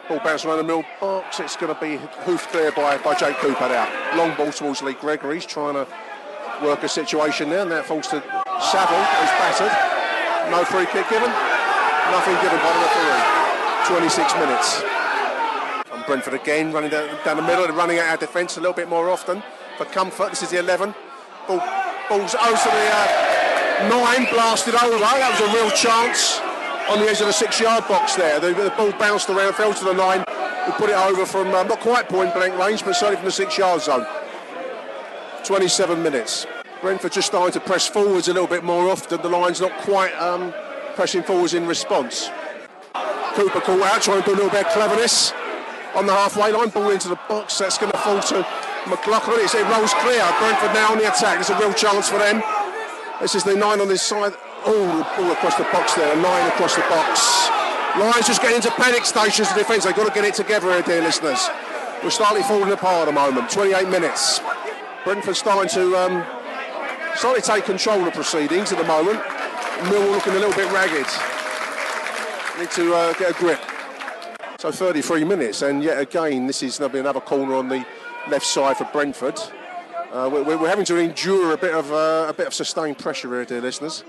Ball 0.08 0.20
bounced 0.24 0.46
around 0.46 0.58
the 0.58 0.64
middle 0.64 0.86
box. 1.02 1.42
It's 1.42 1.58
going 1.58 1.74
to 1.76 1.82
be 1.82 1.98
hoofed 2.24 2.54
there 2.54 2.72
by, 2.72 2.98
by 3.00 3.14
Jake 3.16 3.36
Cooper 3.38 3.68
now. 3.68 4.16
Long 4.16 4.36
ball 4.38 4.54
towards 4.54 4.82
Lee 4.82 4.94
Gregory. 4.94 5.36
He's 5.36 5.46
trying 5.46 5.74
to 5.74 5.86
work 6.64 6.84
a 6.84 6.88
situation 6.88 7.50
there, 7.50 7.64
and 7.64 7.72
that 7.72 7.86
falls 7.86 8.08
to 8.08 8.24
Saville, 8.64 9.04
who's 9.20 9.34
battered. 9.36 9.76
No 10.52 10.64
free 10.64 10.86
kick 10.86 11.10
given. 11.10 11.30
Nothing 12.08 12.36
given 12.40 12.60
by 12.64 12.72
the 12.72 12.80
referee. 12.88 13.38
26 13.92 14.34
minutes. 14.36 14.84
And 15.92 16.06
Brentford 16.06 16.34
again 16.34 16.72
running 16.72 16.92
down, 16.92 17.10
down 17.26 17.36
the 17.36 17.44
middle 17.44 17.66
and 17.66 17.76
running 17.76 18.00
out 18.00 18.08
our 18.08 18.18
defence 18.18 18.56
a 18.56 18.62
little 18.62 18.74
bit 18.74 18.88
more 18.88 19.10
often 19.10 19.44
for 19.78 19.84
comfort. 19.84 20.30
This 20.30 20.44
is 20.44 20.52
the 20.52 20.60
11. 20.60 20.96
Ball, 21.46 21.60
ball's 22.08 22.36
out 22.36 22.56
to 22.56 22.70
the 22.70 22.90
uh, 22.94 23.27
nine, 23.86 24.26
blasted 24.34 24.76
over. 24.76 24.98
That 24.98 25.38
was 25.40 25.50
a 25.50 25.54
real 25.54 25.70
chance 25.72 26.40
on 26.90 27.00
the 27.00 27.10
edge 27.10 27.22
of 27.22 27.28
the 27.28 27.34
six-yard 27.34 27.88
box 27.88 28.16
there. 28.16 28.40
The, 28.40 28.54
the, 28.54 28.74
ball 28.78 28.92
bounced 28.94 29.30
around, 29.30 29.54
fell 29.54 29.74
to 29.74 29.86
the 29.86 29.94
line. 29.94 30.24
We 30.66 30.74
put 30.74 30.90
it 30.90 30.98
over 30.98 31.26
from 31.26 31.48
uh, 31.54 31.64
not 31.64 31.80
quite 31.80 32.10
point-blank 32.10 32.58
range, 32.58 32.84
but 32.84 32.94
certainly 32.94 33.18
from 33.18 33.26
the 33.26 33.32
six-yard 33.32 33.82
zone. 33.82 34.06
27 35.44 36.02
minutes. 36.02 36.48
Brentford 36.82 37.12
just 37.12 37.28
starting 37.28 37.54
to 37.54 37.60
press 37.60 37.88
forwards 37.88 38.28
a 38.28 38.34
little 38.34 38.48
bit 38.48 38.64
more 38.64 38.90
often. 38.90 39.22
The 39.22 39.30
line's 39.30 39.62
not 39.62 39.72
quite 39.82 40.14
um, 40.16 40.54
pressing 40.96 41.24
forwards 41.24 41.54
in 41.54 41.68
response. 41.68 42.30
Cooper 43.34 43.62
caught 43.62 43.82
out, 43.82 44.02
trying 44.02 44.22
to 44.22 44.26
do 44.26 44.34
a 44.34 44.38
little 44.38 44.50
bit 44.50 44.66
of 44.66 44.74
cleverness 44.74 45.32
on 45.96 46.06
the 46.06 46.14
halfway 46.14 46.52
line. 46.52 46.70
Ball 46.70 46.92
into 46.92 47.10
the 47.10 47.20
box. 47.30 47.58
That's 47.60 47.78
going 47.78 47.92
to 47.92 47.98
fall 48.00 48.20
to 48.20 48.46
McLaughlin. 48.90 49.40
It's, 49.42 49.56
it 49.56 49.64
rolls 49.70 49.94
clear. 49.96 50.24
Brentford 50.40 50.74
now 50.74 50.92
on 50.92 50.98
the 50.98 51.08
attack. 51.08 51.36
There's 51.36 51.50
a 51.50 51.60
real 51.60 51.74
chance 51.74 52.10
for 52.10 52.18
them. 52.18 52.42
This 53.22 53.34
is 53.34 53.44
the 53.44 53.56
nine 53.56 53.82
on 53.82 53.88
this 53.88 54.04
side. 54.04 54.34
Oh, 54.66 55.16
ball 55.18 55.32
across 55.32 55.56
the 55.56 55.64
box 55.64 55.96
there. 55.96 56.16
Nine 56.18 56.48
across 56.50 56.76
the 56.76 56.82
box. 56.82 57.50
Lions 57.98 58.28
just 58.28 58.42
getting 58.42 58.58
into 58.58 58.70
panic 58.72 59.06
stations 59.06 59.50
of 59.50 59.56
defence. 59.58 59.86
They've 59.86 59.96
got 59.96 60.08
to 60.08 60.14
get 60.14 60.24
it 60.24 60.36
together 60.36 60.72
here, 60.72 60.84
dear 60.84 61.02
listeners. 61.02 61.50
We're 62.04 62.12
slightly 62.12 62.44
falling 62.44 62.72
apart 62.72 63.02
at 63.02 63.06
the 63.06 63.12
moment. 63.12 63.50
28 63.50 63.90
minutes. 63.90 64.40
Brentford 65.04 65.36
starting 65.36 65.70
to 65.70 65.96
um, 65.98 66.24
take 67.42 67.66
control 67.66 68.06
of 68.06 68.14
proceedings 68.14 68.72
at 68.72 68.78
the 68.78 68.86
moment. 68.86 69.20
Millwall 69.90 70.12
looking 70.12 70.34
a 70.34 70.40
little 70.40 70.54
bit 70.54 70.72
ragged. 70.72 71.08
Need 72.60 72.72
to 72.72 72.94
uh, 72.94 73.14
get 73.14 73.32
a 73.32 73.34
grip. 73.34 73.60
So 74.60 74.72
33 74.72 75.24
minutes, 75.24 75.64
and 75.64 75.84
yet 75.84 76.00
again, 76.00 76.46
this 76.46 76.62
is 76.62 76.80
another 76.80 77.20
corner 77.22 77.56
on 77.56 77.68
the 77.68 77.86
left 78.30 78.46
side 78.46 78.78
for 78.78 78.86
Brentford. 78.86 79.40
Uh, 80.12 80.30
we're, 80.32 80.58
we're, 80.58 80.70
having 80.70 80.86
to 80.86 80.96
endure 80.96 81.52
a 81.52 81.58
bit 81.58 81.74
of 81.74 81.92
uh, 81.92 82.28
a 82.30 82.34
bit 82.34 82.48
of 82.48 82.54
sustained 82.54 82.98
pressure 82.98 83.28
here, 83.30 83.44
dear 83.44 83.60
listeners. 83.60 84.06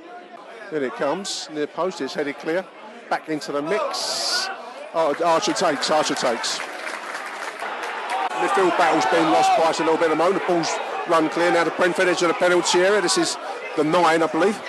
Here 0.71 0.85
it 0.85 0.95
comes, 0.95 1.49
near 1.53 1.67
post. 1.67 2.01
It's 2.01 2.15
headed 2.15 2.39
clear. 2.39 2.65
Back 3.11 3.29
into 3.29 3.51
the 3.51 3.61
mix. 3.61 4.49
Oh, 4.95 5.13
Archer 5.25 5.55
takes. 5.55 5.91
Archer 5.91 6.15
takes. 6.15 6.59
Midfield 8.29 8.79
battle's 8.79 9.07
been 9.07 9.33
lost 9.33 9.51
by 9.59 9.71
a 9.71 9.85
little 9.85 9.97
bit 9.97 10.05
at 10.05 10.11
the 10.11 10.17
moment. 10.17 10.41
The 10.41 10.53
ball's 10.53 10.71
run 11.09 11.29
clear 11.31 11.51
now 11.51 11.65
to 11.65 11.71
Brentford 11.73 12.07
edge 12.07 12.23
of 12.23 12.29
the 12.29 12.35
penalty 12.35 12.79
area. 12.79 13.01
This 13.01 13.19
is 13.19 13.37
the 13.77 13.83
nine, 13.83 14.23
I 14.23 14.29
believe. 14.29 14.61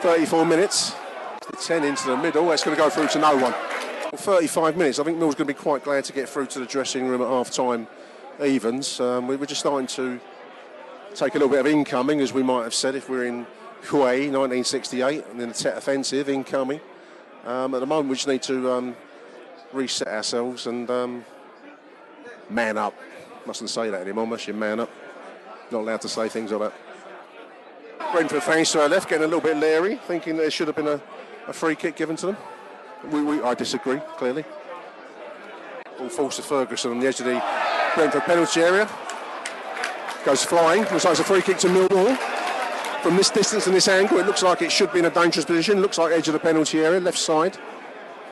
34 0.00 0.44
minutes. 0.44 0.96
The 1.48 1.56
10 1.56 1.84
into 1.84 2.08
the 2.08 2.16
middle. 2.16 2.48
That's 2.48 2.64
going 2.64 2.76
to 2.76 2.82
go 2.82 2.90
through 2.90 3.08
to 3.08 3.20
no 3.20 3.36
one. 3.36 3.54
35 4.16 4.76
minutes. 4.76 4.98
I 4.98 5.04
think 5.04 5.18
Mill's 5.18 5.36
going 5.36 5.46
to 5.46 5.54
be 5.54 5.58
quite 5.58 5.84
glad 5.84 6.04
to 6.06 6.12
get 6.12 6.28
through 6.28 6.46
to 6.46 6.58
the 6.58 6.66
dressing 6.66 7.06
room 7.06 7.22
at 7.22 7.28
half 7.28 7.52
time 7.52 7.86
evens. 8.44 9.00
Um, 9.00 9.26
we, 9.26 9.36
are 9.36 9.46
just 9.46 9.60
starting 9.60 9.86
to 9.88 10.20
take 11.14 11.34
a 11.34 11.38
little 11.38 11.48
bit 11.48 11.60
of 11.60 11.66
incoming, 11.66 12.20
as 12.20 12.32
we 12.32 12.42
might 12.42 12.62
have 12.62 12.74
said 12.74 12.94
if 12.94 13.08
we 13.08 13.18
we're 13.18 13.26
in 13.26 13.46
Hue 13.88 13.98
1968 13.98 15.24
and 15.30 15.40
then 15.40 15.48
the 15.48 15.54
Tet 15.54 15.76
offensive 15.76 16.28
incoming. 16.28 16.80
Um, 17.44 17.74
at 17.74 17.80
the 17.80 17.86
moment, 17.86 18.08
we 18.08 18.16
just 18.16 18.28
need 18.28 18.42
to 18.42 18.70
um, 18.70 18.96
reset 19.72 20.08
ourselves 20.08 20.66
and 20.66 20.90
um, 20.90 21.24
man 22.50 22.76
up. 22.76 22.94
Mustn't 23.46 23.70
say 23.70 23.90
that 23.90 24.02
anymore, 24.02 24.26
must 24.26 24.46
you 24.46 24.54
man 24.54 24.80
up? 24.80 24.90
Not 25.70 25.80
allowed 25.80 26.00
to 26.02 26.08
say 26.08 26.28
things 26.28 26.52
like 26.52 26.72
that. 26.72 28.12
Brentford 28.12 28.42
fans 28.42 28.70
to 28.72 28.82
our 28.82 28.88
left 28.88 29.08
getting 29.08 29.24
a 29.24 29.26
little 29.26 29.40
bit 29.40 29.56
leery, 29.56 29.96
thinking 30.06 30.36
there 30.36 30.50
should 30.50 30.66
have 30.66 30.76
been 30.76 30.88
a, 30.88 31.00
a 31.46 31.52
free 31.52 31.74
kick 31.74 31.96
given 31.96 32.16
to 32.16 32.26
them. 32.26 32.36
We, 33.10 33.22
we, 33.22 33.42
I 33.42 33.54
disagree, 33.54 34.00
clearly. 34.16 34.44
Ball 35.98 36.08
falls 36.08 36.36
to 36.36 36.42
Ferguson 36.42 36.92
on 36.92 37.00
the 37.00 37.06
edge 37.06 37.20
of 37.20 37.26
the 37.26 37.42
Brentford 37.98 38.22
penalty 38.22 38.60
area. 38.60 38.88
Goes 40.24 40.44
flying. 40.44 40.82
Looks 40.82 41.04
like 41.04 41.10
it's 41.10 41.20
a 41.20 41.24
free 41.24 41.42
kick 41.42 41.58
to 41.58 41.66
Millwall. 41.66 42.16
From 43.02 43.16
this 43.16 43.28
distance 43.28 43.66
and 43.66 43.74
this 43.74 43.88
angle, 43.88 44.18
it 44.18 44.26
looks 44.26 44.40
like 44.40 44.62
it 44.62 44.70
should 44.70 44.92
be 44.92 45.00
in 45.00 45.06
a 45.06 45.10
dangerous 45.10 45.44
position. 45.44 45.80
Looks 45.80 45.98
like 45.98 46.12
edge 46.12 46.28
of 46.28 46.34
the 46.34 46.38
penalty 46.38 46.78
area, 46.78 47.00
left 47.00 47.18
side, 47.18 47.58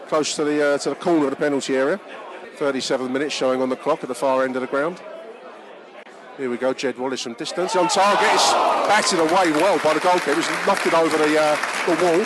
close 0.07 0.37
to 0.37 0.45
the 0.45 0.75
uh, 0.75 0.79
to 0.79 0.91
the 0.91 0.95
corner 0.95 1.25
of 1.25 1.31
the 1.31 1.37
penalty 1.37 1.75
area. 1.75 1.99
37 2.59 3.13
minutes 3.13 3.35
showing 3.35 3.61
on 3.61 3.69
the 3.69 3.75
clock 3.75 4.05
at 4.05 4.09
the 4.09 4.15
far 4.15 4.45
end 4.45 4.55
of 4.55 4.63
the 4.63 4.69
ground. 4.69 5.03
Here 6.37 6.49
we 6.49 6.59
go, 6.59 6.73
Jed 6.73 6.97
Wallace 6.97 7.23
from 7.23 7.33
distance. 7.33 7.75
On 7.75 7.89
target, 7.89 8.29
it's 8.35 8.53
batted 8.87 9.19
away 9.19 9.51
well 9.51 9.81
by 9.83 9.95
the 9.95 10.01
goalkeeper. 10.01 10.37
He's 10.37 10.49
knocked 10.65 10.87
it 10.87 10.95
over 10.95 11.19
the, 11.19 11.43
uh, 11.43 11.57
the 11.87 12.05
wall, 12.05 12.19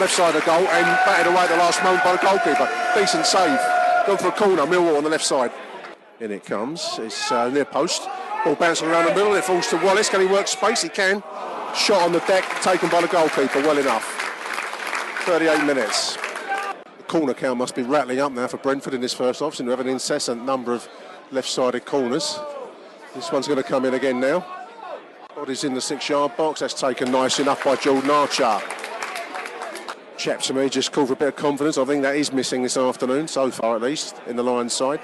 left 0.00 0.10
side 0.10 0.34
of 0.34 0.40
the 0.40 0.46
goal, 0.46 0.66
and 0.66 0.86
batted 1.06 1.32
away 1.32 1.42
at 1.42 1.50
the 1.50 1.56
last 1.58 1.80
moment 1.84 2.02
by 2.02 2.16
the 2.16 2.22
goalkeeper. 2.26 2.68
Decent 2.96 3.24
save. 3.24 3.60
Gone 4.08 4.18
for 4.18 4.28
a 4.28 4.32
corner, 4.32 4.66
Millwall 4.66 4.96
on 4.96 5.04
the 5.04 5.10
left 5.10 5.24
side. 5.24 5.52
In 6.20 6.30
it 6.30 6.44
comes. 6.44 6.98
It's 7.00 7.32
uh, 7.32 7.48
near 7.50 7.64
post. 7.64 8.08
Ball 8.44 8.54
bouncing 8.54 8.88
around 8.88 9.06
the 9.06 9.14
middle. 9.14 9.34
It 9.34 9.44
falls 9.44 9.66
to 9.68 9.76
Wallace. 9.78 10.08
Can 10.08 10.20
he 10.20 10.26
work 10.26 10.46
space? 10.46 10.82
He 10.82 10.88
can. 10.88 11.22
Shot 11.74 12.02
on 12.02 12.12
the 12.12 12.20
deck, 12.20 12.44
taken 12.62 12.88
by 12.88 13.00
the 13.00 13.08
goalkeeper. 13.08 13.60
Well 13.60 13.78
enough. 13.78 14.04
38 15.24 15.64
minutes 15.64 16.16
The 16.84 17.02
corner 17.08 17.32
count 17.32 17.58
must 17.58 17.74
be 17.74 17.82
rattling 17.82 18.20
up 18.20 18.30
now 18.30 18.46
for 18.46 18.58
Brentford 18.58 18.94
in 18.94 19.00
this 19.00 19.14
first 19.14 19.40
half. 19.40 19.56
To 19.56 19.66
have 19.66 19.80
an 19.80 19.88
incessant 19.88 20.44
number 20.44 20.72
of 20.72 20.88
left-sided 21.32 21.84
corners. 21.84 22.38
This 23.14 23.32
one's 23.32 23.48
going 23.48 23.62
to 23.62 23.68
come 23.68 23.84
in 23.84 23.94
again 23.94 24.20
now. 24.20 24.46
Body's 25.34 25.64
in 25.64 25.74
the 25.74 25.80
six-yard 25.80 26.36
box. 26.36 26.60
That's 26.60 26.74
taken 26.74 27.10
nice 27.10 27.40
enough 27.40 27.64
by 27.64 27.74
Jordan 27.74 28.10
Archer. 28.10 28.60
Chap 30.16 30.40
to 30.42 30.54
me 30.54 30.68
just 30.68 30.92
called 30.92 31.08
for 31.08 31.14
a 31.14 31.16
bit 31.16 31.28
of 31.28 31.36
confidence. 31.36 31.76
I 31.76 31.84
think 31.84 32.02
that 32.02 32.14
is 32.14 32.32
missing 32.32 32.62
this 32.62 32.76
afternoon, 32.76 33.26
so 33.26 33.50
far 33.50 33.74
at 33.74 33.82
least, 33.82 34.20
in 34.28 34.36
the 34.36 34.44
Lions 34.44 34.72
side. 34.72 35.00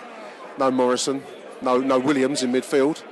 No 0.60 0.70
Morison, 0.70 1.24
no 1.60 1.78
no 1.78 1.98
Williams 1.98 2.44
in 2.44 2.52
midfield, 2.52 3.02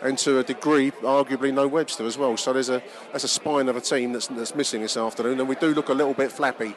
and 0.00 0.16
to 0.18 0.38
a 0.38 0.44
degree, 0.44 0.92
arguably 1.02 1.52
no 1.52 1.66
Webster 1.66 2.06
as 2.06 2.16
well. 2.16 2.36
So 2.36 2.52
there's 2.52 2.68
a 2.68 2.80
that's 3.10 3.24
a 3.24 3.28
spine 3.28 3.68
of 3.68 3.76
a 3.76 3.80
team 3.80 4.12
that's, 4.12 4.28
that's 4.28 4.54
missing 4.54 4.82
this 4.82 4.96
afternoon, 4.96 5.40
and 5.40 5.48
we 5.48 5.56
do 5.56 5.74
look 5.74 5.88
a 5.88 5.94
little 5.94 6.14
bit 6.14 6.30
flappy 6.30 6.76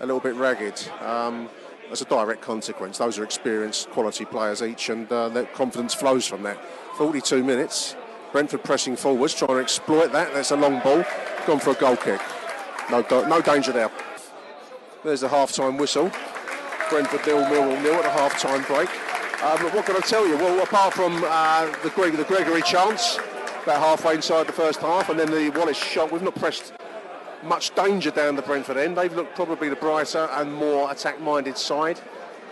a 0.00 0.06
little 0.06 0.20
bit 0.20 0.34
ragged. 0.34 0.80
Um, 1.00 1.48
as 1.90 2.02
a 2.02 2.04
direct 2.04 2.42
consequence, 2.42 2.98
those 2.98 3.18
are 3.18 3.24
experienced, 3.24 3.90
quality 3.90 4.24
players 4.24 4.62
each, 4.62 4.88
and 4.88 5.10
uh, 5.12 5.28
their 5.28 5.44
confidence 5.46 5.94
flows 5.94 6.26
from 6.26 6.42
that. 6.42 6.58
42 6.96 7.44
minutes, 7.44 7.94
Brentford 8.32 8.64
pressing 8.64 8.96
forwards, 8.96 9.34
trying 9.34 9.50
to 9.50 9.60
exploit 9.60 10.12
that. 10.12 10.32
That's 10.34 10.50
a 10.50 10.56
long 10.56 10.80
ball, 10.80 11.04
gone 11.46 11.60
for 11.60 11.70
a 11.70 11.74
goal 11.74 11.96
kick. 11.96 12.20
No, 12.90 13.04
no 13.26 13.40
danger 13.40 13.72
there. 13.72 13.90
There's 15.04 15.20
the 15.20 15.28
half-time 15.28 15.76
whistle. 15.76 16.10
Brentford 16.90 17.26
nil, 17.26 17.42
Millwall 17.44 17.82
nil 17.82 17.94
at 17.94 18.02
the 18.02 18.10
half-time 18.10 18.62
break. 18.64 18.88
Um, 19.42 19.58
what 19.74 19.84
can 19.84 19.96
I 19.96 20.00
tell 20.00 20.26
you? 20.26 20.34
Well, 20.36 20.62
apart 20.62 20.94
from 20.94 21.22
uh, 21.22 21.66
the, 21.82 21.90
Greg, 21.90 22.16
the 22.16 22.24
Gregory 22.24 22.62
chance, 22.62 23.18
about 23.64 23.80
halfway 23.80 24.14
inside 24.14 24.46
the 24.46 24.52
first 24.52 24.80
half, 24.80 25.10
and 25.10 25.20
then 25.20 25.30
the 25.30 25.50
Wallace 25.50 25.76
shot, 25.76 26.10
we've 26.10 26.22
not 26.22 26.34
pressed 26.36 26.72
much 27.42 27.74
danger 27.74 28.10
down 28.10 28.34
the 28.34 28.42
Brentford 28.42 28.78
end. 28.78 28.96
They've 28.96 29.14
looked 29.14 29.34
probably 29.34 29.68
the 29.68 29.76
brighter 29.76 30.26
and 30.32 30.54
more 30.54 30.90
attack-minded 30.90 31.58
side, 31.58 32.00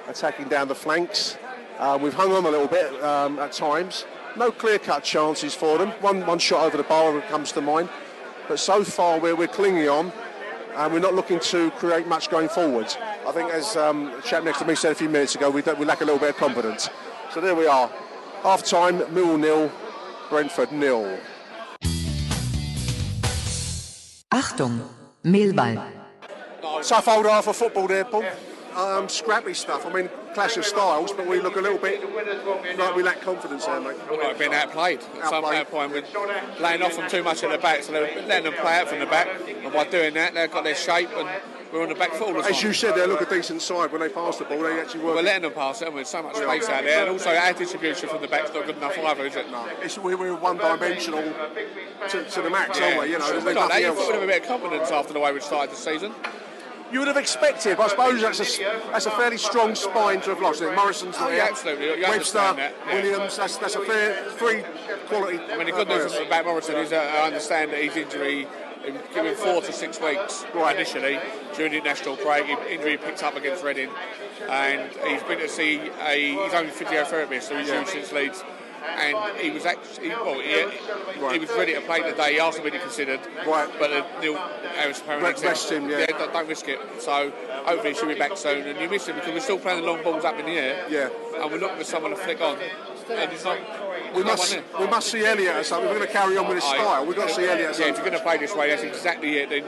attacking 0.08 0.48
down 0.48 0.68
the 0.68 0.74
flanks. 0.74 1.38
Uh, 1.78 1.98
we've 2.00 2.12
hung 2.12 2.32
on 2.32 2.44
a 2.44 2.50
little 2.50 2.68
bit 2.68 3.02
um, 3.02 3.38
at 3.38 3.52
times. 3.52 4.04
No 4.36 4.50
clear-cut 4.50 5.02
chances 5.04 5.54
for 5.54 5.78
them. 5.78 5.88
One, 6.02 6.26
one 6.26 6.38
shot 6.38 6.66
over 6.66 6.76
the 6.76 6.82
bar 6.82 7.18
comes 7.22 7.50
to 7.52 7.62
mind. 7.62 7.88
But 8.46 8.58
so 8.58 8.84
far 8.84 9.18
we're, 9.18 9.34
we're 9.34 9.48
clinging 9.48 9.88
on 9.88 10.12
and 10.76 10.92
we're 10.92 10.98
not 10.98 11.14
looking 11.14 11.40
to 11.40 11.70
create 11.72 12.06
much 12.06 12.30
going 12.30 12.48
forward. 12.48 12.86
I 13.26 13.32
think 13.32 13.50
as 13.50 13.76
um, 13.76 14.12
the 14.16 14.22
chap 14.22 14.44
next 14.44 14.58
to 14.58 14.64
me 14.64 14.74
said 14.74 14.92
a 14.92 14.94
few 14.94 15.08
minutes 15.08 15.34
ago, 15.34 15.50
we, 15.50 15.62
we 15.62 15.84
lack 15.84 16.00
a 16.00 16.04
little 16.04 16.18
bit 16.18 16.30
of 16.30 16.36
confidence. 16.36 16.90
So 17.32 17.40
there 17.40 17.54
we 17.54 17.66
are. 17.66 17.90
Half-time, 18.42 19.12
Mill 19.14 19.38
nil, 19.38 19.72
Brentford 20.28 20.72
nil. 20.72 21.18
Achtung, 24.30 24.80
Millwall. 25.24 25.92
Tough 26.82 27.08
old 27.08 27.26
half 27.26 27.46
of 27.46 27.56
football 27.56 27.86
there, 27.86 28.04
Paul. 28.04 28.24
Um, 28.76 29.08
scrappy 29.08 29.54
stuff. 29.54 29.86
I 29.86 29.92
mean, 29.92 30.10
clash 30.34 30.56
of 30.56 30.64
styles, 30.64 31.12
but 31.12 31.26
we 31.26 31.40
look 31.40 31.56
a 31.56 31.60
little 31.60 31.78
bit 31.78 32.02
like 32.76 32.96
we 32.96 33.02
lack 33.02 33.20
confidence 33.20 33.66
there, 33.66 33.80
mate. 33.80 33.96
We 34.10 34.16
have 34.18 34.38
been 34.38 34.52
outplayed. 34.52 35.00
At 35.22 35.28
some 35.30 35.44
point, 35.66 35.92
we're 35.92 36.02
laying 36.60 36.82
off 36.82 36.96
them 36.96 37.08
too 37.08 37.22
much 37.22 37.44
at 37.44 37.52
the 37.52 37.58
back, 37.58 37.84
so 37.84 37.92
they're 37.92 38.26
letting 38.26 38.50
them 38.50 38.54
play 38.54 38.80
out 38.80 38.88
from 38.88 38.98
the 38.98 39.06
back. 39.06 39.28
And 39.48 39.72
by 39.72 39.84
doing 39.84 40.14
that, 40.14 40.34
they've 40.34 40.50
got 40.50 40.64
their 40.64 40.74
shape 40.74 41.08
and 41.16 41.28
we're 41.72 41.82
on 41.82 41.88
the 41.88 41.94
back 41.94 42.12
foot 42.12 42.28
all 42.28 42.34
the 42.34 42.42
time. 42.42 42.52
As 42.52 42.62
you 42.62 42.72
said, 42.72 42.94
they 42.94 43.06
look 43.06 43.20
a 43.20 43.26
decent 43.26 43.62
side 43.62 43.90
when 43.90 44.00
they 44.00 44.08
pass 44.08 44.38
the 44.38 44.44
ball. 44.44 44.62
They 44.62 44.80
actually 44.80 45.04
work. 45.04 45.16
We're 45.16 45.22
letting 45.22 45.42
them 45.42 45.52
pass 45.52 45.82
it, 45.82 45.86
and 45.86 45.94
with 45.94 46.06
so 46.06 46.22
much 46.22 46.36
space 46.36 46.68
out 46.68 46.84
there, 46.84 47.02
and 47.02 47.10
also 47.10 47.30
our 47.30 47.52
distribution 47.52 48.08
from 48.08 48.22
the 48.22 48.28
back's 48.28 48.52
not 48.54 48.66
good 48.66 48.76
enough 48.76 48.96
either, 48.96 49.26
is 49.26 49.36
it? 49.36 49.50
No, 49.50 49.68
it's, 49.82 49.98
we're, 49.98 50.16
we're 50.16 50.34
one-dimensional 50.36 51.22
to, 51.22 52.24
to, 52.24 52.42
the 52.42 52.50
max, 52.50 52.78
yeah. 52.78 52.86
aren't 52.86 53.00
we? 53.02 53.10
You 53.10 53.18
know, 53.18 53.28
there's 53.28 53.56
nothing 53.56 53.84
else. 53.84 53.98
You 53.98 54.12
thought 54.12 54.22
a 54.22 54.26
bit 54.26 54.42
of 54.42 54.48
confidence 54.48 54.90
after 54.90 55.12
the 55.12 55.20
way 55.20 55.32
we 55.32 55.40
started 55.40 55.72
the 55.72 55.76
season 55.76 56.12
you 56.94 57.00
would 57.00 57.08
have 57.08 57.16
expected. 57.16 57.80
I 57.80 57.88
suppose 57.88 58.22
that's 58.22 58.38
a, 58.38 58.62
that's 58.92 59.06
a 59.06 59.10
fairly 59.10 59.36
strong 59.36 59.74
spine 59.74 60.20
to 60.20 60.30
have 60.30 60.40
lost. 60.40 60.62
It. 60.62 60.76
Morison's 60.76 61.18
not 61.18 61.28
oh, 61.28 61.34
yeah, 61.34 61.48
absolutely. 61.50 61.86
You 61.86 62.02
Webster, 62.08 62.38
that. 62.38 62.74
Yeah. 62.86 62.94
Williams. 62.94 63.36
That's 63.36 63.56
that's 63.56 63.74
a 63.74 63.80
fair 63.80 64.30
three 64.30 64.62
quality. 65.08 65.40
I 65.40 65.56
mean, 65.56 65.66
the 65.66 65.72
good 65.72 65.88
news 65.88 66.14
about 66.14 66.44
Morison 66.44 66.76
is 66.76 66.90
that 66.90 67.12
I 67.16 67.26
understand 67.26 67.72
that 67.72 67.82
his 67.82 67.96
injury. 67.96 68.46
Given 69.14 69.34
four 69.34 69.62
to 69.62 69.72
six 69.72 69.98
weeks 69.98 70.44
right. 70.54 70.76
initially 70.76 71.18
during 71.56 71.72
the 71.72 71.80
national 71.80 72.16
break, 72.16 72.46
injury 72.68 72.98
picked 72.98 73.22
up 73.22 73.34
against 73.34 73.64
Reading, 73.64 73.88
and 74.50 74.92
he's 75.08 75.22
been 75.22 75.38
to 75.38 75.48
see 75.48 75.80
a 76.06 76.34
his 76.34 76.52
own 76.52 76.66
physiotherapist 76.66 77.48
who 77.48 77.56
he's 77.56 77.68
yeah. 77.68 77.80
used 77.80 77.92
since 77.92 78.12
Leeds 78.12 78.44
and 78.84 79.38
he 79.38 79.50
was 79.50 79.66
actually 79.66 80.08
well, 80.08 80.40
he, 80.40 80.64
right. 81.20 81.32
he 81.32 81.38
was 81.38 81.50
ready 81.50 81.74
to 81.74 81.80
play 81.82 82.02
today. 82.02 82.34
He 82.34 82.40
asked 82.40 82.58
him 82.58 82.64
when 82.64 82.72
he 82.72 82.78
considered, 82.78 83.20
right. 83.46 83.68
but 83.78 83.92
uh, 83.92 84.04
Neil 84.20 84.36
Harris 84.76 85.00
apparently 85.00 85.42
rest 85.46 85.70
him, 85.70 85.88
yeah. 85.88 86.00
yeah 86.00 86.06
don't, 86.06 86.32
don't, 86.32 86.48
risk 86.48 86.68
it. 86.68 86.78
So 86.98 87.32
hopefully 87.64 87.92
he 87.92 87.98
should 87.98 88.08
be 88.08 88.14
back 88.14 88.36
soon. 88.36 88.66
And 88.66 88.78
you 88.80 88.88
miss 88.88 89.06
him 89.06 89.16
because 89.16 89.32
we're 89.32 89.40
still 89.40 89.58
playing 89.58 89.82
the 89.82 89.86
long 89.86 90.02
balls 90.02 90.24
up 90.24 90.38
in 90.38 90.46
the 90.46 90.52
air, 90.52 90.86
yeah, 90.88 91.08
and 91.40 91.50
we're 91.50 91.58
looking 91.58 91.78
for 91.78 91.84
someone 91.84 92.10
to 92.10 92.16
flick 92.16 92.40
on. 92.40 92.58
And 93.10 93.30
it's 93.32 93.44
not, 93.44 93.58
we 94.14 94.22
must 94.22 94.58
we 94.80 94.86
must 94.86 95.10
see 95.10 95.26
Elliott 95.26 95.56
or 95.56 95.64
something. 95.64 95.90
We're 95.90 95.96
going 95.96 96.06
to 96.06 96.12
carry 96.12 96.38
on 96.38 96.46
with 96.48 96.56
his 96.56 96.64
style. 96.64 97.04
We've 97.04 97.16
got 97.16 97.28
to 97.28 97.34
see 97.34 97.46
Elliott. 97.46 97.78
Yeah, 97.78 97.88
if 97.88 97.96
you're 97.96 98.06
going 98.06 98.16
to 98.16 98.24
play 98.24 98.38
this 98.38 98.54
way, 98.54 98.70
that's 98.70 98.82
exactly 98.82 99.36
it. 99.38 99.50
Then 99.50 99.64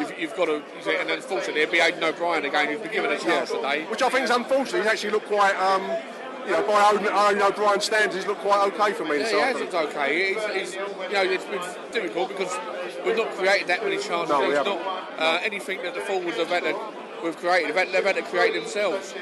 you've, 0.00 0.18
you've 0.18 0.36
got 0.36 0.46
to. 0.46 0.62
And 1.00 1.10
unfortunately, 1.10 1.62
it'd 1.62 1.72
be 1.72 1.78
Aiden 1.78 2.02
O'Brien 2.02 2.44
again 2.44 2.68
who's 2.68 2.80
been 2.80 2.92
given 2.92 3.12
a 3.12 3.18
chance 3.18 3.50
yeah. 3.50 3.56
today. 3.56 3.84
Which 3.84 4.02
I 4.02 4.08
think 4.08 4.24
is 4.24 4.30
unfortunate. 4.30 4.82
He's 4.82 4.90
actually 4.90 5.10
looked 5.10 5.26
quite. 5.26 5.54
Um, 5.54 5.82
you 6.44 6.52
know, 6.52 6.66
by 6.66 6.90
own, 6.90 7.06
own 7.06 7.42
O'Brien 7.42 7.80
standards, 7.80 8.16
he's 8.16 8.26
looked 8.26 8.40
quite 8.40 8.72
okay 8.72 8.92
for 8.92 9.04
me. 9.04 9.18
Yeah, 9.18 9.28
he 9.28 9.38
has 9.40 9.56
looked 9.56 9.74
okay. 9.74 10.34
He's, 10.34 10.44
he's, 10.46 10.74
you 10.74 11.12
know, 11.12 11.22
it's 11.22 11.44
been 11.44 11.62
difficult 11.92 12.28
because 12.28 12.56
we've 13.04 13.16
not 13.16 13.30
created 13.32 13.68
that 13.68 13.82
many 13.84 13.98
chances. 13.98 14.30
No, 14.30 14.48
we 14.48 14.54
not 14.54 14.66
uh, 15.18 15.38
anything 15.42 15.82
that 15.82 15.94
the 15.94 16.00
forwards 16.00 16.36
have 16.36 16.48
had 16.48 16.64
to, 16.64 16.78
we've 17.22 17.36
created. 17.36 17.68
They've 17.68 17.76
had, 17.76 17.92
they've 17.92 18.04
had 18.04 18.16
to 18.16 18.22
create 18.22 18.54
themselves. 18.54 19.14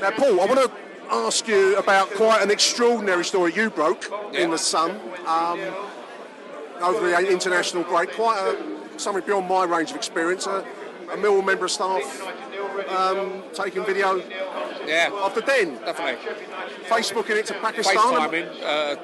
Now, 0.00 0.10
Paul, 0.10 0.40
I 0.40 0.46
want 0.46 0.60
to 0.60 0.70
ask 1.10 1.46
you 1.46 1.76
about 1.78 2.10
quite 2.10 2.42
an 2.42 2.50
extraordinary 2.50 3.24
story 3.24 3.54
you 3.54 3.70
broke 3.70 4.10
yeah. 4.32 4.40
in 4.40 4.50
the 4.50 4.58
Sun 4.58 5.00
um, 5.26 5.60
over 6.82 7.08
the 7.08 7.30
international 7.30 7.84
break. 7.84 8.12
Quite 8.12 8.38
a, 8.38 8.98
something 8.98 9.24
beyond 9.24 9.48
my 9.48 9.64
range 9.64 9.90
of 9.90 9.96
experience. 9.96 10.46
A, 10.46 10.64
a 11.12 11.16
member 11.16 11.64
of 11.64 11.70
staff 11.70 12.02
um, 12.88 13.42
taking 13.52 13.84
video 13.84 14.16
yeah. 14.86 15.10
of 15.12 15.34
the 15.34 15.42
den. 15.42 15.74
Definitely. 15.74 16.32
Facebooking 16.88 17.36
it 17.36 17.46
to 17.46 17.54
Pakistan. 17.54 17.96
FaceTiming 17.96 18.62
uh, 18.62 18.96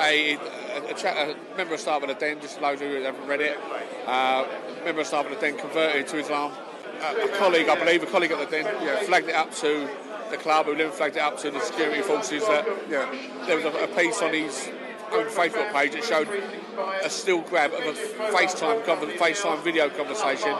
a, 0.00 0.34
a, 0.34 0.90
a, 0.90 0.94
chat, 0.94 1.16
a, 1.16 1.56
member 1.56 1.74
of 1.74 1.80
staff 1.80 2.02
of 2.02 2.08
the 2.08 2.14
den, 2.14 2.40
just 2.40 2.60
those 2.60 2.80
who 2.80 3.02
haven't 3.02 3.26
read 3.26 3.40
it, 3.40 3.58
uh, 4.06 4.46
member 4.84 5.00
of 5.00 5.06
staff 5.06 5.24
of 5.24 5.32
the 5.32 5.40
den 5.40 5.58
converted 5.58 6.06
to 6.08 6.18
Islam. 6.18 6.52
Uh, 7.00 7.14
a 7.24 7.28
colleague, 7.38 7.68
I 7.68 7.78
believe, 7.78 8.02
a 8.02 8.06
colleague 8.06 8.30
at 8.30 8.38
the 8.38 8.46
den, 8.46 8.64
yeah. 8.82 9.02
flagged 9.02 9.28
it 9.28 9.34
up 9.34 9.52
to 9.56 9.88
the 10.30 10.36
club, 10.36 10.66
who 10.66 10.76
then 10.76 10.90
flagged 10.90 11.16
it 11.16 11.22
up 11.22 11.38
to 11.38 11.50
the 11.50 11.60
security 11.60 12.02
forces. 12.02 12.46
That 12.46 12.66
yeah. 12.88 13.10
there 13.46 13.56
was 13.56 13.64
a, 13.64 13.84
a 13.84 13.88
piece 13.88 14.22
on 14.22 14.32
his 14.32 14.70
own 15.12 15.26
Facebook 15.26 15.72
page 15.72 15.92
that 15.92 16.04
showed 16.04 16.28
a 17.02 17.10
still 17.10 17.40
grab 17.42 17.72
of 17.72 17.80
a 17.80 17.92
FaceTime, 17.92 18.82
FaceTime 19.16 19.62
video 19.62 19.88
conversation 19.90 20.54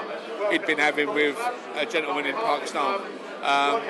he'd 0.51 0.67
been 0.67 0.79
having 0.79 1.13
with 1.13 1.39
a 1.77 1.87
gentleman 1.87 2.27
in 2.27 2.35
Pakistan. 2.35 3.01
Um, 3.43 3.83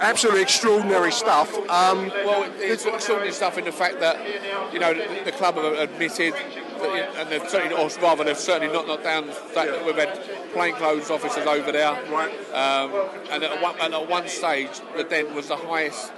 Absolutely 0.00 0.42
extraordinary 0.42 1.12
stuff. 1.12 1.56
Um, 1.70 2.08
well, 2.24 2.50
it's 2.56 2.84
extraordinary 2.84 3.32
stuff 3.32 3.58
in 3.58 3.64
the 3.64 3.72
fact 3.72 4.00
that 4.00 4.18
you 4.72 4.80
know 4.80 4.92
the, 4.92 5.24
the 5.24 5.32
club 5.32 5.54
have 5.54 5.64
admitted, 5.78 6.34
that, 6.34 7.14
and 7.16 7.30
they've 7.30 7.48
certainly, 7.48 7.76
or 7.76 7.88
rather, 8.02 8.24
they've 8.24 8.36
certainly 8.36 8.72
not 8.72 8.88
knocked 8.88 9.04
down 9.04 9.28
that 9.54 9.68
yeah. 9.68 9.86
we've 9.86 9.96
had 9.96 10.20
plainclothes 10.52 11.10
officers 11.10 11.46
over 11.46 11.70
there. 11.70 11.92
Right. 12.10 12.32
Um, 12.52 13.08
and, 13.30 13.44
at 13.44 13.62
one, 13.62 13.76
and 13.80 13.94
at 13.94 14.08
one 14.08 14.26
stage, 14.26 14.80
the 14.96 15.04
den 15.04 15.32
was 15.34 15.48
the 15.48 15.56
highest 15.56 16.12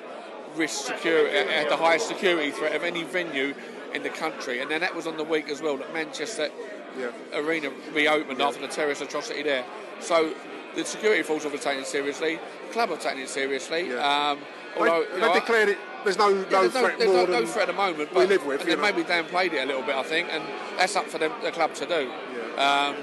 risk 0.58 0.86
security, 0.86 1.34
had 1.50 1.70
the 1.70 1.76
highest 1.76 2.08
security 2.08 2.50
threat 2.50 2.74
of 2.74 2.82
any 2.82 3.04
venue 3.04 3.54
in 3.94 4.02
the 4.02 4.10
country. 4.10 4.60
And 4.60 4.70
then 4.70 4.80
that 4.80 4.94
was 4.94 5.06
on 5.06 5.16
the 5.16 5.24
week 5.24 5.48
as 5.48 5.62
well 5.62 5.76
that 5.78 5.92
Manchester 5.92 6.50
yeah. 6.98 7.10
arena 7.34 7.70
reopened 7.92 8.40
yeah. 8.40 8.46
after 8.46 8.60
the 8.60 8.68
terrorist 8.68 9.00
atrocity 9.02 9.42
there. 9.42 9.64
So 10.00 10.34
the 10.74 10.84
security 10.84 11.22
force 11.22 11.44
have 11.44 11.52
taken 11.60 11.82
it 11.82 11.86
seriously. 11.86 12.38
The 12.66 12.72
club 12.72 12.90
have 12.90 13.00
taken 13.00 13.20
it 13.20 13.28
seriously. 13.28 13.88
Yeah. 13.88 14.30
Um, 14.30 14.38
although, 14.76 15.04
they, 15.14 15.20
they 15.20 15.32
declared 15.34 15.68
it. 15.70 15.78
There's 16.04 16.18
no, 16.18 16.32
no 16.32 16.44
there's 16.44 16.72
threat 16.72 16.98
no, 16.98 17.06
more 17.06 17.26
no, 17.26 17.40
no 17.40 17.46
threat 17.46 17.68
at 17.68 17.74
the 17.74 17.80
moment. 17.80 18.10
But 18.12 18.20
we 18.20 18.26
live 18.26 18.46
with. 18.46 18.64
They 18.64 18.76
maybe 18.76 19.02
downplayed 19.02 19.52
it 19.52 19.62
a 19.62 19.66
little 19.66 19.82
bit, 19.82 19.96
I 19.96 20.02
think, 20.02 20.28
and 20.30 20.44
that's 20.76 20.94
up 20.96 21.06
for 21.06 21.18
them, 21.18 21.32
the 21.42 21.50
club 21.50 21.74
to 21.74 21.86
do. 21.86 22.10
Um, 22.58 22.96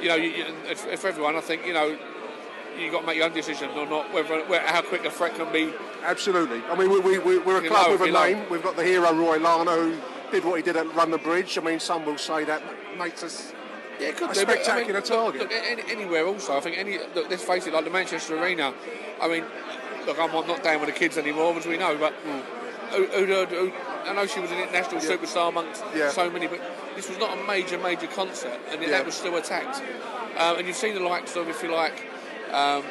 you 0.00 0.08
know, 0.08 0.16
you, 0.16 0.30
you, 0.30 0.44
if, 0.68 1.00
for 1.00 1.08
everyone, 1.08 1.36
I 1.36 1.40
think 1.40 1.66
you 1.66 1.72
know 1.72 1.96
you've 2.78 2.92
got 2.92 3.00
to 3.00 3.06
make 3.06 3.16
your 3.16 3.26
own 3.26 3.32
decision 3.32 3.70
or 3.70 3.86
not, 3.86 4.12
whether, 4.12 4.44
whether 4.44 4.66
how 4.66 4.82
quick 4.82 5.04
a 5.04 5.10
threat 5.10 5.34
can 5.34 5.52
be. 5.52 5.72
Absolutely. 6.02 6.62
I 6.68 6.76
mean, 6.76 6.90
we, 6.90 7.18
we, 7.18 7.38
we're 7.38 7.64
a 7.64 7.68
club 7.68 7.86
know, 7.86 7.92
with 7.92 8.02
a 8.02 8.12
name. 8.12 8.38
Know. 8.38 8.46
We've 8.50 8.62
got 8.62 8.76
the 8.76 8.84
hero 8.84 9.12
Roy 9.12 9.38
Larner 9.38 9.72
who 9.72 10.00
did 10.30 10.44
what 10.44 10.56
he 10.56 10.62
did 10.62 10.76
at 10.76 10.94
London 10.94 11.20
Bridge. 11.22 11.56
I 11.58 11.60
mean, 11.60 11.80
some 11.80 12.04
will 12.04 12.18
say 12.18 12.44
that 12.44 12.62
makes 12.98 13.22
us 13.22 13.52
yeah, 14.00 14.08
it 14.08 14.16
could 14.16 14.30
a 14.30 14.34
do, 14.34 14.40
spectacular 14.40 15.00
but, 15.00 15.10
I 15.10 15.14
mean, 15.14 15.22
target. 15.22 15.40
Look, 15.42 15.52
any, 15.52 15.82
anywhere 15.90 16.26
also, 16.26 16.56
I 16.56 16.60
think 16.60 16.78
any. 16.78 16.98
Look, 17.14 17.30
let's 17.30 17.44
face 17.44 17.66
it, 17.66 17.72
like 17.72 17.84
the 17.84 17.90
Manchester 17.90 18.36
Arena. 18.42 18.74
I 19.20 19.28
mean, 19.28 19.44
look, 20.06 20.18
I'm, 20.18 20.34
I'm 20.34 20.46
not 20.46 20.62
down 20.62 20.80
with 20.80 20.88
the 20.88 20.98
kids 20.98 21.16
anymore, 21.18 21.54
as 21.56 21.66
we 21.66 21.76
know, 21.76 21.96
but. 21.96 22.12
Mm. 22.24 22.42
Who, 22.90 23.06
who, 23.06 23.44
who, 23.46 23.72
I 24.04 24.12
know 24.12 24.24
she 24.24 24.38
was 24.38 24.52
an 24.52 24.58
international 24.58 25.02
yeah. 25.02 25.10
superstar 25.10 25.48
amongst 25.48 25.82
yeah. 25.96 26.10
so 26.10 26.30
many, 26.30 26.46
but 26.46 26.60
this 26.94 27.08
was 27.08 27.18
not 27.18 27.36
a 27.36 27.42
major, 27.44 27.76
major 27.78 28.06
concert, 28.06 28.56
and 28.70 28.80
yeah. 28.80 28.90
that 28.90 29.06
was 29.06 29.16
still 29.16 29.36
attacked. 29.36 29.82
Um, 30.38 30.58
and 30.58 30.66
you've 30.66 30.76
seen 30.76 30.94
the 30.94 31.00
likes 31.00 31.34
of, 31.34 31.48
if 31.48 31.60
you 31.62 31.72
like, 31.72 32.06
um, 32.54 32.84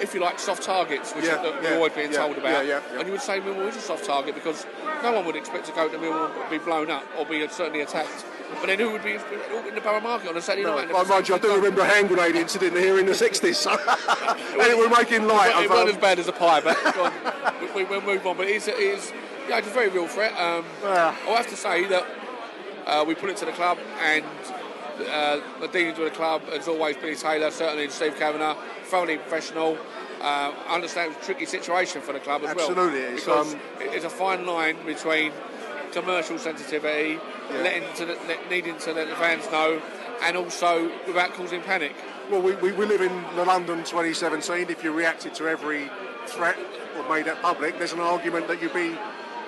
if 0.00 0.14
you 0.14 0.20
like, 0.20 0.38
soft 0.38 0.62
targets, 0.62 1.12
which 1.12 1.24
yeah, 1.24 1.42
we're 1.42 1.76
always 1.76 1.92
being 1.92 2.12
told 2.12 2.36
about. 2.36 2.64
And 2.64 3.06
you 3.06 3.12
would 3.12 3.22
say 3.22 3.40
Millwall 3.40 3.68
is 3.68 3.76
a 3.76 3.80
soft 3.80 4.04
target 4.04 4.34
because 4.34 4.66
no 5.02 5.12
one 5.12 5.24
would 5.26 5.36
expect 5.36 5.66
to 5.66 5.72
go 5.72 5.88
to 5.88 5.96
Millwall 5.96 6.30
and 6.40 6.50
be 6.50 6.58
blown 6.58 6.90
up 6.90 7.04
or 7.18 7.24
be 7.24 7.46
certainly 7.48 7.80
attacked. 7.80 8.24
But 8.60 8.66
then 8.66 8.78
who 8.78 8.90
would 8.90 9.02
be 9.02 9.12
in 9.12 9.74
the 9.74 9.80
Borough 9.80 10.00
Market 10.00 10.28
on 10.28 10.36
a 10.36 10.42
Saturday 10.42 10.64
no, 10.64 10.76
night? 10.76 10.92
Well, 10.92 11.04
mind 11.06 11.28
you, 11.28 11.34
I 11.34 11.38
do 11.38 11.54
remember 11.54 11.80
a 11.80 11.86
hand 11.86 12.08
grenade 12.08 12.36
incident 12.36 12.76
here 12.76 12.98
in 12.98 13.06
the 13.06 13.12
60s. 13.12 13.54
So 13.54 13.70
and 14.60 14.78
we're 14.78 14.90
making 14.90 15.26
light. 15.26 15.64
It, 15.64 15.70
wasn't 15.70 15.90
as 15.90 15.96
bad 15.96 16.18
as 16.18 16.28
a 16.28 16.32
pie, 16.32 16.60
but 16.60 16.76
we, 17.74 17.84
will 17.84 18.02
move 18.02 18.26
on. 18.26 18.36
But 18.36 18.48
it 18.48 18.56
is, 18.56 18.68
it 18.68 18.78
is 18.78 19.12
yeah, 19.48 19.58
it's 19.58 19.68
a 19.68 19.70
very 19.70 19.88
real 19.88 20.06
threat. 20.06 20.32
Um, 20.32 20.64
yeah. 20.82 21.16
I'll 21.26 21.36
have 21.36 21.48
to 21.48 21.56
say 21.56 21.86
that 21.86 22.06
uh, 22.86 23.04
we 23.06 23.14
put 23.14 23.30
it 23.30 23.36
to 23.38 23.44
the 23.44 23.52
club 23.52 23.78
and 24.00 24.24
uh, 25.00 25.40
the 25.60 25.68
dealings 25.68 25.98
with 25.98 26.10
the 26.12 26.16
club 26.16 26.42
has 26.48 26.68
always 26.68 26.96
Billy 26.96 27.16
Taylor, 27.16 27.50
certainly 27.50 27.88
Steve 27.88 28.16
Kavanagh, 28.16 28.56
thoroughly 28.84 29.16
professional. 29.18 29.76
Uh, 30.20 30.52
I 30.68 30.74
understand 30.74 31.12
it's 31.12 31.22
a 31.22 31.26
tricky 31.26 31.46
situation 31.46 32.00
for 32.00 32.12
the 32.12 32.20
club 32.20 32.42
as 32.44 32.50
Absolutely 32.50 33.00
well. 33.00 33.10
it 33.10 33.14
is. 33.14 33.20
Because 33.20 33.54
Um, 33.54 33.60
it's 33.80 34.04
a 34.04 34.10
fine 34.10 34.46
line 34.46 34.76
between 34.86 35.32
commercial 35.92 36.38
sensitivity, 36.38 37.18
letting 37.50 37.84
to 37.96 38.06
the, 38.06 38.14
let, 38.28 38.48
needing 38.50 38.78
to 38.78 38.92
let 38.92 39.08
the 39.08 39.16
fans 39.16 39.50
know, 39.50 39.82
and 40.22 40.36
also 40.36 40.90
without 41.06 41.32
causing 41.34 41.60
panic. 41.62 41.92
Well, 42.30 42.40
we, 42.40 42.54
we, 42.56 42.72
we 42.72 42.86
live 42.86 43.00
in 43.00 43.12
the 43.34 43.44
London 43.44 43.78
2017. 43.78 44.70
If 44.70 44.84
you 44.84 44.92
reacted 44.92 45.34
to 45.34 45.48
every 45.48 45.90
threat 46.26 46.56
or 46.96 47.08
made 47.08 47.26
it 47.26 47.40
public, 47.42 47.78
there's 47.78 47.92
an 47.92 48.00
argument 48.00 48.46
that 48.48 48.62
you'd 48.62 48.72
be 48.72 48.96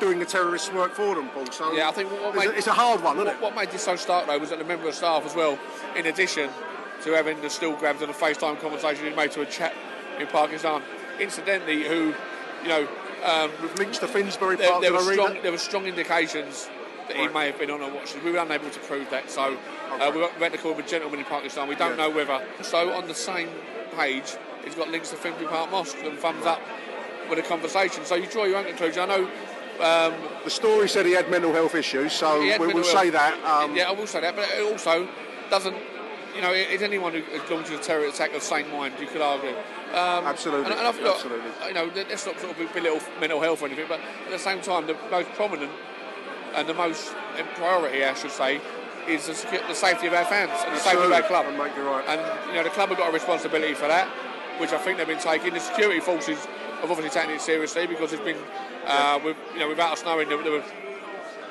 doing 0.05 0.19
the 0.19 0.27
terrorists' 0.27 0.71
work 0.73 0.93
for 0.93 1.15
them, 1.15 1.29
Paul. 1.31 1.47
So 1.51 1.73
Yeah, 1.73 1.89
I 1.89 1.93
think 1.93 2.11
what 2.11 2.35
it's, 2.35 2.37
made- 2.45 2.49
a, 2.55 2.59
it's 2.59 2.67
a 2.67 2.73
hard 2.75 3.03
one, 3.03 3.17
isn't 3.17 3.27
What, 3.27 3.37
it? 3.37 3.41
what 3.43 3.55
made 3.57 3.71
this 3.71 3.83
so 3.83 3.97
stark 3.97 4.27
though 4.27 4.39
was 4.39 4.51
that 4.51 4.59
the 4.59 4.65
member 4.65 4.87
of 4.87 4.95
staff 4.95 5.25
as 5.25 5.35
well, 5.35 5.59
in 5.97 6.05
addition 6.07 6.51
to 7.05 7.13
having 7.13 7.41
the 7.41 7.49
still 7.49 7.75
grabs 7.77 8.03
and 8.03 8.11
the 8.13 8.17
FaceTime 8.17 8.61
conversation 8.61 9.07
he 9.07 9.15
made 9.15 9.33
to 9.33 9.41
a 9.41 9.47
chap 9.47 9.73
in 10.19 10.27
Pakistan, 10.27 10.83
incidentally, 11.19 11.85
who, 11.85 12.15
you 12.63 12.69
know, 12.69 12.87
um, 13.25 13.51
With 13.63 13.79
links 13.79 13.97
to 13.99 14.07
Finsbury 14.07 14.57
there, 14.57 14.69
Park, 14.69 14.83
there, 14.83 14.91
did 14.93 15.07
were 15.07 15.13
strong, 15.15 15.37
there 15.43 15.53
were 15.53 15.57
strong 15.59 15.87
indications 15.87 16.69
that 17.09 17.17
he 17.17 17.27
may 17.29 17.47
have 17.47 17.59
been 17.59 17.71
on 17.71 17.81
a 17.81 17.89
watch. 17.89 18.15
We 18.23 18.31
were 18.33 18.39
unable 18.39 18.69
to 18.69 18.81
prove 18.81 19.09
that, 19.11 19.31
so 19.31 19.57
uh, 19.93 20.11
we 20.15 20.21
went- 20.21 20.39
went 20.41 20.53
to 20.55 20.61
call 20.61 20.73
him 20.73 20.81
a 20.81 20.87
gentleman 20.87 21.21
in 21.21 21.25
Pakistan. 21.25 21.67
We 21.67 21.75
don't 21.75 21.97
Yeah. 21.97 22.09
know 22.09 22.11
whether. 22.11 22.43
So 22.63 22.93
on 22.93 23.09
the 23.09 23.15
same 23.15 23.49
page, 23.97 24.37
he's 24.65 24.75
got 24.75 24.89
links 24.91 25.09
to 25.11 25.17
Finsbury 25.17 25.49
Park 25.49 25.71
Mosque 25.71 25.97
and 26.05 26.19
thumbs 26.19 26.45
up 26.45 26.61
with 27.31 27.39
a 27.39 27.43
conversation. 27.43 28.05
So 28.05 28.15
you 28.15 28.27
draw 28.27 28.45
your 28.45 28.59
own 28.59 28.67
conclusion. 28.67 29.03
I 29.03 29.07
know 29.07 29.31
um, 29.81 30.15
The 30.45 30.51
story 30.51 30.89
said 30.89 31.07
he 31.07 31.13
had 31.13 31.31
mental 31.31 31.53
health 31.53 31.75
issues, 31.75 32.13
so 32.13 32.41
we, 32.41 32.57
will 32.59 32.71
health- 32.71 32.87
say 32.87 33.11
that. 33.11 33.35
Um, 33.45 33.75
yeah, 33.77 33.89
I 33.89 33.93
will 33.93 34.07
say 34.07 34.21
that, 34.21 34.37
but 34.37 34.49
it 34.51 34.63
also 34.73 35.09
doesn't. 35.51 35.77
You 36.35 36.43
know, 36.43 36.53
is 36.53 36.83
anyone 36.83 37.13
who 37.13 37.23
has 37.39 37.49
launched 37.49 37.71
a 37.71 37.79
terror 37.79 38.07
attack 38.07 38.35
of 38.35 38.43
sane 38.43 38.69
mind? 38.73 38.95
You 39.01 39.07
could 39.07 39.21
argue. 39.21 39.51
Um, 39.95 40.27
Absolutely, 40.27 40.65
And, 40.67 40.75
and 40.75 40.89
I 40.89 40.91
feel, 40.93 41.05
like, 41.05 41.15
absolutely. 41.15 41.51
You 41.69 41.75
know, 41.75 41.91
let's 41.95 42.27
not 42.27 42.41
sort 42.41 42.59
of 42.59 42.73
belittle 42.75 42.99
mental 43.21 43.41
health 43.41 43.63
or 43.63 43.67
anything, 43.67 43.87
but 43.89 44.01
at 44.01 44.31
the 44.31 44.39
same 44.41 44.61
time, 44.61 44.89
the 44.89 44.97
most 45.13 45.29
prominent 45.35 45.71
and 46.57 46.69
the 46.69 46.75
most 46.75 47.15
in 47.39 47.47
priority, 47.55 48.03
I 48.05 48.15
should 48.15 48.33
say, 48.33 48.61
is 49.07 49.27
the, 49.29 49.33
secu- 49.35 49.67
the 49.69 49.75
safety 49.75 50.09
of 50.09 50.15
our 50.15 50.25
fans 50.25 50.51
and 50.67 50.75
the 50.75 50.81
safety 50.81 51.05
of 51.05 51.13
our 51.13 51.23
club. 51.23 51.47
And 51.47 51.57
mate, 51.57 51.71
right. 51.79 52.05
And 52.09 52.49
you 52.49 52.55
know, 52.55 52.65
the 52.65 52.71
club 52.71 52.89
have 52.89 52.99
got 52.99 53.11
a 53.11 53.13
responsibility 53.13 53.75
for 53.75 53.87
that, 53.87 54.09
which 54.59 54.73
I 54.73 54.79
think 54.79 54.99
they've 54.99 55.07
been 55.07 55.19
taking. 55.21 55.55
The 55.55 55.61
security 55.61 56.01
forces 56.01 56.47
have 56.81 56.91
obviously 56.91 57.11
taken 57.11 57.31
it 57.37 57.41
seriously 57.41 57.87
because 57.87 58.13
it's 58.13 58.25
been, 58.25 58.39
uh, 58.87 59.21
with, 59.25 59.37
you 59.53 59.61
know, 59.61 59.69
without 59.69 59.93
us 59.93 60.05
knowing, 60.05 60.29
there, 60.29 60.43
there 60.43 60.53
were 60.53 60.65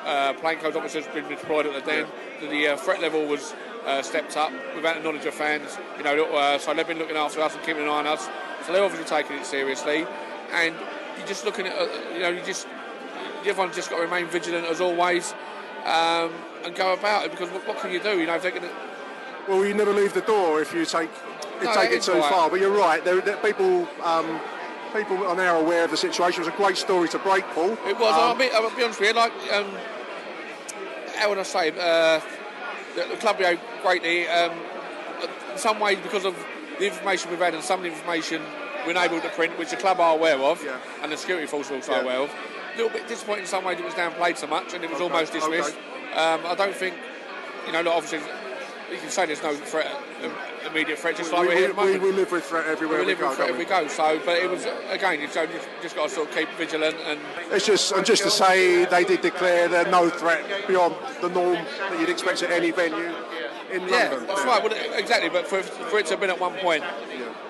uh, 0.06 0.34
plainclothes 0.34 0.76
officers 0.76 1.08
been 1.08 1.28
deployed 1.28 1.66
at 1.66 1.74
the 1.74 1.82
den. 1.82 2.08
The 2.42 2.70
uh, 2.70 2.78
threat 2.78 3.02
level 3.02 3.26
was 3.26 3.54
uh, 3.86 4.02
stepped 4.02 4.38
up 4.38 4.52
without 4.76 4.98
the 4.98 5.04
knowledge 5.04 5.26
of 5.26 5.34
fans. 5.34 5.78
You 5.98 6.04
know, 6.04 6.26
uh, 6.26 6.58
so 6.58 6.74
they've 6.74 6.88
been 6.88 7.00
looking 7.00 7.18
after 7.18 7.42
us 7.42 7.56
and 7.56 7.64
keeping 7.64 7.84
an 7.84 7.90
eye 7.90 8.00
on 8.00 8.08
us. 8.08 8.30
So 8.66 8.74
they're 8.74 8.84
obviously 8.84 9.08
taking 9.08 9.38
it 9.38 9.46
seriously. 9.46 10.06
And 10.52 10.76
you're 11.18 11.28
just 11.28 11.46
looking 11.46 11.68
at, 11.68 11.74
uh, 11.74 11.88
you 12.14 12.20
know, 12.20 12.30
you 12.30 12.42
just 12.46 12.68
everyone's 13.46 13.76
just 13.76 13.90
got 13.90 13.98
to 13.98 14.04
remain 14.04 14.26
vigilant 14.28 14.66
as 14.68 14.80
always 14.80 15.34
um, 15.86 16.32
and 16.64 16.74
go 16.76 16.94
about 16.94 17.26
it 17.26 17.32
because 17.32 17.50
what, 17.50 17.68
what 17.68 17.78
can 17.80 17.92
you 17.92 18.00
do? 18.00 18.20
You 18.20 18.26
know, 18.26 18.36
if 18.36 18.42
they're 18.42 18.52
going 18.52 18.64
to 18.64 18.72
Well, 19.48 19.66
you 19.66 19.74
never 19.74 19.94
leave 19.94 20.14
the 20.14 20.22
door 20.22 20.62
if 20.62 20.74
you 20.74 20.86
take 20.86 21.10
you 21.60 21.66
No, 21.66 21.74
take 21.74 21.92
it 21.92 22.02
too 22.02 22.14
right. 22.14 22.32
far. 22.32 22.50
But 22.50 22.60
you're 22.60 22.76
right. 22.76 23.04
There, 23.04 23.22
there, 23.22 23.38
people 23.38 23.88
um, 24.02 24.40
people 24.94 25.26
are 25.26 25.36
now 25.36 25.60
aware 25.60 25.84
of 25.86 25.92
the 25.92 25.98
situation. 25.98 26.42
It 26.44 26.46
was 26.46 26.54
a 26.54 26.58
great 26.58 26.78
story 26.78 27.10
to 27.10 27.20
break, 27.20 27.44
Paul. 27.48 27.72
It 27.88 27.98
was. 28.00 28.14
Um, 28.14 28.20
I'll, 28.20 28.36
be, 28.36 28.50
I'll 28.52 28.76
be 28.76 28.84
honest 28.84 29.00
with 29.00 29.10
you. 29.10 29.16
Like, 29.16 29.34
um, 29.52 29.66
how 31.16 31.30
would 31.30 31.38
I 31.40 31.44
say? 31.44 31.70
Uh, 31.72 32.22
the, 32.96 33.08
the 33.10 33.18
club 33.18 33.38
behaved 33.40 33.62
greatly. 33.82 34.28
Um, 34.28 34.52
in 35.52 35.58
some 35.58 35.80
ways, 35.80 36.00
because 36.02 36.26
of 36.26 36.36
the 36.80 36.88
information 36.88 37.30
we've 37.32 37.40
had 37.40 37.54
and 37.54 37.64
some 37.64 37.80
of 37.80 37.84
the 37.84 37.92
information 37.92 38.42
we're 38.86 38.98
able 38.98 39.20
to 39.22 39.30
print, 39.30 39.58
which 39.58 39.70
the 39.70 39.78
club 39.78 40.00
are 40.00 40.14
aware 40.16 40.38
of, 40.38 40.64
Yeah. 40.64 40.78
and 41.02 41.12
the 41.12 41.18
security 41.18 41.48
force 41.48 41.72
are 41.72 41.76
also 41.76 41.94
Yeah. 41.94 42.02
aware 42.02 42.20
of. 42.20 42.30
A 42.74 42.78
little 42.78 42.92
bit 42.92 43.08
disappointing 43.08 43.44
in 43.44 43.48
some 43.48 43.64
ways 43.64 43.80
it 43.80 43.86
was 43.86 43.94
downplayed 43.94 44.38
so 44.38 44.48
much, 44.48 44.74
and 44.74 44.84
it 44.84 44.90
was 44.90 45.00
Okay, 45.00 45.14
almost 45.14 45.32
dismissed. 45.32 45.76
Um, 46.16 46.42
I 46.46 46.56
don't 46.56 46.76
think, 46.76 46.96
you 47.66 47.72
know, 47.72 47.80
obviously, 47.92 48.20
you 48.92 48.98
can 48.98 49.10
say 49.10 49.26
there's 49.26 49.42
no 49.44 49.56
threat, 49.56 49.88
um, 50.24 50.32
immediate 50.66 51.00
threat, 51.00 51.18
just 51.18 51.32
like 51.32 51.42
we, 51.42 51.48
we're 51.48 51.56
here 51.58 51.70
at 51.70 51.76
the 51.76 51.82
we, 51.82 51.88
we, 51.88 51.94
moment. 51.98 52.16
we 52.16 52.22
live 52.22 52.32
with 52.32 52.44
threat 52.44 52.68
everywhere 52.68 53.00
we 53.00 53.06
we, 53.06 53.12
live 53.12 53.20
go. 53.20 53.30
in 53.30 53.36
threat 53.36 53.50
don't 53.50 53.70
go. 53.70 53.88
So, 53.88 54.22
but 54.26 54.38
it 54.38 54.50
was 54.50 54.66
again, 54.90 55.22
you've 55.22 55.34
just 55.34 55.96
got 55.96 56.10
to 56.10 56.14
sort 56.14 56.30
of 56.30 56.36
keep 56.36 56.50
vigilant 56.58 56.96
and 57.06 57.20
It's 57.52 57.66
just 57.66 57.92
and 57.92 58.06
just 58.06 58.24
to 58.24 58.32
say 58.32 58.86
they 58.86 59.04
did 59.04 59.22
declare 59.22 59.68
there 59.68 59.90
no 59.90 60.10
threat 60.10 60.68
beyond 60.68 60.96
the 61.22 61.30
norm 61.30 61.56
that 61.56 62.00
you'd 62.00 62.10
expect 62.10 62.44
at 62.44 62.52
any 62.52 62.72
venue 62.72 63.14
in 63.72 63.88
Yeah, 63.88 64.10
London. 64.10 64.28
that's 64.28 64.46
right. 64.46 64.64
Well, 64.64 64.74
exactly. 64.98 65.30
But 65.30 65.48
for, 65.48 65.62
for 65.64 66.00
it 66.00 66.06
to 66.08 66.12
have 66.14 66.20
been 66.20 66.30
at 66.30 66.40
one 66.40 66.54
point, 66.58 66.84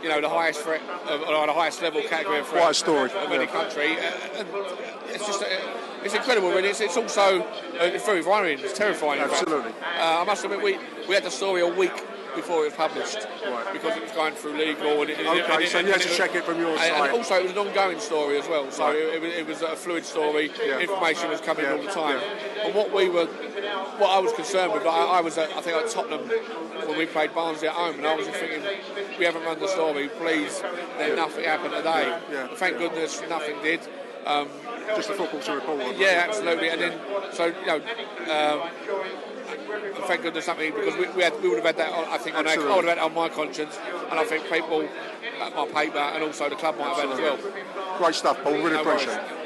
you 0.02 0.10
know, 0.10 0.22
the 0.22 0.30
highest 0.30 0.62
threat, 0.62 0.82
of, 1.08 1.22
or 1.22 1.48
the 1.48 1.54
highest 1.54 1.82
level 1.82 2.02
category 2.04 2.40
of 2.40 2.48
threat 2.48 2.62
Quite 2.62 2.72
a 2.72 2.74
story, 2.74 3.12
of 3.12 3.32
any 3.32 3.46
yeah. 3.46 3.52
country, 3.52 3.98
uh, 3.98 4.40
and 4.40 4.48
it's 5.08 5.26
just, 5.26 5.42
uh, 5.42 5.46
it's 6.04 6.14
incredible. 6.14 6.50
Really, 6.50 6.70
it's, 6.70 6.82
it's 6.82 6.98
also 6.98 7.42
uh, 7.42 7.46
it's 7.80 8.06
very 8.06 8.22
worrying. 8.22 8.60
It's 8.60 8.78
terrifying. 8.78 9.22
Absolutely. 9.22 9.72
Uh, 9.98 10.22
I 10.22 10.24
must 10.26 10.44
admit, 10.44 10.62
we 10.62 10.78
we 11.08 11.16
had 11.16 11.24
the 11.24 11.32
story 11.32 11.62
a 11.62 11.68
week 11.68 12.04
before 12.36 12.62
it 12.62 12.66
was 12.66 12.74
published 12.74 13.28
Right. 13.46 13.74
because 13.74 13.96
it 13.98 14.04
was 14.04 14.12
going 14.12 14.34
through 14.36 14.54
legal. 14.58 15.02
And 15.02 15.10
it, 15.10 15.20
and 15.20 15.28
Okay, 15.28 15.64
it- 15.66 15.70
so 15.70 15.80
and 15.80 15.88
you 15.88 15.94
had 15.94 16.02
to 16.02 16.10
check 16.16 16.36
it 16.36 16.44
from 16.44 16.60
your 16.60 16.78
side. 16.78 16.92
And 16.92 17.12
also, 17.12 17.36
it 17.36 17.44
was 17.44 17.52
an 17.52 17.58
ongoing 17.60 18.00
story 18.00 18.40
as 18.40 18.48
well. 18.48 18.70
So 18.72 18.86
Right. 18.88 18.96
it, 18.96 19.14
it, 19.16 19.22
was, 19.22 19.34
it 19.34 19.48
was 19.48 19.62
a 19.62 19.76
fluid 19.76 20.06
story. 20.06 20.52
Yeah. 20.66 20.80
Information 20.80 21.30
was 21.30 21.42
coming 21.42 21.66
Yeah, 21.66 21.74
all 21.74 21.82
the 21.82 21.92
time. 21.92 22.20
yeah. 22.20 22.66
And 22.66 22.76
what 22.76 22.92
we 22.92 23.10
were, 23.10 23.26
what 23.98 24.10
I 24.12 24.20
was 24.20 24.34
concerned 24.34 24.74
with, 24.74 24.86
I, 24.86 24.90
I 25.18 25.22
was, 25.22 25.38
at, 25.38 25.52
I 25.54 25.62
think, 25.62 25.76
at 25.78 25.90
Tottenham 25.90 26.22
when 26.88 26.98
we 26.98 27.06
played 27.06 27.34
Barnsley 27.34 27.68
at 27.68 27.74
home, 27.76 27.96
and 27.96 28.08
I 28.08 28.16
was 28.16 28.28
just 28.28 28.40
thinking, 28.40 28.62
we 29.20 29.26
haven't 29.26 29.44
run 29.44 29.60
the 29.60 29.68
story. 29.68 30.10
Please, 30.10 30.62
let 30.98 31.16
nothing 31.16 31.46
happen 31.46 31.72
today. 31.72 32.18
Yeah. 32.32 32.48
Thank 32.56 32.78
goodness, 32.78 33.22
nothing 33.30 33.56
did. 33.62 33.82
Um, 34.26 34.48
Just 34.96 35.10
the 35.10 35.16
football 35.16 35.42
to 35.42 35.52
report 35.56 35.82
on. 35.82 35.98
yeah, 35.98 36.24
absolutely. 36.28 36.70
And 36.70 36.80
then, 36.80 37.00
so 37.34 37.46
you 37.48 37.66
know, 37.66 37.76
um, 38.32 38.70
thank 40.08 40.22
goodness 40.22 40.46
something 40.46 40.74
because 40.74 40.96
we, 40.98 41.08
we, 41.10 41.24
had, 41.24 41.34
we 41.42 41.50
would 41.50 41.58
have 41.58 41.66
had 41.66 41.78
that. 41.78 41.92
On, 41.94 42.06
I 42.06 42.18
think 42.18 42.36
on 42.36 42.48
our, 42.48 42.54
I 42.54 42.58
would 42.58 42.86
have 42.86 42.86
had 42.86 42.98
that 42.98 43.04
on 43.04 43.14
my 43.14 43.30
conscience, 43.30 43.78
and 44.10 44.20
I 44.20 44.24
think 44.26 44.50
people 44.50 44.88
at 45.42 45.56
my 45.56 45.68
paper 45.68 45.98
and 45.98 46.24
also 46.24 46.50
the 46.50 46.56
club 46.56 46.78
might 46.78 46.96
have 46.96 47.10
had 47.10 47.12
as 47.12 47.20
well. 47.20 47.98
Great 47.98 48.16
stuff, 48.16 48.42
Paul. 48.44 48.54
Really 48.54 48.72
No 48.72 48.82
appreciate 48.82 49.18
worries. 49.18 49.38
it. 49.42 49.44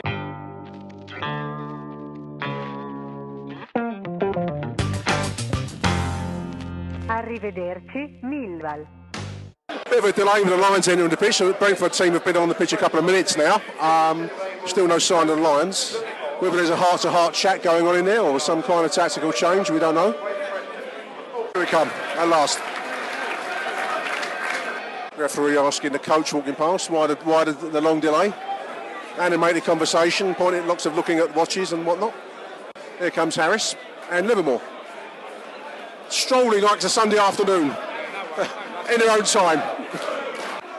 Arrivederci, 7.08 8.22
Millwall. 8.24 8.86
Bit 9.90 10.00
of 10.00 10.06
a 10.06 10.12
delay 10.12 10.42
with 10.42 10.50
the 10.50 10.58
Lions 10.58 10.88
entering 10.88 11.10
the 11.10 11.18
pitch. 11.18 11.38
The 11.40 11.54
Brentford 11.54 11.94
team 11.94 12.14
have 12.14 12.26
been 12.26 12.38
on 12.38 12.50
the 12.50 12.56
pitch 12.56 12.74
a 12.74 12.78
couple 12.78 13.00
of 13.00 13.06
minutes 13.06 13.38
now. 13.38 13.62
Um, 13.80 14.30
still 14.66 14.88
no 14.88 15.00
sign 15.00 15.30
of 15.30 15.38
the 15.38 15.42
Lions. 15.42 15.98
Whether 16.40 16.58
there's 16.58 16.70
a 16.70 16.76
heart-to-heart 16.76 17.34
chat 17.34 17.64
going 17.64 17.88
on 17.88 17.96
in 17.96 18.06
there 18.06 18.22
or 18.22 18.40
some 18.40 18.62
kind 18.62 18.86
of 18.86 18.92
tactical 18.92 19.32
change, 19.32 19.72
we 19.72 19.80
don't 19.80 19.96
know. 19.96 20.12
Here 20.12 21.52
we 21.56 21.66
come, 21.66 21.88
at 21.90 22.28
last. 22.28 22.60
Referee 25.18 25.58
asking 25.58 25.94
the 25.94 26.00
coach 26.00 26.34
walking 26.34 26.54
past 26.54 26.92
why 26.92 27.08
the, 27.08 27.16
why 27.24 27.44
the, 27.44 27.54
the 27.54 27.82
long 27.82 28.00
delay. 28.00 28.32
Animated 29.18 29.64
conversation, 29.64 30.36
pointing 30.36 30.68
lots 30.68 30.86
of 30.86 30.96
looking 30.96 31.18
at 31.18 31.36
watches 31.36 31.74
and 31.74 31.84
whatnot. 31.84 32.14
Here 33.00 33.10
comes 33.10 33.36
Harris 33.36 33.76
and 34.12 34.28
Livermore. 34.28 34.62
Strolling 36.10 36.62
like 36.62 36.76
it's 36.76 36.86
a 36.86 36.90
Sunday 36.90 37.18
afternoon 37.18 37.64
in 38.94 39.00
their 39.00 39.10
own 39.12 39.24
time. 39.24 39.62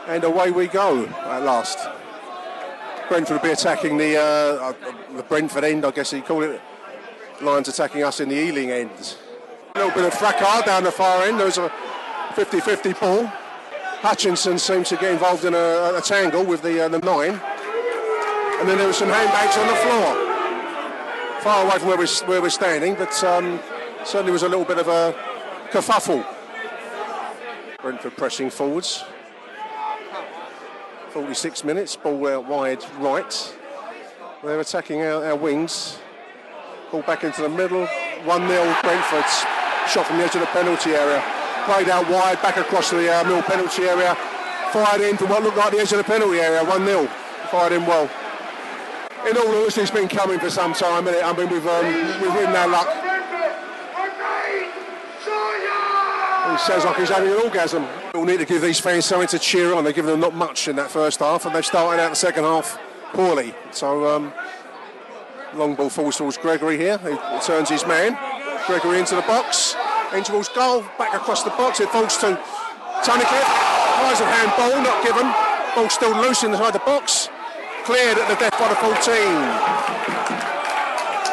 And 0.07 0.25
away 0.25 0.51
we 0.51 0.69
go 0.69 1.05
at 1.05 1.43
last. 1.43 1.98
Brentford 3.09 3.37
will 3.37 3.43
be 3.43 3.53
attacking 3.53 3.97
the 3.97 4.17
uh, 4.17 4.21
uh, 4.21 4.73
the 5.17 5.23
Brentford 5.23 5.65
end, 5.65 5.85
I 5.85 5.91
guess 5.91 6.13
you 6.13 6.21
call 6.21 6.43
it. 6.43 6.61
Lions 7.41 7.69
attacking 7.69 8.03
us 8.03 8.21
in 8.21 8.29
the 8.29 8.35
Ealing 8.35 8.71
end. 8.71 9.17
A 9.75 9.79
little 9.79 9.95
bit 9.95 10.05
of 10.05 10.15
fracas 10.15 10.65
down 10.67 10.85
the 10.85 10.91
far 10.91 11.23
end. 11.23 11.39
There 11.39 11.47
was 11.47 11.57
a 11.57 11.73
50-50 12.35 13.01
ball. 13.01 13.27
Hutchinson 14.01 14.59
seems 14.59 14.89
to 14.91 14.97
get 14.97 15.13
involved 15.13 15.45
in 15.45 15.55
a, 15.55 15.95
a 15.97 16.03
tangle 16.05 16.45
with 16.45 16.63
the 16.63 16.85
uh, 16.85 16.89
the 16.89 16.99
nine. 16.99 17.41
And 18.61 18.69
then 18.69 18.77
there 18.77 18.89
were 18.89 18.93
some 18.93 19.09
handbags 19.09 19.57
on 19.57 19.69
the 19.69 19.75
floor. 19.77 21.41
Far 21.41 21.65
away 21.65 21.79
from 21.79 21.89
where 21.89 21.99
we're, 21.99 22.27
where 22.27 22.43
we're 22.43 22.51
standing, 22.51 22.95
but 22.95 23.25
um, 23.25 23.61
certainly 24.05 24.33
was 24.33 24.43
a 24.43 24.49
little 24.49 24.65
bit 24.65 24.79
of 24.79 24.89
a 24.89 25.15
kerfuffle. 25.71 26.27
Brentford 27.81 28.17
pressing 28.17 28.51
forwards. 28.51 29.05
46 31.11 31.65
minutes, 31.65 31.97
ball 31.97 32.29
out 32.29 32.47
wide 32.47 32.85
right. 32.99 33.57
They're 34.45 34.61
attacking 34.61 35.03
our, 35.03 35.25
our 35.25 35.37
wings. 35.37 35.99
Ball 36.93 37.03
back 37.03 37.25
into 37.25 37.43
the 37.43 37.49
middle. 37.49 37.87
1 37.87 38.49
0 38.49 38.77
Brentford's 38.83 39.45
shot 39.89 40.07
from 40.07 40.19
the 40.19 40.25
edge 40.25 40.35
of 40.35 40.41
the 40.41 40.47
penalty 40.49 40.91
area. 40.91 41.23
Played 41.65 41.89
out 41.89 42.09
wide, 42.09 42.41
back 42.43 42.57
across 42.57 42.91
the 42.91 43.13
uh, 43.13 43.25
middle 43.25 43.43
penalty 43.43 43.85
area. 43.85 44.15
Fired 44.73 45.01
in 45.01 45.17
from 45.17 45.31
what 45.31 45.43
looked 45.43 45.57
like 45.57 45.73
the 45.73 45.79
edge 45.79 45.93
of 45.93 45.99
the 45.99 46.05
penalty 46.05 46.39
area. 46.41 46.65
1 46.65 46.85
0. 46.85 47.07
Fired 47.51 47.73
in 47.73 47.87
well. 47.87 48.11
In 49.29 49.37
all 49.37 49.49
honesty, 49.49 49.81
it's 49.81 49.91
been 49.91 50.09
coming 50.09 50.39
for 50.39 50.51
some 50.51 50.73
time, 50.73 51.07
and 51.09 51.17
I 51.17 51.33
mean, 51.33 51.49
we've, 51.49 51.67
um, 51.67 51.87
we've 52.23 52.35
ridden 52.35 52.55
our 52.55 52.69
luck. 52.69 52.89
He 56.51 56.59
sounds 56.59 56.85
like 56.85 56.97
he's 56.97 57.09
having 57.09 57.31
an 57.31 57.41
orgasm. 57.41 58.08
We'll 58.19 58.27
need 58.27 58.41
to 58.41 58.47
give 58.47 58.63
these 58.63 58.81
fans 58.81 59.05
something 59.05 59.29
to 59.29 59.39
cheer 59.39 59.73
on. 59.73 59.85
They've 59.85 59.95
given 59.95 60.11
them 60.11 60.19
not 60.19 60.35
much 60.35 60.67
in 60.67 60.75
that 60.75 60.91
first 60.91 61.21
half, 61.21 61.47
and 61.47 61.55
they've 61.55 61.65
started 61.65 62.03
out 62.03 62.11
the 62.11 62.17
second 62.17 62.43
half 62.43 62.77
poorly. 63.13 63.55
So, 63.71 64.09
um, 64.09 64.33
long 65.55 65.77
ball 65.77 65.89
falls 65.89 66.17
towards 66.17 66.37
Gregory 66.37 66.77
here. 66.77 66.99
He 66.99 67.17
turns 67.47 67.69
his 67.69 67.87
man. 67.87 68.19
Gregory 68.67 68.99
into 68.99 69.15
the 69.15 69.23
box. 69.23 69.77
Intervals 70.13 70.49
goal. 70.49 70.83
Back 70.99 71.15
across 71.15 71.45
the 71.45 71.51
box. 71.51 71.79
It 71.79 71.91
falls 71.91 72.17
to 72.17 72.35
Tunnicliffe. 73.07 74.03
Rise 74.03 74.21
of 74.21 74.27
hand 74.27 74.53
ball, 74.59 74.83
not 74.83 75.05
given. 75.05 75.33
Ball 75.77 75.89
still 75.89 76.21
loose 76.21 76.43
inside 76.43 76.75
the 76.75 76.81
box. 76.81 77.29
Cleared 77.85 78.19
at 78.19 78.27
the 78.29 78.35
death 78.35 78.59
by 78.59 78.67
the 78.67 78.75
14. 78.83 78.99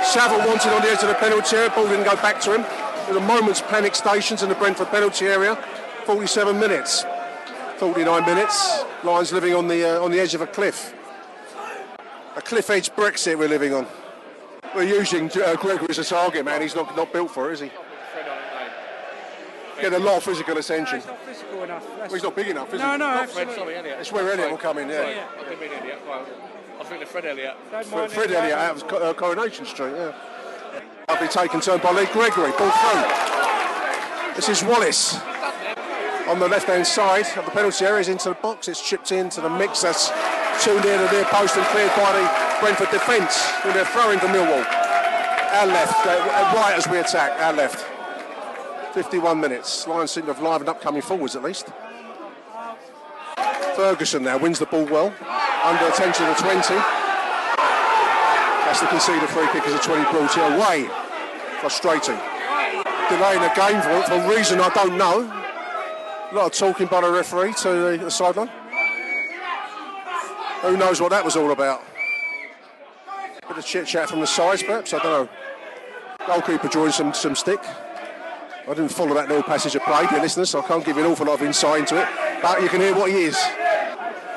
Saville 0.06 0.48
wanted 0.48 0.72
on 0.72 0.84
the 0.84 0.90
edge 0.90 1.02
of 1.02 1.10
the 1.10 1.16
penalty 1.16 1.56
area. 1.56 1.72
Ball 1.72 1.88
didn't 1.88 2.06
go 2.06 2.16
back 2.18 2.40
to 2.42 2.54
him. 2.54 2.62
There's 3.06 3.18
a 3.18 3.22
moment's 3.22 3.62
panic 3.62 3.96
stations 3.96 4.44
in 4.44 4.50
the 4.50 4.56
Brentford 4.56 4.90
penalty 4.90 5.26
area. 5.26 5.58
47 6.06 6.60
minutes. 6.60 7.06
49 7.78 8.26
minutes. 8.26 8.84
Lions 9.04 9.34
living 9.34 9.54
on 9.54 9.68
the 9.68 9.84
uh, 9.98 10.04
on 10.04 10.12
the 10.12 10.20
edge 10.20 10.34
of 10.34 10.42
a 10.42 10.48
cliff. 10.48 10.94
A 12.36 12.42
cliff 12.42 12.70
edge 12.70 12.90
Brexit 12.92 13.38
we're 13.38 13.50
living 13.50 13.74
on. 13.74 13.88
We're 14.76 14.84
using 14.84 15.30
uh, 15.42 15.56
Gregory 15.56 15.88
as 15.90 15.98
a 16.00 16.04
target 16.04 16.46
man. 16.46 16.62
He's 16.62 16.76
not 16.76 16.96
not 16.96 17.12
built 17.12 17.32
for 17.32 17.50
it, 17.50 17.54
is 17.54 17.60
he? 17.62 17.72
Get 19.82 19.92
a 19.92 20.00
lot 20.00 20.18
of 20.18 20.24
physical 20.24 20.58
attention. 20.58 20.98
It's 21.00 21.06
not 21.08 21.20
physical 21.26 21.64
enough. 21.64 21.98
Well, 21.98 22.10
he's 22.10 22.24
not 22.24 22.36
big 22.36 22.48
enough, 22.48 22.74
is 22.74 22.80
No, 22.80 22.92
he? 22.94 22.98
no, 22.98 23.10
Fred, 23.12 23.24
absolutely. 23.50 23.56
sorry, 23.56 23.76
Elliott. 23.76 24.00
It's 24.00 24.12
where 24.12 24.32
Elliott 24.32 24.50
will 24.52 24.58
come 24.58 24.78
in, 24.78 24.88
yeah. 24.88 25.10
Yeah. 25.10 25.26
I 25.38 25.44
didn't 25.44 25.60
mean 25.60 25.72
Elliott. 25.82 26.00
Well, 26.08 26.26
I 26.76 26.80
was 26.80 26.88
thinking 26.88 27.08
Fred 27.08 27.26
Elliott. 27.26 27.56
Fred, 27.70 28.10
Fred 28.12 28.32
it. 28.32 28.36
Elliott 28.38 28.58
out 28.58 28.76
of 28.78 28.88
Co- 28.88 28.98
uh, 29.00 29.14
Coronation 29.14 29.66
Street, 29.66 29.92
yeah. 29.98 30.14
I'll 31.10 31.20
be 31.22 31.28
taken 31.28 31.60
turn 31.60 31.80
by 31.82 31.92
Lee 31.92 32.06
Gregory, 32.06 32.52
ball 32.52 32.72
through. 32.72 34.34
This 34.36 34.48
is 34.48 34.64
Wallace. 34.64 35.20
On 36.28 36.40
the 36.40 36.48
left-hand 36.48 36.88
side 36.88 37.28
of 37.38 37.46
the 37.46 37.52
penalty 37.52 37.86
area, 37.86 38.02
is 38.02 38.10
into 38.10 38.30
the 38.30 38.36
box. 38.36 38.68
It's 38.68 38.82
chipped 38.82 39.12
into 39.12 39.42
the 39.42 39.50
mix. 39.50 39.84
That's 39.84 40.10
too 40.64 40.74
near 40.82 40.98
the 40.98 41.12
near 41.12 41.26
post 41.26 41.56
and 41.56 41.66
cleared 41.68 41.92
by 41.96 42.14
the 42.14 42.60
Brentford 42.60 42.90
defence. 42.90 43.48
And 43.64 43.76
they're 43.76 43.86
throwing 43.86 44.20
to 44.20 44.26
Millwall. 44.26 44.66
Our 45.54 45.68
left, 45.68 46.06
uh, 46.08 46.52
right 46.56 46.74
as 46.76 46.88
we 46.88 46.98
attack. 46.98 47.40
Our 47.40 47.54
left. 47.54 47.86
51 48.96 49.40
minutes. 49.40 49.88
Lions 49.88 50.12
seem 50.12 50.26
to 50.26 50.34
have 50.34 50.42
livened 50.42 50.68
up 50.68 50.82
coming 50.82 51.04
forwards 51.04 51.36
at 51.36 51.44
least. 51.44 51.68
Ferguson 53.76 54.24
now 54.24 54.40
wins 54.40 54.58
the 54.58 54.66
ball 54.66 54.86
well. 54.86 55.14
Under 55.64 55.92
10 55.92 56.12
to 56.12 56.24
the 56.24 56.34
20. 56.34 56.74
That's 58.66 58.82
the 58.82 58.88
conceded 58.88 59.30
free 59.30 59.48
kick 59.52 59.68
as 59.68 59.74
a 59.76 59.80
20 59.80 60.12
brought 60.12 60.34
here 60.34 60.56
away. 60.56 60.90
Frustrating. 61.62 62.18
Delaying 63.10 63.42
the 63.42 63.54
game 63.56 63.80
for, 63.82 64.02
for 64.08 64.16
a 64.16 64.36
reason 64.36 64.60
I 64.60 64.70
don't 64.70 64.98
know. 64.98 65.45
A 66.36 66.40
lot 66.40 66.48
of 66.48 66.52
talking 66.52 66.88
by 66.88 67.00
the 67.00 67.10
referee 67.10 67.54
to 67.64 67.98
the, 67.98 68.12
sideline. 68.12 68.50
Who 70.64 70.76
knows 70.76 71.00
what 71.00 71.12
that 71.12 71.24
was 71.24 71.38
all 71.38 71.52
about? 71.52 71.82
Bit 73.48 73.58
of 73.58 73.66
chit 73.66 73.88
chat 73.88 74.10
from 74.10 74.20
the 74.20 74.28
sides, 74.28 74.62
perhaps. 74.62 74.94
I 74.94 75.00
don't 75.00 75.30
know. 75.30 75.30
Goalkeeper 76.28 76.68
drawing 76.68 76.92
some, 76.92 77.14
some 77.14 77.36
stick. 77.36 77.62
I 77.64 78.68
didn't 78.68 78.90
follow 78.90 79.14
that 79.14 79.30
little 79.30 79.44
passage 79.44 79.76
of 79.76 79.84
play, 79.84 80.08
dear 80.08 80.20
listeners, 80.20 80.50
so 80.50 80.60
I 80.60 80.68
can't 80.68 80.84
give 80.84 80.98
you 80.98 81.06
an 81.06 81.12
awful 81.14 81.26
lot 81.26 81.40
of 81.40 81.42
insight 81.42 81.80
into 81.80 82.02
it. 82.02 82.08
But 82.42 82.62
you 82.62 82.68
can 82.68 82.82
hear 82.82 82.94
what 82.94 83.12
he 83.12 83.32
is. 83.32 83.40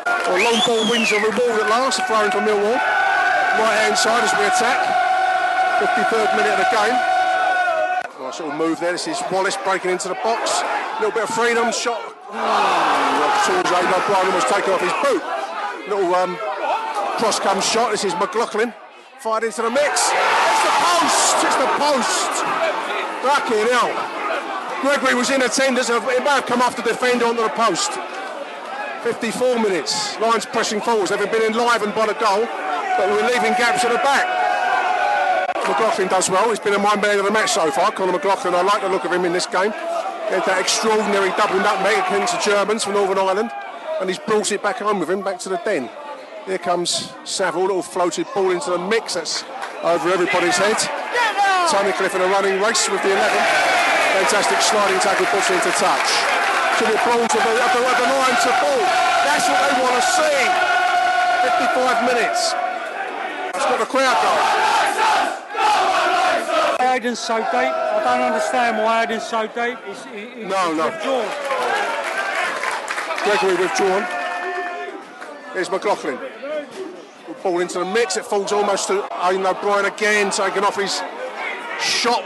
Well, 0.07 0.39
long 0.39 0.63
ball 0.65 0.89
wins 0.89 1.11
the 1.11 1.17
reward 1.17 1.67
at 1.67 1.69
last, 1.69 2.01
throwing 2.07 2.31
for 2.31 2.39
Millwall. 2.39 2.79
Right 2.79 3.79
hand 3.83 3.99
side 3.99 4.23
as 4.23 4.31
we 4.39 4.47
attack. 4.47 4.87
53rd 5.83 6.37
minute 6.37 6.53
of 6.53 6.59
the 6.63 6.71
game. 6.71 7.19
Nice 8.23 8.39
little 8.39 8.55
move 8.55 8.79
there. 8.79 8.93
This 8.93 9.09
is 9.09 9.21
Wallace 9.33 9.59
breaking 9.65 9.91
into 9.91 10.07
the 10.07 10.15
box. 10.23 10.63
Little 11.01 11.15
bit 11.15 11.23
of 11.25 11.31
freedom. 11.31 11.71
Shot 11.71 12.03
towards 13.47 13.71
Aiden 13.71 13.95
O'Brien 13.95 14.35
taken 14.51 14.75
off 14.75 14.83
his 14.83 14.93
boot. 14.99 15.23
Little 15.87 16.15
um, 16.15 16.37
cross 17.19 17.39
comes 17.39 17.65
shot. 17.65 17.93
This 17.93 18.05
is 18.05 18.15
McLaughlin. 18.15 18.75
Fired 19.21 19.45
into 19.45 19.63
the 19.63 19.71
mix. 19.71 20.11
It's 20.11 20.63
the 20.67 20.75
post. 20.83 21.37
It's 21.47 21.57
the 21.57 21.71
post. 21.79 22.33
Fucking 23.23 23.67
hell. 23.71 23.95
Gregory 24.83 25.15
was 25.15 25.31
in 25.31 25.43
attendance. 25.43 25.89
It 25.89 26.03
might 26.03 26.43
have 26.43 26.47
come 26.47 26.63
off 26.63 26.75
the 26.77 26.83
defender 26.83 27.27
onto 27.27 27.43
the 27.43 27.49
post. 27.51 27.93
54 29.03 29.59
minutes. 29.61 30.19
Lions 30.19 30.47
pressing 30.47 30.81
forwards. 30.81 31.11
They've 31.11 31.31
been 31.31 31.43
enlivened 31.43 31.95
by 31.95 32.07
the 32.07 32.15
goal, 32.15 32.47
but 32.99 33.09
we're 33.09 33.27
leaving 33.27 33.55
gaps 33.55 33.85
at 33.85 33.93
the 33.93 33.99
back. 33.99 34.27
McLaughlin 35.69 36.09
does 36.09 36.29
well. 36.29 36.49
He's 36.51 36.59
been 36.59 36.75
a 36.75 36.79
mind 36.79 37.03
man 37.03 37.19
of 37.19 37.25
the 37.25 37.31
match 37.31 37.53
so 37.53 37.71
far. 37.71 37.93
Conor 37.93 38.13
McLaughlin, 38.13 38.55
I 38.55 38.63
like 38.63 38.83
the 38.83 38.89
look 38.89 39.05
of 39.05 39.13
him 39.13 39.25
in 39.25 39.33
this 39.33 39.47
game. 39.47 39.73
Had 40.29 40.45
that 40.45 40.61
extraordinary 40.61 41.33
double 41.41 41.57
nutmeg 41.57 41.97
against 42.05 42.37
the 42.37 42.41
Germans 42.45 42.85
from 42.85 42.93
Northern 43.01 43.17
Ireland, 43.17 43.49
and 44.01 44.13
he's 44.13 44.21
brought 44.21 44.53
it 44.53 44.63
back 44.63 44.77
home 44.77 45.01
with 45.01 45.09
him, 45.09 45.25
back 45.25 45.41
to 45.41 45.49
the 45.49 45.57
den. 45.65 45.89
Here 46.45 46.61
comes 46.61 47.13
Saville, 47.25 47.65
little 47.65 47.81
floated 47.81 48.27
ball 48.37 48.53
into 48.53 48.69
the 48.69 48.79
mix. 48.79 49.15
That's 49.17 49.45
over 49.81 50.13
everybody's 50.13 50.61
head. 50.61 50.77
Tunnicliffe 51.73 52.13
in 52.13 52.21
a 52.21 52.29
running 52.29 52.61
race 52.61 52.89
with 52.93 53.01
the 53.01 53.09
11. 53.09 53.25
Fantastic 54.21 54.61
sliding 54.61 55.01
tackle 55.01 55.25
puts 55.33 55.49
it 55.49 55.65
into 55.65 55.73
touch. 55.81 56.09
To 56.77 56.85
the 56.85 57.01
ball 57.09 57.25
to 57.25 57.39
the, 57.41 57.53
at 57.65 57.73
the, 57.73 57.81
at 57.89 57.97
the 57.97 58.09
line 58.13 58.37
to 58.45 58.53
ball. 58.61 58.85
That's 59.25 59.49
what 59.49 59.65
they 59.65 59.81
want 59.81 59.97
to 59.97 60.05
see. 60.13 60.45
55 61.57 62.05
minutes. 62.05 62.53
That's 63.57 63.65
got 63.65 63.81
the 63.81 63.89
crowd 63.89 64.17
going. 64.21 64.69
Aiden's 66.85 67.19
so 67.19 67.41
deep. 67.49 67.88
I 68.07 68.19
don't 68.19 68.33
understand 68.33 68.79
why 68.79 69.05
it 69.05 69.11
is 69.11 69.23
so 69.23 69.47
deep. 69.47 69.79
He, 70.13 70.43
he's 70.43 70.47
No, 70.51 70.73
no. 70.73 70.87
withdrawn. 70.87 71.29
Gregory 73.25 73.57
withdrawn. 73.63 74.07
Here's 75.53 75.71
McLaughlin. 75.71 76.19
Ball 77.43 77.61
into 77.61 77.79
the 77.81 77.85
mix. 77.85 78.17
It 78.17 78.25
falls 78.25 78.53
almost 78.53 78.89
to 78.89 79.03
Aiden 79.11 79.45
O'Brien 79.49 79.85
again, 79.87 80.31
taken 80.31 80.65
off 80.65 80.77
his 80.77 81.03
shot 81.81 82.23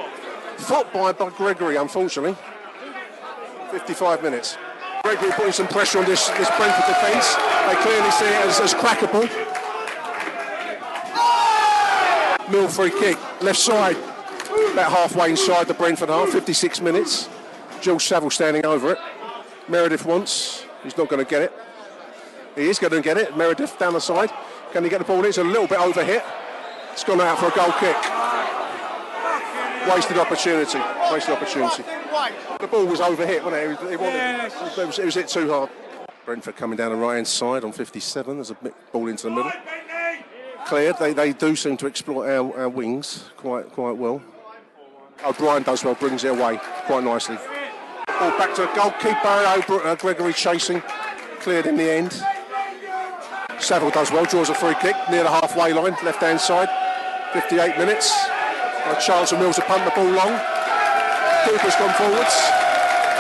foot 0.58 0.92
by, 0.92 1.12
by 1.12 1.30
Gregory, 1.30 1.76
unfortunately. 1.76 2.36
55 3.70 4.22
minutes. 4.22 4.56
Gregory 5.02 5.30
putting 5.32 5.52
some 5.52 5.66
pressure 5.68 5.98
on 5.98 6.04
this, 6.04 6.28
this 6.28 6.48
Brentford 6.56 6.86
defence. 6.86 7.34
They 7.66 7.74
clearly 7.82 8.10
see 8.12 8.26
it 8.26 8.46
as, 8.46 8.60
as 8.60 8.74
crackable. 8.74 9.28
Mill 12.50 12.68
free 12.68 12.90
kick, 12.90 13.16
left 13.42 13.58
side, 13.58 13.96
about 14.72 14.90
halfway 14.92 15.30
inside 15.30 15.66
the 15.66 15.74
Brentford 15.74 16.08
half, 16.08 16.28
56 16.30 16.80
minutes. 16.80 17.28
George 17.80 18.04
Saville 18.06 18.30
standing 18.30 18.64
over 18.64 18.92
it. 18.92 18.98
Meredith 19.68 20.04
wants, 20.04 20.64
he's 20.82 20.96
not 20.96 21.08
going 21.08 21.24
to 21.24 21.28
get 21.28 21.42
it. 21.42 21.52
He 22.54 22.68
is 22.68 22.78
going 22.78 22.92
to 22.92 23.00
get 23.00 23.16
it. 23.16 23.36
Meredith 23.36 23.78
down 23.78 23.94
the 23.94 24.00
side. 24.00 24.30
Can 24.72 24.84
he 24.84 24.90
get 24.90 24.98
the 24.98 25.04
ball? 25.04 25.24
It's 25.24 25.38
a 25.38 25.44
little 25.44 25.66
bit 25.66 25.78
over 25.78 26.04
hit. 26.04 26.22
It's 26.92 27.04
gone 27.04 27.20
out 27.20 27.38
for 27.38 27.46
a 27.46 27.50
goal 27.50 27.72
kick. 27.78 27.96
Wasted 29.90 30.18
opportunity. 30.18 30.78
Wasted 31.10 31.34
opportunity. 31.34 31.82
The 32.60 32.68
ball 32.68 32.86
was 32.86 33.00
over 33.00 33.26
hit, 33.26 33.42
wasn't 33.44 33.62
it? 33.62 33.92
It 33.92 33.98
was, 34.00 34.08
it 34.08 34.14
Yes. 34.14 34.78
it 34.78 34.86
was, 34.86 34.98
it 34.98 35.04
was 35.06 35.14
hit 35.14 35.28
too 35.28 35.50
hard. 35.50 35.70
Brentford 36.24 36.56
coming 36.56 36.76
down 36.76 36.92
the 36.92 36.96
right 36.96 37.16
hand 37.16 37.26
side 37.26 37.64
on 37.64 37.72
57. 37.72 38.36
There's 38.36 38.50
a 38.50 38.56
ball 38.92 39.08
into 39.08 39.24
the 39.24 39.30
middle. 39.30 39.52
Cleared. 40.66 40.98
They, 40.98 41.12
they 41.12 41.32
do 41.32 41.56
seem 41.56 41.76
to 41.78 41.86
exploit 41.86 42.28
our, 42.28 42.60
our 42.60 42.68
wings 42.68 43.30
quite 43.36 43.72
quite 43.72 43.96
well. 43.96 44.22
O'Brien 45.24 45.62
does 45.62 45.84
well, 45.84 45.94
brings 45.94 46.24
it 46.24 46.32
away 46.32 46.58
quite 46.86 47.04
nicely. 47.04 47.36
Ball 48.06 48.30
back 48.38 48.54
to 48.56 48.62
the 48.62 48.72
goalkeeper. 48.74 49.86
Uh, 49.86 49.94
Gregory 49.96 50.32
chasing. 50.32 50.82
Cleared 51.40 51.66
in 51.66 51.76
the 51.76 51.90
end. 51.90 52.22
Saville 53.58 53.90
does 53.90 54.10
well, 54.10 54.24
draws 54.24 54.48
a 54.48 54.54
free 54.54 54.74
kick 54.80 54.96
near 55.10 55.22
the 55.22 55.30
halfway 55.30 55.72
line, 55.72 55.96
left 56.02 56.20
hand 56.20 56.40
side. 56.40 56.68
58 57.32 57.78
minutes. 57.78 58.12
Uh, 58.84 59.26
and 59.30 59.40
Mills 59.40 59.56
to 59.56 59.62
punt 59.62 59.84
the 59.84 59.92
ball 59.94 60.10
long. 60.10 60.34
Cooper's 61.44 61.76
gone 61.76 61.94
forwards. 61.94 62.34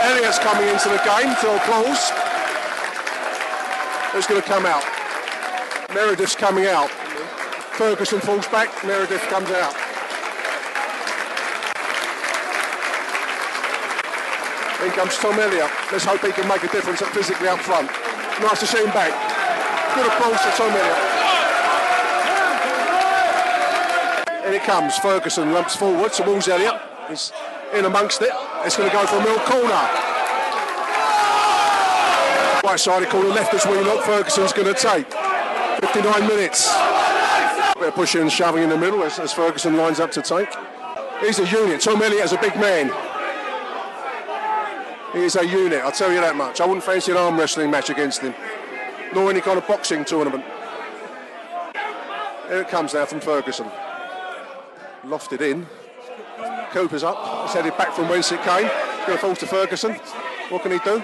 Elliott's 0.02 0.38
coming 0.38 0.68
into 0.68 0.88
the 0.88 1.00
game 1.06 1.34
to 1.40 1.56
applause. 1.56 2.10
Who's 4.12 4.26
going 4.26 4.42
to 4.42 4.48
come 4.48 4.66
out? 4.66 4.84
Meredith's 5.94 6.34
coming 6.34 6.66
out. 6.66 6.90
Ferguson 7.78 8.20
falls 8.20 8.46
back, 8.48 8.68
Meredith 8.84 9.22
comes 9.22 9.50
out. 9.50 9.91
In 14.82 14.90
comes 14.90 15.16
Tom 15.16 15.38
Elliott. 15.38 15.70
Let's 15.92 16.04
hope 16.04 16.22
he 16.22 16.32
can 16.32 16.48
make 16.48 16.64
a 16.64 16.68
difference 16.68 17.00
physically 17.14 17.46
up 17.46 17.60
front. 17.60 17.86
Nice 18.40 18.58
to 18.60 18.66
see 18.66 18.82
him 18.82 18.90
back. 18.90 19.14
Good 19.94 20.06
applause 20.06 20.40
for 20.40 20.50
Tom 20.58 20.72
Elliott. 20.74 20.98
In 24.44 24.54
it 24.54 24.62
comes. 24.64 24.98
Ferguson 24.98 25.52
lumps 25.52 25.76
forward 25.76 26.12
towards 26.12 26.48
Elliott. 26.48 26.80
He's 27.08 27.32
in 27.72 27.84
amongst 27.84 28.22
it. 28.22 28.30
It's 28.64 28.76
going 28.76 28.90
to 28.90 28.96
go 28.96 29.06
for 29.06 29.18
a 29.18 29.20
middle 29.20 29.38
corner. 29.46 29.70
Right 32.64 32.76
sided 32.76 33.08
corner 33.08 33.28
left 33.28 33.54
as 33.54 33.64
we 33.64 33.74
look. 33.74 34.02
Ferguson's 34.02 34.52
going 34.52 34.74
to 34.74 34.80
take. 34.80 35.06
59 35.80 36.26
minutes. 36.26 36.74
Bit 37.78 37.88
of 37.88 37.94
pushing 37.94 38.22
and 38.22 38.32
shoving 38.32 38.64
in 38.64 38.68
the 38.68 38.78
middle 38.78 39.04
as, 39.04 39.20
as 39.20 39.32
Ferguson 39.32 39.76
lines 39.76 40.00
up 40.00 40.10
to 40.10 40.22
take. 40.22 40.48
He's 41.20 41.38
a 41.38 41.46
unit. 41.46 41.80
Tom 41.82 42.02
Elliott 42.02 42.24
is 42.24 42.32
a 42.32 42.38
big 42.38 42.56
man. 42.56 42.90
He 45.12 45.20
is 45.20 45.36
a 45.36 45.46
unit, 45.46 45.82
I'll 45.84 45.92
tell 45.92 46.10
you 46.10 46.20
that 46.20 46.36
much. 46.36 46.60
I 46.60 46.66
wouldn't 46.66 46.84
fancy 46.84 47.10
an 47.12 47.18
arm 47.18 47.38
wrestling 47.38 47.70
match 47.70 47.90
against 47.90 48.22
him, 48.22 48.34
nor 49.14 49.30
any 49.30 49.42
kind 49.42 49.58
of 49.58 49.66
boxing 49.66 50.04
tournament. 50.04 50.44
Here 52.48 52.62
it 52.62 52.68
comes 52.68 52.94
now 52.94 53.04
from 53.04 53.20
Ferguson. 53.20 53.70
Lofted 55.04 55.40
in. 55.40 55.66
Cooper's 56.70 57.02
up. 57.02 57.44
He's 57.44 57.54
headed 57.54 57.76
back 57.76 57.92
from 57.92 58.08
whence 58.08 58.32
it 58.32 58.40
came. 58.42 58.68
Going 59.06 59.16
to 59.16 59.18
fall 59.18 59.36
to 59.36 59.46
Ferguson. 59.46 59.92
What 60.48 60.62
can 60.62 60.72
he 60.72 60.78
do? 60.78 61.00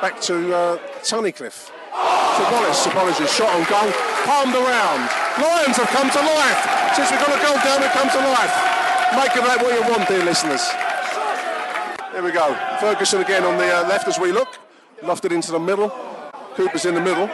Back 0.00 0.20
to 0.22 0.54
uh, 0.54 0.78
Tunnicliffe. 1.02 1.70
To 1.70 2.42
Wallace. 2.50 2.86
Apologies. 2.86 3.32
Shot 3.32 3.50
on 3.54 3.62
goal. 3.70 3.92
Palmed 4.26 4.54
around. 4.54 5.02
Lions 5.38 5.76
have 5.78 5.90
come 5.94 6.10
to 6.10 6.20
life. 6.20 6.62
Since 6.94 7.10
we've 7.10 7.20
got 7.20 7.30
a 7.30 7.42
goal 7.42 7.58
down, 7.62 7.80
we've 7.80 7.90
come 7.90 8.10
to 8.10 8.18
life. 8.18 8.54
Make 9.14 9.36
of 9.36 9.44
that 9.46 9.58
what 9.62 9.74
you 9.74 9.82
want, 9.90 10.08
dear 10.08 10.24
listeners. 10.24 10.62
There 12.12 12.22
we 12.22 12.30
go. 12.30 12.52
Ferguson 12.76 13.22
again 13.22 13.42
on 13.42 13.56
the 13.56 13.64
uh, 13.64 13.88
left 13.88 14.06
as 14.06 14.18
we 14.20 14.32
look. 14.32 14.60
Lofted 15.00 15.32
into 15.32 15.50
the 15.50 15.58
middle. 15.58 15.88
Cooper's 16.52 16.84
in 16.84 16.94
the 16.94 17.00
middle. 17.00 17.24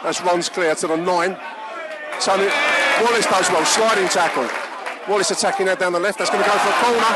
That's 0.00 0.22
runs 0.24 0.48
clear 0.48 0.74
to 0.74 0.86
the 0.88 0.96
nine. 0.96 1.36
Tony, 2.16 2.48
Wallace 3.04 3.28
does 3.28 3.52
well. 3.52 3.60
Sliding 3.68 4.08
tackle. 4.08 4.48
Wallace 5.04 5.30
attacking 5.30 5.66
that 5.68 5.78
down 5.78 5.92
the 5.92 6.00
left. 6.00 6.16
That's 6.16 6.32
going 6.32 6.40
to 6.40 6.48
go 6.48 6.56
for 6.64 6.72
a 6.72 6.78
corner. 6.80 7.12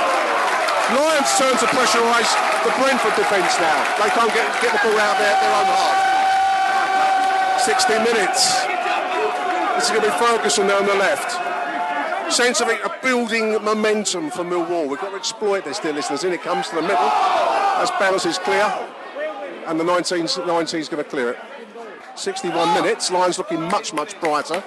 Lions 0.93 1.33
turn 1.41 1.57
to 1.57 1.65
pressurise 1.73 2.29
the 2.69 2.73
Brentford 2.85 3.17
defence 3.17 3.57
now. 3.65 3.81
They 3.97 4.13
can't 4.13 4.29
get, 4.37 4.45
get 4.61 4.77
the 4.77 4.81
ball 4.85 5.01
out 5.01 5.17
of 5.17 5.25
their, 5.25 5.33
their 5.41 5.55
own 5.57 5.73
half. 5.73 5.97
60 7.65 7.97
minutes. 8.13 8.61
This 9.81 9.89
is 9.89 9.91
going 9.97 10.05
to 10.05 10.13
be 10.13 10.17
Ferguson 10.21 10.69
there 10.69 10.77
on 10.77 10.85
the 10.85 11.01
left. 11.01 11.46
Sense 12.31 12.61
of 12.61 12.69
a, 12.69 12.99
building 13.03 13.53
momentum 13.63 14.31
for 14.31 14.43
Millwall. 14.43 14.89
We've 14.89 15.01
got 15.01 15.11
to 15.11 15.17
exploit 15.17 15.65
this, 15.65 15.79
dear 15.79 15.93
listeners. 15.93 16.25
In 16.25 16.33
it 16.33 16.43
comes 16.43 16.69
to 16.69 16.75
the 16.75 16.83
middle. 16.83 16.99
As 16.99 17.91
balance 17.93 18.27
is 18.27 18.39
clear. 18.39 18.65
And 19.67 19.79
the 19.79 19.85
19 19.85 20.27
19 20.47 20.81
is 20.81 20.89
going 20.89 21.03
to 21.03 21.09
clear 21.09 21.31
it. 21.31 21.39
61 22.17 22.75
minutes. 22.75 23.11
Lions 23.11 23.39
looking 23.39 23.63
much, 23.63 23.93
much 23.93 24.19
brighter. 24.21 24.63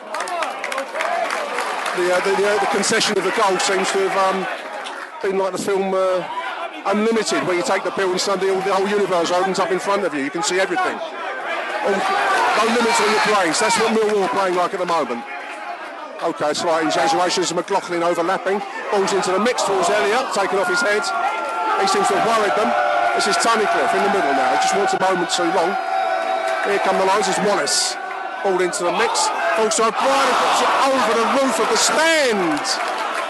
The, 1.98 2.16
uh, 2.16 2.20
the, 2.24 2.36
the, 2.38 2.48
uh, 2.48 2.60
the 2.60 2.70
concession 2.72 3.18
of 3.18 3.24
the 3.24 3.32
goal 3.32 3.60
seems 3.60 3.92
to 3.92 4.08
have 4.08 4.36
um, 4.36 4.48
been 5.22 5.38
like 5.38 5.52
the 5.52 5.58
film 5.58 5.94
uh, 5.94 6.24
Unlimited, 6.86 7.46
where 7.46 7.58
you 7.58 7.64
take 7.64 7.84
the 7.84 7.92
pill 7.92 8.10
and 8.12 8.22
suddenly 8.22 8.54
all, 8.54 8.62
the 8.62 8.74
whole 8.74 8.88
universe 8.88 9.32
opens 9.32 9.60
up 9.60 9.72
in 9.72 9.80
front 9.80 10.06
of 10.06 10.14
you. 10.14 10.24
You 10.24 10.32
can 10.32 10.44
see 10.44 10.60
everything. 10.60 10.98
No 10.98 12.66
limits 12.66 13.02
on 13.02 13.12
your 13.12 13.36
brains. 13.36 13.60
That's 13.60 13.78
what 13.80 13.92
Millwall 13.94 14.24
are 14.24 14.30
playing 14.30 14.56
like 14.56 14.74
at 14.74 14.80
the 14.80 14.86
moment. 14.86 15.24
Okay, 16.20 16.52
slight 16.52 16.84
exaggerations. 16.84 17.56
McLaughlin 17.56 18.04
overlapping. 18.04 18.60
Balls 18.92 19.16
into 19.16 19.32
the 19.32 19.40
mix 19.40 19.64
towards 19.64 19.88
Elliott, 19.88 20.36
taken 20.36 20.60
off 20.60 20.68
his 20.68 20.84
head. 20.84 21.00
He 21.80 21.88
seems 21.88 22.12
to 22.12 22.20
have 22.20 22.28
worried 22.28 22.52
them. 22.60 22.68
This 23.16 23.32
is 23.32 23.40
Tunnicliffe 23.40 23.96
in 23.96 24.04
the 24.04 24.12
middle 24.12 24.36
now. 24.36 24.52
He 24.52 24.60
just 24.60 24.76
wants 24.76 24.92
a 24.92 25.00
moment 25.00 25.32
too 25.32 25.48
long. 25.56 25.72
Here 26.68 26.76
come 26.84 27.00
the 27.00 27.08
lines. 27.08 27.32
It's 27.32 27.40
Wallace. 27.48 27.96
Ball 28.44 28.60
into 28.60 28.84
the 28.84 28.92
mix. 29.00 29.32
Also 29.64 29.88
O'Brien 29.88 30.36
puts 30.44 30.60
it 30.60 30.72
over 30.92 31.12
the 31.24 31.28
roof 31.40 31.56
of 31.56 31.68
the 31.72 31.80
stand 31.80 32.68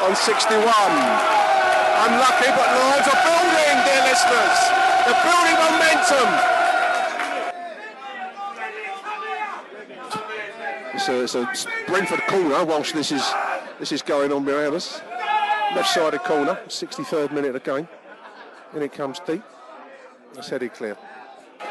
on 0.01 0.17
61. 0.17 0.57
Unlucky, 0.57 2.49
but 2.57 2.67
Lions 2.73 3.05
are 3.05 3.21
building, 3.21 3.75
dear 3.85 4.01
listeners. 4.09 4.57
They're 5.05 5.21
building 5.29 5.57
momentum. 5.61 6.29
It's 11.07 11.07
a, 11.33 11.43
it's 11.49 11.65
a 11.65 11.69
Brentford 11.87 12.19
corner 12.27 12.65
whilst 12.65 12.93
this 12.93 13.13
is 13.13 13.25
this 13.79 13.93
is 13.93 14.01
going 14.01 14.33
on 14.33 14.43
behind 14.43 14.75
us. 14.75 15.01
Left-sided 15.73 16.19
corner, 16.23 16.59
63rd 16.67 17.31
minute 17.31 17.55
of 17.55 17.63
game. 17.63 17.87
In 18.75 18.81
it 18.81 18.91
comes 18.91 19.19
deep. 19.19 19.41
It's 20.35 20.49
headed 20.49 20.73
clear. 20.73 20.97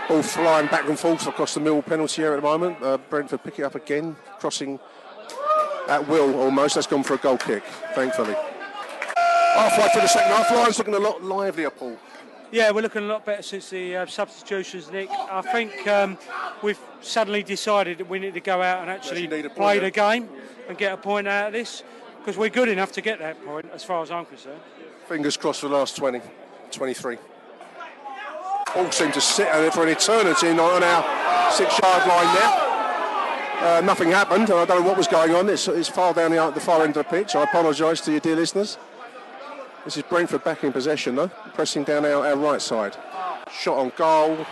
All 0.08 0.22
flying 0.22 0.68
back 0.68 0.88
and 0.88 0.98
forth 0.98 1.26
across 1.26 1.52
the 1.52 1.60
middle 1.60 1.82
penalty 1.82 2.22
area 2.22 2.38
at 2.38 2.42
the 2.42 2.48
moment. 2.48 2.82
Uh, 2.82 2.96
Brentford 2.96 3.44
pick 3.44 3.58
it 3.58 3.64
up 3.64 3.74
again, 3.74 4.16
crossing 4.38 4.80
at 5.88 6.08
will 6.08 6.40
almost. 6.40 6.76
That's 6.76 6.86
gone 6.86 7.02
for 7.02 7.14
a 7.14 7.18
goal 7.18 7.36
kick, 7.36 7.64
thankfully. 7.94 8.34
Halfway 9.14 9.88
through 9.90 10.02
the 10.02 10.08
second 10.08 10.32
half, 10.32 10.50
Lions 10.50 10.78
looking 10.78 10.94
a 10.94 10.98
lot 10.98 11.22
livelier, 11.22 11.70
Paul. 11.70 11.98
Yeah, 12.51 12.70
we're 12.70 12.80
looking 12.80 13.03
a 13.03 13.07
lot 13.07 13.26
better 13.26 13.42
since 13.42 13.68
the 13.68 13.96
uh, 13.96 14.07
substitutions, 14.07 14.90
Nick. 14.90 15.11
I 15.11 15.42
think 15.42 15.86
um, 15.86 16.16
we've 16.62 16.78
suddenly 17.03 17.42
decided 17.42 17.99
that 17.99 18.09
we 18.09 18.18
need 18.18 18.34
to 18.34 18.40
go 18.40 18.62
out 18.62 18.80
and 18.80 18.90
actually 18.90 19.22
Yes, 19.22 19.30
you 19.30 19.36
need 19.36 19.44
a 19.44 19.49
point, 19.51 19.57
play 19.59 19.78
the 19.80 19.90
game 19.90 20.28
and 20.66 20.78
get 20.78 20.94
a 20.94 20.96
point 20.96 21.28
out 21.28 21.49
of 21.49 21.53
this 21.53 21.82
because 22.18 22.38
we're 22.38 22.49
good 22.49 22.68
enough 22.68 22.92
to 22.92 23.03
get 23.03 23.18
that 23.18 23.44
point, 23.44 23.66
as 23.74 23.84
far 23.84 24.03
as 24.03 24.11
I'm 24.11 24.24
concerned. 24.24 24.61
Fingers 25.09 25.36
crossed 25.36 25.61
for 25.61 25.68
the 25.68 25.74
last 25.76 25.96
20, 25.96 26.20
23. 26.70 27.18
All 28.76 28.90
seem 28.92 29.12
to 29.12 29.20
sit 29.20 29.49
on 29.49 29.64
it 29.64 29.74
for 29.74 29.82
an 29.82 29.90
eternity 29.90 30.49
on 30.49 30.61
on 30.61 30.82
our 30.82 31.53
six-yard 31.53 32.09
line 32.09 32.34
there. 32.34 32.68
Uh, 33.61 33.80
nothing 33.84 34.11
happened. 34.11 34.44
I 34.44 34.64
don't 34.64 34.82
know 34.82 34.88
what 34.88 34.96
was 34.96 35.09
going 35.09 35.34
on. 35.34 35.49
It's, 35.49 35.68
it's 35.68 35.88
far 35.88 36.14
down 36.14 36.30
the, 36.30 36.51
the 36.51 36.61
far 36.61 36.82
end 36.82 36.96
of 36.96 37.05
the 37.05 37.11
pitch. 37.11 37.34
I 37.34 37.42
apologise 37.42 38.01
to 38.03 38.12
you, 38.12 38.20
dear 38.20 38.36
listeners. 38.36 38.78
This 39.84 39.96
is 39.96 40.02
Brentford 40.02 40.44
back 40.44 40.64
in 40.64 40.72
possession, 40.72 41.16
though, 41.16 41.28
pressing 41.54 41.84
down 41.84 42.04
our, 42.04 42.26
our 42.26 42.36
right 42.36 42.60
side. 42.60 42.96
Shot 43.50 43.78
on 43.78 43.92
goal. 43.96 44.46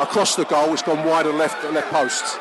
Across 0.00 0.36
the 0.36 0.44
goal, 0.44 0.72
it's 0.72 0.82
gone 0.82 1.06
wide 1.06 1.26
and 1.26 1.38
left, 1.38 1.62
left 1.72 1.90
post. 1.90 2.38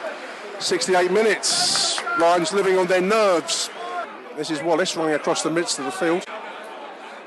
68 0.60 1.12
minutes. 1.12 2.02
Lions 2.20 2.54
living 2.54 2.78
on 2.78 2.88
their 2.88 3.02
nerves. 3.02 3.70
This 4.38 4.50
is 4.50 4.64
Wallace 4.64 4.96
running 4.96 5.16
across 5.16 5.44
the 5.44 5.52
midst 5.52 5.78
of 5.80 5.86
the 5.86 5.92
field. 5.92 6.26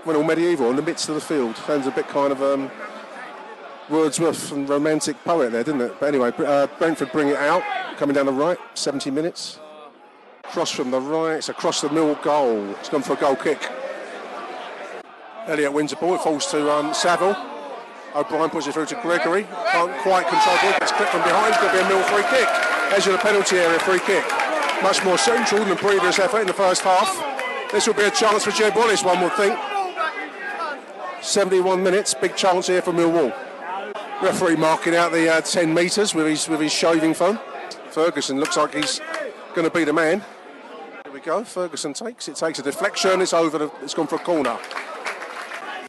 Went 0.05 0.16
all 0.16 0.24
medieval 0.24 0.70
in 0.70 0.76
the 0.76 0.82
midst 0.82 1.09
of 1.09 1.14
the 1.14 1.20
field. 1.20 1.57
Sounds 1.59 1.86
a 1.86 1.90
bit 1.90 2.09
kind 2.09 2.32
of 2.32 2.42
um, 2.42 2.70
Wordsworth 3.90 4.52
and 4.52 4.66
romantic 4.66 5.22
poet 5.24 5.52
there, 5.52 5.62
didn't 5.62 5.82
it? 5.82 6.00
But 6.00 6.07
anyway, 6.07 6.32
uh, 6.38 6.66
Brentford 6.78 7.12
bring 7.12 7.28
it 7.28 7.36
out, 7.36 7.62
coming 7.98 8.14
down 8.14 8.26
the 8.26 8.32
right, 8.32 8.59
70 8.72 9.11
minutes. 9.11 9.61
Cross 10.44 10.70
from 10.70 10.90
the 10.90 11.00
right, 11.00 11.36
it's 11.36 11.50
across 11.50 11.82
the 11.82 11.90
middle 11.90 12.14
goal. 12.16 12.70
It's 12.80 12.88
gone 12.88 13.02
for 13.02 13.12
a 13.12 13.16
goal 13.16 13.36
kick. 13.36 13.61
Elliott 15.47 15.72
wins 15.72 15.90
the 15.90 15.97
ball, 15.97 16.14
it 16.14 16.22
falls 16.22 16.47
to 16.47 16.72
um, 16.72 16.95
Saville. 16.95 17.36
O'Brien 18.14 18.49
puts 18.49 18.66
it 18.66 18.72
through 18.72 18.86
to 18.86 18.95
Gregory. 19.03 19.45
Can't 19.72 19.92
quite 19.99 20.26
control 20.28 20.57
ball, 20.62 20.78
gets 20.78 20.92
clipped 20.92 21.11
from 21.11 21.22
behind. 21.22 21.53
It's 21.53 21.61
going 21.61 21.72
to 21.72 21.78
be 21.78 21.84
a 21.84 21.88
mill 21.88 22.03
free 22.05 22.22
kick. 22.30 22.49
Edge 22.92 23.07
of 23.07 23.12
the 23.12 23.18
penalty 23.18 23.57
area, 23.57 23.78
free 23.80 23.99
kick. 24.01 24.24
Much 24.82 25.05
more 25.05 25.18
central 25.18 25.64
than 25.64 25.76
previous 25.76 26.18
effort 26.18 26.40
in 26.40 26.47
the 26.47 26.53
first 26.53 26.82
half. 26.82 27.11
This 27.72 27.86
will 27.86 27.95
be 27.95 28.05
a 28.05 28.11
chance 28.11 28.45
for 28.45 28.53
Joe 28.53 28.70
Wallace, 28.74 29.03
one 29.03 29.20
would 29.20 29.32
think. 29.32 29.59
71 31.20 31.82
minutes, 31.82 32.14
big 32.14 32.36
chance 32.36 32.68
here 32.68 32.82
for 32.82 32.92
Millwall. 32.92 33.34
Referee 34.22 34.57
marking 34.57 34.95
out 34.95 35.11
the 35.12 35.28
uh, 35.28 35.40
10 35.40 35.74
metres 35.74 36.14
with 36.14 36.26
his 36.26 36.49
with 36.49 36.61
his 36.61 36.72
shaving 36.72 37.14
foam. 37.14 37.38
Ferguson 37.90 38.38
looks 38.38 38.57
like 38.57 38.74
he's 38.74 39.01
going 39.55 39.68
to 39.68 39.70
be 39.70 39.84
the 39.84 39.92
man. 39.92 40.22
Here 41.05 41.12
we 41.12 41.20
go. 41.20 41.42
Ferguson 41.45 41.92
takes 41.92 42.28
it, 42.28 42.36
takes 42.36 42.59
a 42.59 42.62
deflection. 42.62 43.20
It's 43.20 43.32
over. 43.32 43.59
The, 43.59 43.72
it's 43.82 43.95
gone 43.95 44.07
for 44.07 44.16
a 44.16 44.20
corner. 44.20 44.59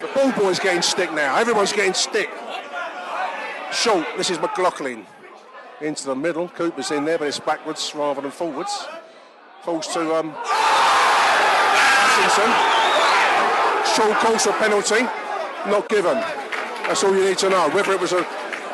The 0.05 0.13
ball 0.13 0.31
boy's 0.33 0.59
getting 0.59 0.83
stick 0.83 1.11
now. 1.13 1.35
Everyone's 1.35 1.73
getting 1.73 1.95
stick. 1.95 2.29
Short. 3.71 4.05
This 4.17 4.29
is 4.29 4.39
McLaughlin 4.39 5.03
into 5.81 6.05
the 6.05 6.15
middle. 6.15 6.47
Cooper's 6.49 6.91
in 6.91 7.05
there, 7.05 7.17
but 7.17 7.27
it's 7.27 7.39
backwards 7.39 7.91
rather 7.95 8.21
than 8.21 8.29
forwards. 8.29 8.85
Falls 9.63 9.87
to 9.87 10.13
um. 10.13 10.31
Short 13.95 14.17
calls 14.19 14.43
for 14.43 14.53
penalty. 14.53 15.01
Not 15.71 15.89
given. 15.89 16.17
That's 16.85 17.03
all 17.03 17.15
you 17.15 17.25
need 17.25 17.39
to 17.39 17.49
know. 17.49 17.67
Whether 17.69 17.93
it 17.93 17.99
was 17.99 18.13
a, 18.13 18.19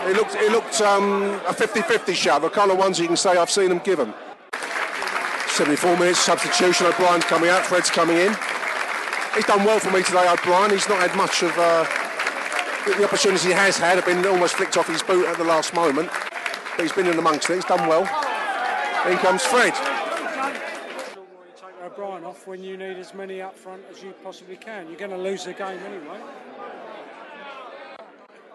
it 0.07 0.17
looked, 0.17 0.35
it 0.35 0.51
looked 0.51 0.81
um, 0.81 1.39
a 1.47 1.53
50-50 1.53 2.13
shot. 2.13 2.41
The 2.41 2.49
kind 2.49 2.71
of 2.71 2.77
ones 2.77 2.99
you 2.99 3.07
can 3.07 3.15
say 3.15 3.37
I've 3.37 3.49
seen 3.49 3.69
them 3.69 3.79
given. 3.79 4.13
74 5.47 5.97
minutes 5.97 6.19
substitution. 6.19 6.87
O'Brien 6.87 7.21
coming 7.21 7.49
out. 7.49 7.65
Fred's 7.65 7.89
coming 7.89 8.17
in. 8.17 8.35
He's 9.35 9.45
done 9.45 9.63
well 9.63 9.79
for 9.79 9.91
me 9.91 10.03
today, 10.03 10.27
O'Brien. 10.29 10.71
He's 10.71 10.89
not 10.89 10.99
had 10.99 11.15
much 11.15 11.41
of 11.41 11.51
uh, 11.57 11.85
the- 12.85 13.05
opportunities 13.05 13.43
he 13.43 13.51
has 13.51 13.77
had 13.77 13.95
have 13.95 14.05
been 14.05 14.25
almost 14.25 14.55
flicked 14.55 14.75
off 14.75 14.87
his 14.87 15.01
boot 15.01 15.25
at 15.25 15.37
the 15.37 15.43
last 15.43 15.73
moment. 15.73 16.09
But 16.75 16.83
he's 16.83 16.91
been 16.91 17.07
in 17.07 17.17
amongst 17.17 17.49
it. 17.49 17.55
He's 17.55 17.65
done 17.65 17.87
well. 17.87 18.01
In 19.09 19.17
comes 19.19 19.43
Fred. 19.43 19.73
Take 21.55 21.81
O'Brien 21.83 22.25
off 22.25 22.45
when 22.45 22.61
you 22.61 22.75
need 22.75 22.97
as 22.97 23.13
many 23.13 23.41
up 23.41 23.55
front 23.57 23.81
as 23.89 24.03
you 24.03 24.11
possibly 24.23 24.57
can. 24.57 24.87
You're 24.87 24.97
going 24.97 25.11
to 25.11 25.17
lose 25.17 25.45
the 25.45 25.53
game 25.53 25.79
anyway. 25.79 26.19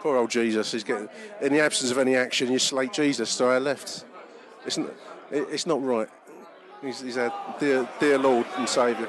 Poor 0.01 0.19
old 0.19 0.31
Jesus. 0.31 0.71
He's 0.73 0.85
getting 0.85 1.09
in 1.41 1.53
the 1.55 1.61
absence 1.61 1.91
of 1.91 1.97
any 1.97 2.17
action. 2.17 2.53
You 2.53 2.59
slate 2.59 2.93
Jesus 2.93 3.35
to 3.39 3.47
our 3.47 3.61
left. 3.61 4.05
It's 4.67 4.77
not, 4.77 4.93
it's 5.31 5.67
not 5.67 5.83
right. 5.83 6.09
He's, 6.83 7.01
he's 7.01 7.17
our 7.17 7.33
dear, 7.59 7.89
dear 7.99 8.19
Lord 8.19 8.47
and 8.59 8.69
Saviour. 8.69 9.09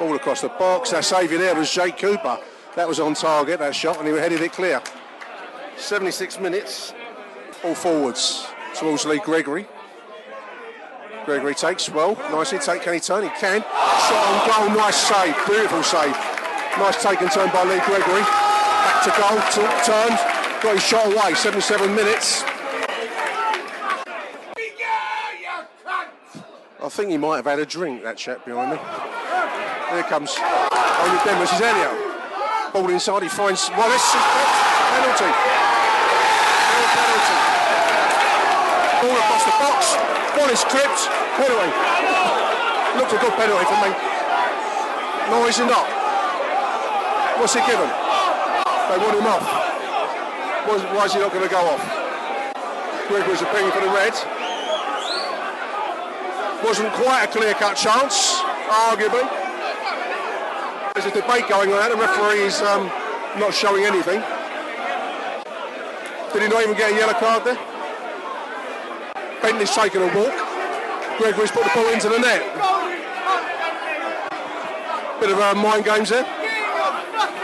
All 0.00 0.14
across 0.14 0.40
the 0.40 0.48
box. 0.48 0.92
Our 0.92 1.02
saviour 1.02 1.38
there 1.38 1.54
was 1.54 1.70
Jake 1.70 1.98
Cooper. 1.98 2.38
That 2.74 2.88
was 2.88 3.00
on 3.00 3.14
target, 3.14 3.58
that 3.58 3.74
shot, 3.74 3.98
and 3.98 4.08
he 4.08 4.14
headed 4.14 4.40
it 4.40 4.52
clear. 4.52 4.80
76 5.76 6.40
minutes. 6.40 6.94
All 7.62 7.74
forwards 7.74 8.46
towards 8.74 9.04
Lee 9.04 9.18
Gregory. 9.18 9.66
Gregory 11.26 11.54
takes 11.54 11.90
well, 11.90 12.14
nicely. 12.30 12.58
Take, 12.58 12.82
can 12.82 12.94
he 12.94 13.00
turn? 13.00 13.24
He 13.24 13.28
can. 13.30 13.60
Shot 13.60 14.58
on 14.58 14.68
goal, 14.68 14.76
nice 14.78 14.96
save, 14.96 15.36
beautiful 15.46 15.82
save. 15.82 16.16
Nice 16.78 17.02
take 17.02 17.20
and 17.20 17.30
turn 17.30 17.50
by 17.50 17.64
Lee 17.64 17.80
Gregory. 17.84 18.22
Back 18.22 19.04
to 19.04 19.10
goal, 19.10 19.38
t- 19.52 19.84
turned. 19.84 20.18
got 20.62 20.74
his 20.74 20.82
shot 20.82 21.06
away. 21.12 21.34
77 21.34 21.94
minutes. 21.94 22.44
I 26.82 26.88
think 26.88 27.10
he 27.10 27.18
might 27.18 27.36
have 27.36 27.44
had 27.44 27.58
a 27.58 27.66
drink, 27.66 28.02
that 28.04 28.16
chap 28.16 28.46
behind 28.46 28.72
me. 28.72 28.78
There 29.90 30.04
comes 30.04 30.38
only 30.38 31.18
Denver's 31.26 31.50
is 31.50 31.60
Elliott. 31.60 31.98
Ball 32.72 32.90
inside, 32.90 33.24
he 33.24 33.28
finds 33.28 33.70
Wallace. 33.74 34.06
Penalty. 34.94 35.30
Penalty. 36.94 37.36
Ball 39.02 39.16
across 39.18 39.44
the 39.50 39.56
box. 39.58 39.98
Wallace 40.38 40.62
clipped. 40.70 41.02
Penalty. 41.34 41.70
Looked 43.02 43.12
a 43.12 43.18
good 43.18 43.34
penalty 43.34 43.66
for 43.66 43.78
me. 43.82 43.90
No, 45.26 45.46
is 45.50 45.58
not? 45.58 45.88
What's 47.40 47.54
he 47.54 47.60
given? 47.66 47.90
They 47.90 48.98
want 49.02 49.18
him 49.18 49.26
off. 49.26 49.42
Why, 50.70 51.04
is 51.06 51.14
he 51.14 51.18
not 51.18 51.32
going 51.32 51.42
to 51.42 51.50
go 51.50 51.66
off? 51.66 51.82
Greg 53.08 53.26
was 53.26 53.42
appealing 53.42 53.72
for 53.72 53.80
the 53.80 53.90
red. 53.90 54.14
Wasn't 56.62 56.92
quite 56.92 57.24
a 57.24 57.28
clear-cut 57.28 57.74
chance, 57.76 58.38
arguably. 58.68 59.39
There's 60.94 61.06
a 61.06 61.14
debate 61.14 61.48
going 61.48 61.72
on. 61.72 61.90
The 61.90 61.96
referee 61.96 62.40
is 62.40 62.60
um, 62.62 62.86
not 63.38 63.54
showing 63.54 63.84
anything. 63.84 64.20
Did 66.32 66.42
he 66.42 66.48
not 66.48 66.62
even 66.62 66.76
get 66.76 66.92
a 66.92 66.96
yellow 66.96 67.14
card 67.14 67.44
there? 67.44 67.58
Bentley's 69.40 69.70
taken 69.74 70.02
a 70.02 70.06
walk. 70.06 70.34
Gregory's 71.18 71.50
put 71.50 71.62
the 71.64 71.70
ball 71.74 71.88
into 71.92 72.08
the 72.08 72.18
net. 72.18 72.42
Bit 75.20 75.30
of 75.30 75.38
uh, 75.38 75.54
mind 75.54 75.84
games 75.84 76.10
there. 76.10 76.24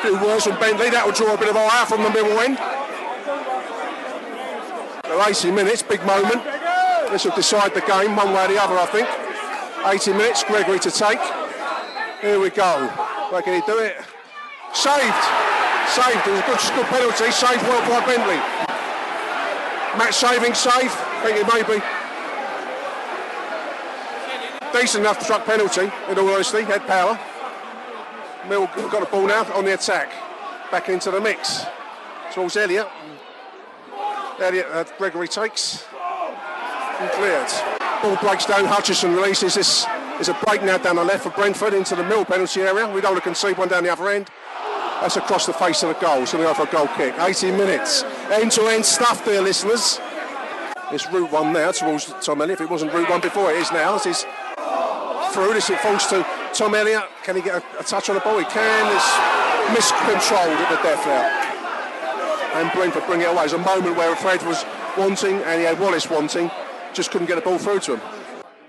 Few 0.03 0.15
words 0.15 0.45
from 0.45 0.59
Bentley. 0.59 0.91
That 0.91 1.05
will 1.07 1.13
draw 1.13 1.35
a 1.35 1.39
bit 1.39 1.49
of 1.49 1.57
ire 1.57 1.87
from 1.87 2.03
the 2.03 2.11
middle 2.11 2.39
end. 2.41 2.59
So 5.07 5.25
80 5.25 5.53
minutes, 5.53 5.83
big 5.83 6.05
moment. 6.05 6.43
This 7.11 7.25
will 7.25 7.37
decide 7.37 7.75
the 7.75 7.81
game 7.83 8.17
one 8.17 8.33
way 8.33 8.45
or 8.45 8.49
the 8.49 8.61
other, 8.61 8.77
I 8.77 8.87
think. 8.87 9.09
80 9.87 10.13
minutes, 10.19 10.43
Gregory 10.45 10.81
to 10.81 10.91
take. 10.91 11.21
Here 12.21 12.41
we 12.41 12.51
go. 12.51 13.06
Where 13.31 13.43
can 13.43 13.55
he 13.55 13.67
do 13.67 13.79
it? 13.79 13.97
Saved. 14.73 15.25
Saved. 15.91 16.27
It 16.27 16.31
was 16.31 16.41
a 16.41 16.47
good, 16.47 16.61
good 16.77 16.87
penalty. 16.87 17.31
Saved 17.33 17.63
well 17.63 17.83
by 17.91 18.07
Bentley. 18.07 18.41
Match 19.99 20.15
saving 20.15 20.55
save. 20.55 20.93
I 20.93 21.23
think 21.25 21.39
it 21.41 21.47
may 21.53 21.63
be. 21.67 21.83
Decent 24.79 25.05
enough 25.05 25.19
to 25.19 25.25
struck 25.25 25.45
penalty, 25.45 25.91
in 26.09 26.19
all 26.19 26.29
honesty. 26.29 26.63
Had 26.63 26.87
power. 26.87 27.19
Mill 28.49 28.67
got 28.91 29.01
the 29.01 29.07
ball 29.07 29.27
now 29.27 29.45
on 29.55 29.65
the 29.65 29.75
attack. 29.75 30.11
Back 30.71 30.89
into 30.89 31.11
the 31.11 31.21
mix. 31.21 31.65
Towards 32.33 32.57
Elliott. 32.57 32.89
Elliott, 34.39 34.67
uh, 34.71 34.85
Gregory 34.99 35.29
takes. 35.29 35.85
And 37.01 37.11
cleared. 37.13 37.51
Ball 38.03 38.17
breaks 38.17 38.47
down. 38.47 38.67
Hutchinson 38.67 39.15
releases 39.15 39.55
this. 39.55 39.87
There's 40.17 40.31
a 40.31 40.39
break 40.47 40.63
now 40.63 40.79
down 40.79 40.97
the 40.97 41.05
left 41.05 41.25
for 41.25 41.31
Brentford 41.31 41.75
into 41.75 41.95
the 41.95 42.03
middle 42.03 42.25
penalty 42.25 42.63
area. 42.63 42.89
We 42.89 43.03
don't 43.03 43.23
concede 43.23 43.59
one 43.59 43.69
down 43.69 43.85
the 43.85 43.93
other 43.93 44.09
end. 44.09 44.31
That's 45.03 45.19
across 45.19 45.45
the 45.45 45.53
face 45.53 45.83
of 45.83 45.91
the 45.91 46.01
goal. 46.01 46.25
So 46.25 46.39
we 46.39 46.45
go 46.45 46.55
for 46.55 46.63
a 46.63 46.73
goal 46.73 46.89
kick. 46.97 47.15
80 47.19 47.51
minutes. 47.51 48.03
End 48.33 48.51
to 48.53 48.63
end 48.63 48.87
stuff 48.87 49.23
there, 49.27 49.43
listeners. 49.43 50.01
It's 50.91 51.07
route 51.13 51.31
one 51.31 51.53
now 51.53 51.71
towards 51.71 52.15
Tom 52.25 52.41
Elliott. 52.41 52.61
If 52.61 52.67
it 52.67 52.71
wasn't 52.71 52.95
route 52.95 53.11
one 53.11 53.21
before, 53.21 53.51
it 53.51 53.59
is 53.59 53.71
now. 53.73 53.93
This 53.99 54.07
is 54.07 54.27
through. 55.33 55.53
This 55.53 55.69
it 55.69 55.81
falls 55.81 56.07
to 56.07 56.27
Tom 56.55 56.75
Elliott. 56.75 57.05
Can 57.23 57.37
he 57.37 57.43
get 57.43 57.63
a, 57.63 57.81
a 57.81 57.83
touch 57.83 58.09
on 58.09 58.15
the 58.15 58.23
ball? 58.23 58.39
He 58.39 58.47
can. 58.47 58.97
It's 58.97 59.77
miscontrolled 59.77 60.57
at 60.57 60.71
the 60.71 60.83
death 60.83 61.05
now. 61.05 62.61
And 62.61 62.73
Brentford 62.73 63.05
bring 63.07 63.21
it 63.21 63.29
away. 63.29 63.45
It's 63.45 63.53
a 63.53 63.59
moment 63.59 63.99
where 63.99 64.17
Fred 64.17 64.43
was 64.47 64.65
wanting 64.97 65.37
and 65.43 65.61
he 65.61 65.67
had 65.67 65.79
Wallace 65.79 66.09
wanting. 66.09 66.51
Just 66.95 67.11
couldn't 67.11 67.27
get 67.27 67.35
the 67.35 67.43
ball 67.43 67.59
through 67.59 67.81
to 67.81 67.97
him. 67.97 68.16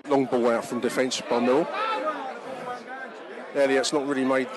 Long 0.09 0.25
ball 0.25 0.49
out 0.49 0.65
from 0.65 0.79
defence 0.79 1.21
by 1.21 1.39
Mill. 1.39 1.67
Elliott's 3.55 3.91
not 3.91 4.07
really 4.07 4.23
made 4.23 4.47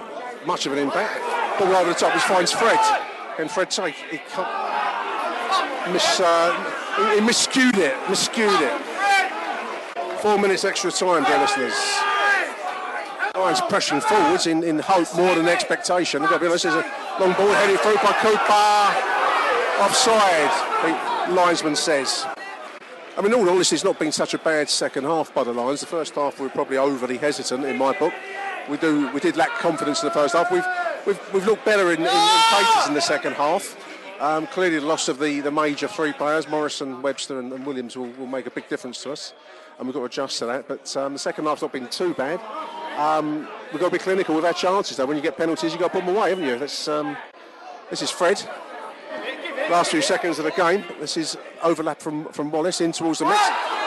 much 0.47 0.67
of 0.67 0.73
an 0.73 0.79
impact. 0.79 1.19
Ball 1.59 1.75
over 1.75 1.91
the 1.91 1.99
top, 1.99 2.13
he 2.13 2.21
finds 2.21 2.53
Fred. 2.53 2.79
Can 3.37 3.49
Fred 3.49 3.71
take? 3.71 3.95
He 3.95 4.19
can't. 4.19 5.93
Miss, 5.93 6.21
uh, 6.21 6.53
he, 6.97 7.21
he 7.21 7.27
miscued 7.27 7.77
it, 7.79 7.95
miscued 8.05 8.61
it. 8.61 10.21
Four 10.21 10.39
minutes 10.39 10.65
extra 10.65 10.93
time, 10.93 11.25
dear 11.25 11.39
listeners. 11.39 11.75
Lions 13.35 13.61
pressing 13.69 14.01
forwards 14.01 14.47
in, 14.47 14.63
in 14.63 14.79
hope 14.79 15.13
more 15.17 15.35
than 15.35 15.49
expectation. 15.49 16.23
I've 16.23 16.31
got 16.31 16.37
to 16.37 16.41
be 16.41 16.47
honest, 16.49 16.65
there's 16.65 16.77
a 16.77 16.85
long 17.19 17.33
ball 17.33 17.49
headed 17.49 17.81
through 17.81 17.97
by 17.97 18.13
Cooper. 18.21 19.11
Offside, 19.83 21.29
the 21.29 21.35
linesman 21.35 21.75
says. 21.75 22.27
I 23.21 23.23
mean, 23.23 23.35
all 23.35 23.45
this 23.59 23.69
has 23.69 23.85
not 23.85 23.99
been 23.99 24.13
such 24.13 24.33
a 24.33 24.39
bad 24.39 24.71
second 24.71 25.05
half 25.05 25.35
by 25.35 25.45
the 25.45 25.53
Lions. 25.53 25.81
The 25.81 25.87
first 25.87 26.15
half 26.15 26.41
we 26.41 26.47
were 26.47 26.53
probably 26.53 26.79
overly 26.79 27.19
hesitant 27.19 27.67
in 27.67 27.77
my 27.77 27.93
book. 27.99 28.15
We 28.67 28.79
do 28.79 29.13
we 29.13 29.21
did 29.21 29.37
lack 29.37 29.51
confidence 29.59 30.03
in 30.03 30.09
the 30.09 30.15
first 30.15 30.35
half. 30.35 30.51
We've 30.51 30.65
we've, 31.05 31.35
we've 31.35 31.45
looked 31.45 31.67
better 31.67 31.93
in, 31.93 32.01
in, 32.01 32.07
in 32.07 32.41
places 32.49 32.89
in 32.89 32.95
the 32.95 33.03
second 33.03 33.35
half. 33.35 33.77
Um, 34.21 34.47
clearly, 34.47 34.79
the 34.79 34.87
loss 34.87 35.09
of 35.09 35.19
the, 35.19 35.41
the 35.41 35.51
major 35.51 35.87
three 35.87 36.15
players, 36.15 36.49
Morison, 36.49 37.03
Webster, 37.03 37.39
and, 37.39 37.53
and 37.53 37.67
Williams, 37.67 37.95
will, 37.95 38.11
will 38.13 38.27
make 38.27 38.47
a 38.47 38.51
big 38.51 38.67
difference 38.71 39.03
to 39.03 39.13
us, 39.13 39.35
and 39.79 39.87
we've 39.87 39.93
got 39.93 40.01
to 40.01 40.07
adjust 40.07 40.39
to 40.39 40.47
that. 40.47 40.67
But 40.67 40.97
um, 40.97 41.13
the 41.13 41.19
second 41.19 41.45
half's 41.45 41.61
not 41.61 41.73
been 41.73 41.89
too 41.89 42.15
bad. 42.15 42.41
Um, 42.99 43.47
we've 43.71 43.81
got 43.81 43.89
to 43.89 43.99
be 43.99 43.99
clinical 43.99 44.35
with 44.35 44.47
our 44.47 44.55
chances, 44.55 44.97
though. 44.97 45.05
When 45.05 45.19
you 45.19 45.23
get 45.23 45.37
penalties, 45.37 45.73
you've 45.73 45.81
got 45.81 45.93
to 45.93 46.01
put 46.01 46.07
them 46.07 46.17
away, 46.17 46.31
haven't 46.31 46.47
you? 46.47 46.59
That's, 46.59 46.89
um, 46.89 47.19
this 47.91 48.01
is 48.01 48.11
Fred. 48.11 48.43
Last 49.71 49.91
few 49.91 50.03
seconds 50.03 50.39
of 50.39 50.45
the 50.45 50.51
game. 50.51 50.85
This 50.99 51.17
is 51.17 51.37
overlap 51.63 52.01
from, 52.01 52.25
from 52.33 52.51
Wallace 52.51 52.81
in 52.81 52.93
towards 52.93 53.21
the 53.21 53.27
mix. 53.27 53.41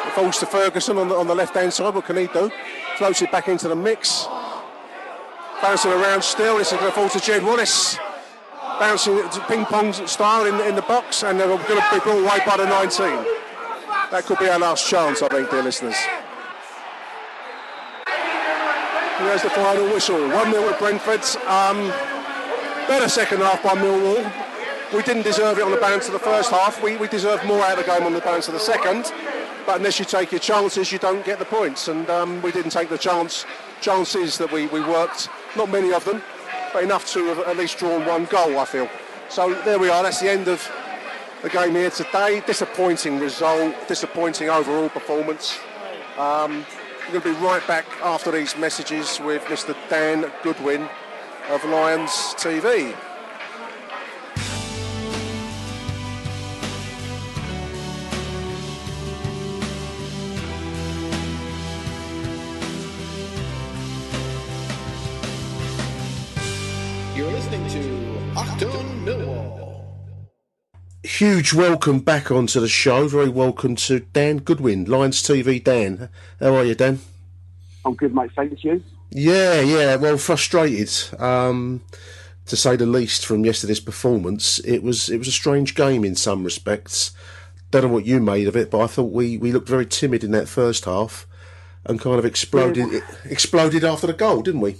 It 0.05 0.13
falls 0.13 0.37
to 0.39 0.45
Ferguson 0.45 0.97
on 0.97 1.09
the, 1.09 1.15
on 1.15 1.27
the 1.27 1.35
left 1.35 1.55
hand 1.55 1.73
side. 1.73 1.93
What 1.93 2.05
can 2.05 2.17
he 2.17 2.27
do? 2.27 2.51
Floats 2.97 3.21
it 3.21 3.31
back 3.31 3.47
into 3.47 3.67
the 3.67 3.75
mix. 3.75 4.27
Bouncing 5.61 5.91
around 5.91 6.23
still. 6.23 6.57
This 6.57 6.71
is 6.71 6.77
going 6.79 6.91
to 6.91 6.95
fall 6.95 7.09
to 7.09 7.19
Jed 7.19 7.43
Wallace. 7.43 7.97
Bouncing 8.79 9.21
ping 9.47 9.65
pong 9.65 9.93
style 9.93 10.45
in, 10.45 10.59
in 10.67 10.75
the 10.75 10.81
box, 10.83 11.23
and 11.23 11.39
they're 11.39 11.47
going 11.47 11.59
to 11.59 11.89
be 11.93 11.99
brought 11.99 12.19
away 12.19 12.39
by 12.45 12.57
the 12.57 12.65
19. 12.65 13.07
That 14.11 14.23
could 14.25 14.39
be 14.39 14.47
our 14.49 14.59
last 14.59 14.87
chance, 14.87 15.21
I 15.21 15.27
think, 15.27 15.49
dear 15.49 15.63
listeners. 15.63 15.95
There's 19.19 19.41
the 19.41 19.49
final 19.51 19.85
whistle. 19.85 20.19
1 20.19 20.51
0 20.51 20.69
at 20.69 20.79
Brentford. 20.79 21.23
Um, 21.47 21.87
better 22.87 23.07
second 23.07 23.39
half 23.39 23.63
by 23.63 23.75
Millwall. 23.75 24.42
We 24.93 25.01
didn't 25.01 25.23
deserve 25.23 25.57
it 25.57 25.63
on 25.63 25.71
the 25.71 25.77
balance 25.77 26.05
of 26.05 26.13
the 26.13 26.19
first 26.19 26.51
half. 26.51 26.83
We, 26.83 26.97
we 26.97 27.07
deserved 27.07 27.45
more 27.45 27.63
out 27.63 27.79
of 27.79 27.83
the 27.83 27.91
game 27.91 28.03
on 28.03 28.13
the 28.13 28.19
balance 28.19 28.47
of 28.47 28.53
the 28.53 28.59
second. 28.59 29.11
But 29.65 29.77
unless 29.77 29.97
you 29.97 30.05
take 30.05 30.31
your 30.31 30.39
chances, 30.39 30.91
you 30.91 30.99
don't 30.99 31.25
get 31.25 31.39
the 31.39 31.45
points. 31.45 31.87
And 31.87 32.07
um, 32.11 32.39
we 32.43 32.51
didn't 32.51 32.69
take 32.69 32.89
the 32.89 32.97
chance 32.97 33.47
chances 33.81 34.37
that 34.37 34.51
we, 34.51 34.67
we 34.67 34.81
worked. 34.81 35.29
Not 35.57 35.71
many 35.71 35.91
of 35.93 36.05
them, 36.05 36.21
but 36.73 36.83
enough 36.83 37.11
to 37.13 37.25
have 37.25 37.39
at 37.39 37.57
least 37.57 37.79
drawn 37.79 38.05
one 38.05 38.25
goal, 38.25 38.59
I 38.59 38.65
feel. 38.65 38.87
So 39.29 39.55
there 39.63 39.79
we 39.79 39.89
are. 39.89 40.03
That's 40.03 40.19
the 40.21 40.29
end 40.29 40.47
of 40.47 40.71
the 41.41 41.49
game 41.49 41.71
here 41.71 41.89
today. 41.89 42.43
Disappointing 42.45 43.19
result, 43.19 43.75
disappointing 43.87 44.49
overall 44.49 44.89
performance. 44.89 45.57
Um, 46.19 46.67
we're 47.07 47.19
going 47.19 47.33
to 47.35 47.39
be 47.39 47.45
right 47.45 47.65
back 47.67 47.85
after 48.03 48.29
these 48.29 48.55
messages 48.57 49.19
with 49.19 49.41
Mr. 49.45 49.75
Dan 49.89 50.31
Goodwin 50.43 50.87
of 51.49 51.65
Lions 51.65 52.11
TV. 52.37 52.95
Huge 71.23 71.53
welcome 71.53 72.01
back 72.01 72.31
onto 72.31 72.59
the 72.59 72.67
show. 72.67 73.07
Very 73.07 73.29
welcome 73.29 73.77
to 73.77 74.01
Dan 74.01 74.39
Goodwin, 74.39 74.83
Lions 74.83 75.23
TV. 75.23 75.63
Dan, 75.63 76.09
how 76.41 76.53
are 76.53 76.65
you, 76.65 76.75
Dan? 76.75 76.99
I'm 77.85 77.95
good, 77.95 78.13
mate. 78.13 78.31
Thank 78.35 78.61
you. 78.65 78.83
Yeah, 79.09 79.61
yeah. 79.61 79.95
Well, 79.95 80.17
frustrated, 80.17 80.91
um, 81.21 81.81
to 82.47 82.57
say 82.57 82.75
the 82.75 82.85
least, 82.85 83.25
from 83.25 83.45
yesterday's 83.45 83.79
performance. 83.79 84.59
It 84.65 84.83
was 84.83 85.09
it 85.09 85.17
was 85.17 85.29
a 85.29 85.31
strange 85.31 85.75
game 85.75 86.03
in 86.03 86.17
some 86.17 86.43
respects. 86.43 87.13
Don't 87.71 87.83
know 87.83 87.87
what 87.93 88.05
you 88.05 88.19
made 88.19 88.49
of 88.49 88.57
it, 88.57 88.69
but 88.69 88.81
I 88.81 88.87
thought 88.87 89.13
we, 89.13 89.37
we 89.37 89.53
looked 89.53 89.69
very 89.69 89.85
timid 89.85 90.25
in 90.25 90.31
that 90.31 90.49
first 90.49 90.83
half, 90.83 91.25
and 91.85 92.01
kind 92.01 92.19
of 92.19 92.25
exploded 92.25 92.91
Yeah. 92.91 92.99
exploded 93.23 93.85
after 93.85 94.07
the 94.07 94.13
goal, 94.13 94.41
didn't 94.41 94.59
we? 94.59 94.75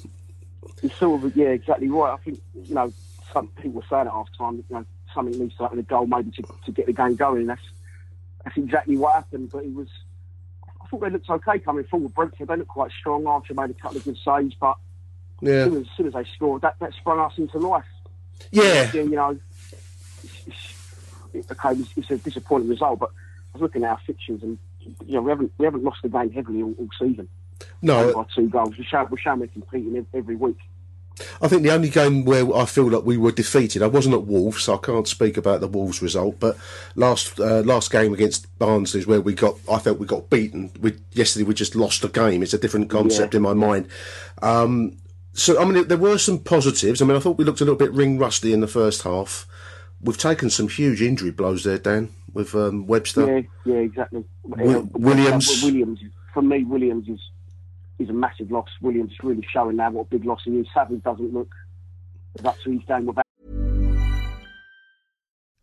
It's 0.82 0.94
sort 0.98 1.24
of, 1.24 1.38
yeah, 1.38 1.52
exactly 1.52 1.88
right. 1.88 2.12
I 2.12 2.18
think, 2.18 2.42
you 2.54 2.76
know, 2.76 2.92
some 3.32 3.48
people 3.48 3.72
were 3.80 3.88
saying 3.90 4.08
at 4.08 4.12
half 4.12 4.28
time, 4.38 4.58
you 4.58 4.66
know, 4.70 4.86
something 5.14 5.38
needs 5.40 5.56
to 5.58 5.64
happen 5.64 5.80
a 5.80 5.84
goal 5.84 6.06
maybe 6.08 6.32
to, 6.32 6.44
to 6.66 6.72
get 6.72 6.86
the 6.86 6.94
game 6.94 7.16
going. 7.16 7.48
That's 7.48 7.62
that's 8.44 8.58
exactly 8.58 8.98
what 8.98 9.16
happened. 9.16 9.50
But 9.52 9.64
it 9.66 9.74
was, 9.74 9.88
I 10.82 10.88
thought 10.88 11.02
they 11.02 11.10
looked 11.10 11.30
okay 11.30 11.60
coming 11.60 11.86
forward. 11.86 12.14
Brentford, 12.14 12.48
they 12.48 12.56
looked 12.58 12.70
quite 12.70 12.92
strong. 12.92 13.26
Archer 13.26 13.54
made 13.54 13.70
a 13.70 13.74
couple 13.74 13.98
of 13.98 14.04
good 14.04 14.18
saves, 14.18 14.54
but 14.60 14.76
Yeah. 15.42 15.52
as, 15.54 15.66
soon 15.66 15.78
as, 15.78 15.82
as 15.88 15.98
soon 15.98 16.08
as 16.08 16.14
they 16.14 16.24
scored, 16.36 16.62
that, 16.64 16.76
that 16.80 16.94
sprung 16.94 17.20
us 17.20 17.34
into 17.38 17.58
life. 17.60 17.86
Yeah. 18.52 18.92
you 18.94 19.10
know, 19.10 19.38
it's, 20.24 20.74
it's, 21.34 21.52
okay, 21.52 21.80
it's, 21.80 21.90
it's 21.96 22.12
a 22.12 22.18
disappointing 22.18 22.70
result, 22.70 23.00
but 23.00 23.10
I 23.10 23.58
was 23.58 23.62
looking 23.62 23.84
at 23.84 23.92
our 23.92 24.00
fixtures 24.06 24.42
and 24.44 24.58
you 25.06 25.14
know 25.14 25.22
we 25.22 25.30
haven't 25.30 25.52
we 25.58 25.66
haven't 25.66 25.84
lost 25.84 26.00
the 26.04 26.10
game 26.10 26.30
heavily 26.32 26.62
all, 26.62 26.74
all 26.78 26.90
season. 27.00 27.30
No. 27.82 28.14
by 28.14 28.26
two 28.36 28.50
goals. 28.50 28.78
We're 28.78 28.84
showing, 28.84 29.08
we're 29.10 29.18
showing 29.18 29.40
we're 29.40 29.48
competing 29.48 30.06
every 30.14 30.36
week. 30.36 30.58
I 31.42 31.48
think 31.48 31.62
the 31.64 31.72
only 31.72 31.90
game 31.90 32.26
where 32.26 32.56
I 32.56 32.66
feel 32.66 32.90
like 32.90 33.04
we 33.06 33.18
were 33.18 33.32
defeated, 33.32 33.82
I 33.84 33.88
wasn't 33.88 34.16
at 34.16 34.26
Wolves, 34.26 34.64
so 34.64 34.74
I 34.74 34.78
can't 34.78 35.08
speak 35.08 35.38
about 35.38 35.62
the 35.62 35.68
Wolves 35.68 36.02
result. 36.02 36.40
But 36.40 36.58
last 36.96 37.40
uh, 37.40 37.62
last 37.62 37.92
game 37.92 38.14
against 38.14 38.48
Barnsley 38.58 39.02
is 39.02 39.08
where 39.08 39.22
we 39.22 39.34
got. 39.34 39.56
I 39.72 39.78
felt 39.80 40.00
we 40.00 40.08
got 40.08 40.30
beaten. 40.30 40.72
We, 40.82 40.96
yesterday 41.12 41.46
we 41.46 41.54
just 41.54 41.76
lost 41.76 42.04
a 42.04 42.08
game. 42.08 42.42
It's 42.42 42.54
a 42.54 42.58
different 42.58 42.90
concept 42.90 43.34
Yeah. 43.34 43.38
in 43.38 43.44
my 43.44 43.54
mind. 43.54 43.88
Um, 44.42 44.98
so 45.34 45.62
I 45.62 45.66
mean, 45.66 45.88
there 45.88 45.98
were 45.98 46.18
some 46.18 46.40
positives. 46.40 47.02
I 47.02 47.06
mean, 47.06 47.16
I 47.16 47.20
thought 47.20 47.38
we 47.38 47.46
looked 47.46 47.62
a 47.62 47.66
little 47.66 47.78
bit 47.78 47.92
ring 47.94 48.18
rusty 48.18 48.52
in 48.54 48.62
the 48.62 48.68
first 48.68 49.04
half. 49.04 49.48
We've 50.02 50.18
taken 50.18 50.50
some 50.50 50.68
huge 50.68 51.02
injury 51.02 51.32
blows 51.32 51.64
there, 51.64 51.78
Dan, 51.78 52.10
with 52.34 52.54
um, 52.56 52.88
Webster. 52.88 53.38
Yeah, 53.38 53.42
yeah, 53.66 53.80
exactly. 53.82 54.26
Wi- 54.46 54.88
Williams. 54.94 55.64
Williams, 55.64 56.00
for 56.34 56.42
me, 56.42 56.64
Williams 56.66 57.08
is 57.08 57.20
a 58.10 58.14
massive 58.14 58.52
loss. 58.52 58.70
Williams 58.82 59.14
really 59.22 59.46
showing 59.52 59.78
now 59.78 59.92
what 59.92 60.08
a 60.08 60.10
big 60.10 60.26
loss 60.26 60.42
he 60.46 60.52
is. 60.52 60.68
Savage 60.74 61.04
doesn't 61.04 61.34
look 61.34 61.50
as 62.40 62.46
up 62.46 62.58
to 62.64 62.80
game. 62.80 63.06
Without 63.06 63.26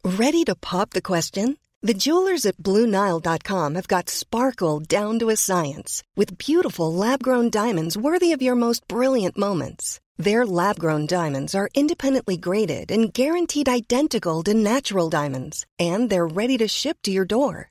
Ready 0.04 0.44
to 0.44 0.54
pop 0.54 0.90
the 0.90 1.02
question? 1.02 1.56
The 1.82 1.94
jewelers 1.94 2.44
at 2.44 2.58
BlueNile.com 2.58 3.74
have 3.74 3.88
got 3.88 4.10
sparkle 4.10 4.80
down 4.80 5.18
to 5.20 5.30
a 5.30 5.36
science 5.36 6.02
with 6.14 6.36
beautiful 6.36 6.92
lab 6.92 7.22
grown 7.22 7.48
diamonds 7.48 7.96
worthy 7.96 8.32
of 8.32 8.42
your 8.42 8.54
most 8.54 8.86
brilliant 8.86 9.38
moments. 9.38 9.98
Their 10.18 10.44
lab 10.44 10.78
grown 10.78 11.06
diamonds 11.06 11.54
are 11.54 11.70
independently 11.74 12.36
graded 12.36 12.90
and 12.90 13.14
guaranteed 13.14 13.68
identical 13.68 14.42
to 14.42 14.52
natural 14.52 15.08
diamonds, 15.08 15.64
and 15.78 16.10
they're 16.10 16.26
ready 16.26 16.58
to 16.58 16.68
ship 16.68 16.98
to 17.04 17.10
your 17.10 17.24
door. 17.24 17.70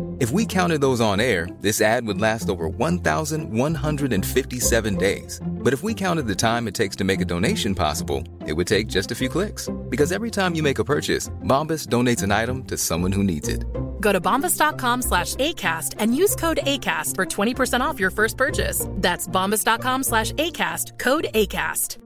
If 0.21 0.29
we 0.29 0.45
counted 0.45 0.81
those 0.81 1.01
on 1.01 1.19
air, 1.19 1.49
this 1.61 1.81
ad 1.81 2.05
would 2.05 2.21
last 2.21 2.47
over 2.47 2.67
1,157 2.67 4.95
days. 4.97 5.41
But 5.43 5.73
if 5.73 5.81
we 5.81 5.95
counted 5.95 6.27
the 6.27 6.35
time 6.35 6.67
it 6.67 6.75
takes 6.75 6.95
to 6.97 7.03
make 7.03 7.21
a 7.21 7.25
donation 7.25 7.73
possible, 7.73 8.23
it 8.45 8.53
would 8.53 8.67
take 8.67 8.85
just 8.85 9.11
a 9.11 9.15
few 9.15 9.29
clicks. 9.29 9.67
Because 9.89 10.11
every 10.11 10.29
time 10.29 10.53
you 10.53 10.61
make 10.61 10.77
a 10.77 10.83
purchase, 10.83 11.31
Bombas 11.41 11.87
donates 11.87 12.21
an 12.21 12.29
item 12.29 12.63
to 12.65 12.77
someone 12.77 13.11
who 13.11 13.23
needs 13.23 13.47
it. 13.47 13.65
Go 13.99 14.13
to 14.13 14.21
bombas.com 14.21 15.01
slash 15.01 15.33
ACAST 15.37 15.95
and 15.97 16.15
use 16.15 16.35
code 16.35 16.59
ACAST 16.67 17.15
for 17.15 17.25
20% 17.25 17.81
off 17.81 17.99
your 17.99 18.11
first 18.11 18.37
purchase. 18.37 18.85
That's 18.97 19.27
bombas.com 19.27 20.03
slash 20.03 20.33
ACAST, 20.33 20.99
code 20.99 21.29
ACAST. 21.33 21.97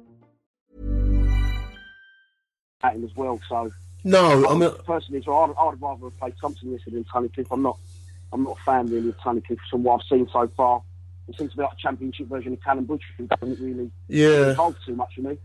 as 2.82 3.14
well. 3.18 3.42
So 3.50 3.70
No, 4.06 4.48
I 4.48 4.56
mean, 4.56 4.72
personally, 4.86 5.22
so 5.22 5.36
I'd, 5.36 5.54
I'd 5.60 5.82
rather 5.82 6.06
have 6.06 6.18
played 6.18 6.36
Thompson 6.40 6.72
yesterday 6.72 6.96
than 6.98 7.06
Tunnicliffe. 7.06 7.48
I'm 7.52 7.64
not, 7.64 7.78
I'm 8.36 8.44
not 8.44 8.58
a 8.60 8.64
fan 8.64 8.88
really 8.88 9.10
of 9.10 9.18
Tunnicliffe 9.18 9.58
from 9.72 9.84
what 9.84 10.02
I've 10.02 10.08
seen 10.08 10.28
so 10.32 10.48
far. 10.56 10.82
It 11.28 11.36
seems 11.40 11.52
to 11.52 11.58
be 11.58 11.64
like 11.64 11.74
a 11.74 11.78
championship 11.78 12.28
version 12.28 12.54
of 12.54 12.62
Callum 12.62 12.86
Butcher, 12.86 13.08
who 13.18 13.26
doesn't 13.26 13.60
really 13.60 13.90
Yeah. 14.08 14.52
involve 14.52 14.76
too 14.86 14.96
much 14.96 15.16
for 15.16 15.22
me. 15.22 15.38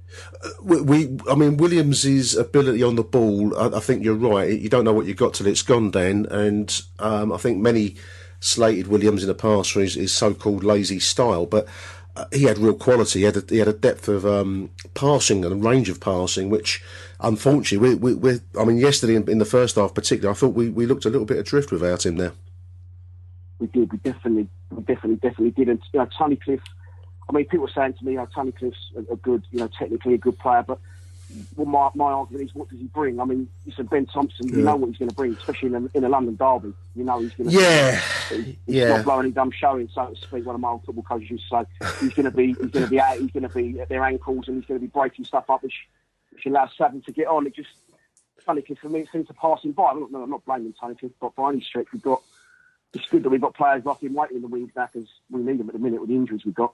we, 0.63 0.81
we 0.83 1.19
I 1.31 1.35
mean, 1.35 1.57
Williams' 1.57 2.35
ability 2.37 2.83
on 2.83 2.97
the 2.97 3.03
ball. 3.03 3.57
I, 3.57 3.79
I 3.79 3.81
think 3.81 4.05
you're 4.05 4.15
right. 4.15 4.61
You 4.61 4.69
don't 4.69 4.85
know 4.85 4.93
what 4.93 5.07
you've 5.07 5.17
got 5.17 5.33
till 5.33 5.47
it's 5.47 5.63
gone, 5.63 5.91
Dan. 5.91 6.27
And 6.31 6.79
um, 6.99 7.33
I 7.33 7.39
think 7.39 7.59
many 7.63 7.97
slated 8.41 8.89
Williams 8.89 9.23
in 9.23 9.29
the 9.29 9.35
past 9.35 9.73
for 9.73 9.81
his, 9.81 9.95
his 9.95 10.13
so-called 10.13 10.65
lazy 10.65 10.99
style, 11.01 11.47
but 11.47 11.67
uh, 12.17 12.27
he 12.33 12.43
had 12.45 12.59
real 12.59 12.75
quality. 12.75 13.21
He 13.21 13.25
had 13.25 13.37
a, 13.39 13.45
he 13.49 13.59
had 13.59 13.69
a 13.69 13.73
depth 13.73 14.07
of 14.09 14.27
um, 14.27 14.71
passing 14.93 15.45
and 15.47 15.53
a 15.55 15.69
range 15.69 15.89
of 15.89 15.99
passing, 16.01 16.51
which 16.51 16.83
unfortunately, 17.21 17.95
we, 17.95 17.95
we, 17.95 18.15
we 18.15 18.41
I 18.61 18.65
mean, 18.65 18.77
yesterday 18.77 19.15
in, 19.15 19.31
in 19.31 19.39
the 19.39 19.45
first 19.47 19.77
half, 19.77 19.95
particularly, 19.95 20.35
I 20.35 20.39
thought 20.39 20.55
we, 20.55 20.69
we 20.69 20.85
looked 20.85 21.07
a 21.07 21.11
little 21.11 21.27
bit 21.27 21.39
adrift 21.39 21.71
without 21.73 22.05
him 22.05 22.17
there. 22.17 22.33
We 23.61 23.67
did. 23.69 23.93
We 23.93 23.99
definitely, 23.99 24.49
we 24.71 24.83
definitely, 24.83 25.17
definitely 25.17 25.51
did. 25.51 25.69
And 25.69 25.81
you 25.93 26.01
know, 26.01 26.07
Tunnicliffe. 26.19 26.61
I 27.29 27.33
mean, 27.33 27.45
people 27.47 27.67
are 27.67 27.73
saying 27.73 27.95
to 27.99 28.05
me, 28.05 28.19
"Oh, 28.19 28.27
Tunnicliffe's 28.35 28.91
a, 28.97 29.13
a 29.13 29.17
good, 29.17 29.45
you 29.53 29.61
know, 29.61 29.69
technically 29.79 30.15
a 30.15 30.19
good 30.19 30.39
player," 30.39 30.65
but 30.67 30.81
well, 31.55 31.67
my 31.67 31.91
my 31.95 32.11
argument 32.13 32.49
is, 32.49 32.55
what 32.55 32.69
does 32.71 32.79
he 32.81 32.87
bring? 32.87 33.21
I 33.21 33.25
mean, 33.25 33.49
you 33.65 33.73
said 33.77 33.89
Ben 33.91 34.07
Thompson. 34.07 34.49
You 34.49 34.59
Yeah. 34.59 34.65
know 34.65 34.77
what 34.77 34.89
he's 34.89 34.99
going 34.99 35.11
to 35.11 35.15
bring, 35.15 35.37
especially 35.37 35.69
in 35.69 35.75
a, 35.77 35.99
in 35.99 36.05
a 36.05 36.09
London 36.09 36.37
derby. 36.37 36.73
You 36.97 37.05
know 37.05 37.21
he's 37.23 37.33
going 37.35 37.51
to. 37.51 37.57
Yeah. 37.57 38.01
He's 38.31 38.57
Yeah. 38.67 38.89
not 38.89 39.05
blowing 39.05 39.27
any 39.27 39.33
dumb 39.33 39.51
showing, 39.53 39.89
so 39.95 40.07
to 40.07 40.17
speak. 40.17 40.45
One 40.47 40.55
of 40.55 40.61
my 40.61 40.71
old 40.71 40.85
football 40.85 41.05
coaches 41.05 41.31
used 41.31 41.45
to 41.51 41.65
say 41.65 41.87
he's 42.01 42.13
going 42.15 42.25
to 42.25 42.31
be 42.31 42.57
he's 42.61 42.71
going 42.71 42.85
to 42.85 42.91
be 42.91 43.01
out, 43.01 43.19
he's 43.19 43.31
going 43.31 43.43
to 43.43 43.49
be 43.49 43.81
at 43.81 43.89
their 43.89 44.05
ankles, 44.05 44.47
and 44.49 44.57
he's 44.57 44.67
going 44.67 44.81
to 44.81 44.87
be 44.87 44.91
breaking 44.91 45.25
stuff 45.25 45.45
up, 45.51 45.63
which 45.63 45.75
which 46.33 46.47
allows 46.47 46.71
Savin 46.77 47.03
to 47.03 47.13
get 47.13 47.27
on. 47.29 47.47
It 47.47 47.55
just 47.55 47.69
Tunnicliffe 48.49 48.79
for 48.79 48.89
me 48.89 49.01
it 49.01 49.09
seems 49.13 49.27
to 49.29 49.35
pass 49.35 49.63
him 49.63 49.73
by. 49.73 49.91
I'm 49.91 50.01
not, 50.01 50.11
no, 50.13 50.23
I'm 50.23 50.31
not 50.31 50.45
blaming 50.45 50.75
Tunnicliffe, 50.83 51.13
but 51.21 51.37
by 51.37 51.51
any 51.51 51.61
stretch 51.61 51.87
we've 51.93 52.03
got. 52.03 52.23
It's 52.95 53.07
good 53.09 53.23
that 53.23 53.31
we've 53.31 53.41
got 53.41 53.55
players 53.55 53.85
like 53.85 54.01
him 54.01 54.15
waiting 54.15 54.37
in 54.37 54.43
the 54.43 54.49
wings 54.49 54.73
back 54.75 54.91
as 54.97 55.05
we 55.31 55.43
need 55.43 55.59
them 55.59 55.69
at 55.69 55.75
the 55.75 55.79
minute 55.79 56.01
with 56.01 56.11
the 56.11 56.17
injuries 56.17 56.45
we've 56.45 56.55
got. 56.55 56.73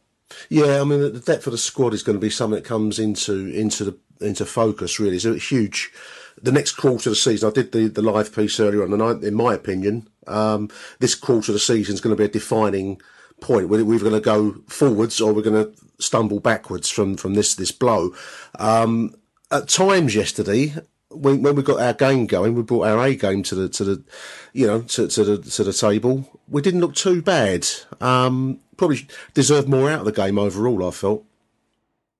Yeah, 0.48 0.80
I 0.80 0.84
mean 0.84 1.00
the 1.00 1.20
depth 1.20 1.46
of 1.46 1.52
the 1.52 1.58
squad 1.58 1.94
is 1.94 2.02
going 2.02 2.16
to 2.16 2.20
be 2.20 2.30
something 2.30 2.56
that 2.56 2.64
comes 2.64 2.98
into 2.98 3.48
into 3.48 3.84
the 3.84 3.98
into 4.20 4.44
focus. 4.44 4.98
Really, 4.98 5.18
So 5.18 5.32
it's 5.34 5.44
a 5.44 5.54
huge. 5.54 5.92
The 6.40 6.52
next 6.52 6.72
quarter 6.72 7.08
of 7.08 7.12
the 7.12 7.16
season, 7.16 7.48
I 7.48 7.52
did 7.52 7.72
the, 7.72 7.88
the 7.88 8.02
live 8.02 8.34
piece 8.34 8.60
earlier 8.60 8.82
on 8.82 8.90
night. 8.96 9.24
In 9.24 9.34
my 9.34 9.54
opinion, 9.54 10.08
um, 10.26 10.68
this 10.98 11.14
quarter 11.14 11.50
of 11.50 11.54
the 11.54 11.60
season 11.60 11.94
is 11.94 12.00
going 12.00 12.14
to 12.14 12.20
be 12.20 12.26
a 12.26 12.32
defining 12.32 13.00
point. 13.40 13.68
We're, 13.68 13.84
we're 13.84 13.98
going 13.98 14.12
to 14.12 14.20
go 14.20 14.56
forwards 14.66 15.20
or 15.20 15.32
we're 15.32 15.42
going 15.42 15.64
to 15.64 15.72
stumble 15.98 16.40
backwards 16.40 16.90
from 16.90 17.16
from 17.16 17.34
this 17.34 17.54
this 17.54 17.72
blow. 17.72 18.14
Um, 18.58 19.14
at 19.50 19.68
times 19.68 20.14
yesterday, 20.14 20.74
when, 21.20 21.42
when 21.42 21.54
we 21.56 21.62
got 21.62 21.80
our 21.80 21.92
game 21.92 22.26
going, 22.26 22.54
we 22.54 22.62
brought 22.62 22.86
our 22.86 23.04
A 23.04 23.14
game 23.14 23.42
to 23.44 23.54
the 23.54 23.68
to 23.68 23.84
the, 23.84 24.04
you 24.52 24.66
know, 24.66 24.82
to, 24.82 25.08
to 25.08 25.24
the 25.24 25.38
to 25.38 25.64
the 25.64 25.72
table. 25.72 26.40
We 26.48 26.62
didn't 26.62 26.80
look 26.80 26.94
too 26.94 27.22
bad. 27.22 27.66
Um, 28.00 28.60
probably 28.76 29.06
deserved 29.34 29.68
more 29.68 29.90
out 29.90 30.00
of 30.00 30.04
the 30.06 30.12
game 30.12 30.38
overall. 30.38 30.86
I 30.86 30.90
felt. 30.90 31.24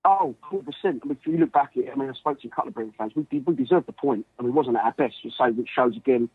Oh, 0.09 0.37
100%. 0.53 0.69
I 0.85 0.91
mean, 0.91 1.01
if 1.11 1.27
you 1.27 1.37
look 1.37 1.51
back 1.51 1.73
at 1.77 1.83
it, 1.83 1.91
I 1.93 1.97
mean, 1.97 2.09
I 2.09 2.13
spoke 2.13 2.41
to 2.41 2.47
a 2.47 2.51
couple 2.51 2.69
of 2.69 2.75
Brentford 2.75 2.97
fans. 2.97 3.13
We, 3.17 3.41
we 3.41 3.55
deserved 3.57 3.87
the 3.87 3.93
point. 3.93 4.25
I 4.39 4.43
mean, 4.43 4.51
it 4.51 4.55
wasn't 4.55 4.77
at 4.77 4.85
our 4.85 4.93
best, 4.93 5.21
to 5.25 5.31
say, 5.31 5.51
which 5.51 5.69
shows 5.69 5.97
again 5.97 6.31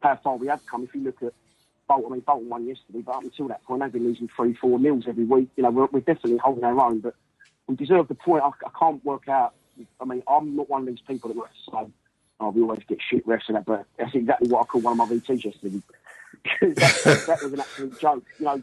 how 0.00 0.14
far 0.22 0.36
we 0.36 0.46
have 0.46 0.64
come. 0.66 0.84
If 0.84 0.94
you 0.94 1.02
look 1.02 1.20
at 1.24 1.32
Bolton, 1.88 2.06
I 2.06 2.14
mean, 2.14 2.20
Bolton 2.20 2.48
won 2.48 2.66
yesterday, 2.66 3.00
but 3.00 3.16
up 3.16 3.24
until 3.24 3.48
that 3.48 3.64
point, 3.64 3.82
they've 3.82 3.92
been 3.92 4.04
losing 4.04 4.28
three, 4.36 4.54
four 4.54 4.78
nils 4.78 5.06
every 5.08 5.24
week. 5.24 5.48
You 5.56 5.64
know, 5.64 5.70
we're, 5.70 5.86
we're 5.86 6.00
definitely 6.00 6.38
holding 6.38 6.62
our 6.62 6.78
own, 6.80 7.00
but 7.00 7.16
we 7.66 7.74
deserve 7.74 8.06
the 8.06 8.14
point. 8.14 8.44
I, 8.44 8.48
I 8.48 8.70
can't 8.78 9.04
work 9.04 9.28
out. 9.28 9.54
I 10.00 10.04
mean, 10.04 10.22
I'm 10.28 10.54
not 10.54 10.70
one 10.70 10.82
of 10.82 10.86
these 10.86 11.00
people 11.06 11.32
that 11.32 11.34
to 11.36 11.70
say, 11.72 11.92
oh, 12.40 12.50
we 12.50 12.62
always 12.62 12.80
get 12.88 12.98
shit 13.08 13.26
refs 13.26 13.42
and 13.48 13.56
that, 13.56 13.64
but 13.64 13.86
that's 13.98 14.14
exactly 14.14 14.48
what 14.48 14.62
I 14.62 14.64
called 14.64 14.84
one 14.84 14.98
of 15.00 15.08
my 15.08 15.14
VTs 15.16 15.44
yesterday. 15.44 15.82
Because 16.60 16.76
that, 16.76 17.24
that 17.26 17.42
was 17.42 17.52
an 17.54 17.60
absolute 17.60 18.00
joke. 18.00 18.24
You 18.38 18.44
know, 18.44 18.62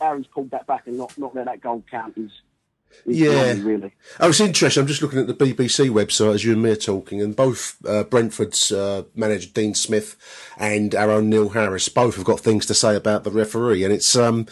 Harry's 0.00 0.26
pulled 0.26 0.50
that 0.50 0.66
back 0.66 0.86
and 0.86 0.98
not, 0.98 1.16
not 1.16 1.34
let 1.34 1.46
that 1.46 1.62
goal 1.62 1.82
count 1.90 2.18
is, 2.18 2.30
is 3.06 3.16
Yeah. 3.18 3.54
really. 3.62 3.94
Oh, 4.20 4.28
it's 4.28 4.40
interesting. 4.40 4.82
I'm 4.82 4.86
just 4.86 5.00
looking 5.00 5.20
at 5.20 5.28
the 5.28 5.34
BBC 5.34 5.88
website 5.88 6.34
as 6.34 6.44
you 6.44 6.52
and 6.52 6.62
me 6.62 6.70
are 6.72 6.76
talking, 6.76 7.22
and 7.22 7.34
both 7.34 7.76
uh, 7.86 8.04
Brentford's 8.04 8.70
uh, 8.70 9.04
manager 9.14 9.48
Dean 9.54 9.74
Smith 9.74 10.16
and 10.58 10.94
our 10.94 11.10
own 11.10 11.30
Neil 11.30 11.50
Harris 11.50 11.88
both 11.88 12.16
have 12.16 12.24
got 12.24 12.40
things 12.40 12.66
to 12.66 12.74
say 12.74 12.94
about 12.96 13.24
the 13.24 13.30
referee, 13.30 13.82
and 13.82 13.94
it's 13.94 14.14
um, 14.14 14.46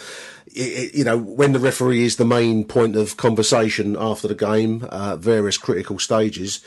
it- 0.47 0.95
you 0.95 1.05
know, 1.05 1.19
when 1.19 1.53
the 1.53 1.59
referee 1.59 2.05
is 2.05 2.17
the 2.17 2.25
main 2.25 2.65
point 2.65 2.97
of 2.97 3.19
conversation 3.19 3.95
after 3.99 4.27
the 4.27 4.35
game, 4.35 4.85
uh, 4.91 5.17
various 5.17 5.59
critical 5.59 5.99
stages, 5.99 6.65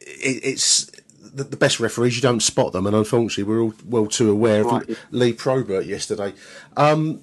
it, 0.00 0.40
it's 0.44 0.90
the, 1.36 1.44
the 1.44 1.56
best 1.56 1.78
referees 1.78 2.16
you 2.16 2.22
don't 2.22 2.40
spot 2.40 2.72
them, 2.72 2.86
and 2.86 2.96
unfortunately 2.96 3.44
we're 3.44 3.60
all 3.60 3.74
well 3.84 4.06
too 4.06 4.30
aware 4.30 4.60
of 4.62 4.66
Right. 4.66 4.98
Lee 5.10 5.32
Probert 5.32 5.86
yesterday. 5.86 6.32
Um, 6.76 7.22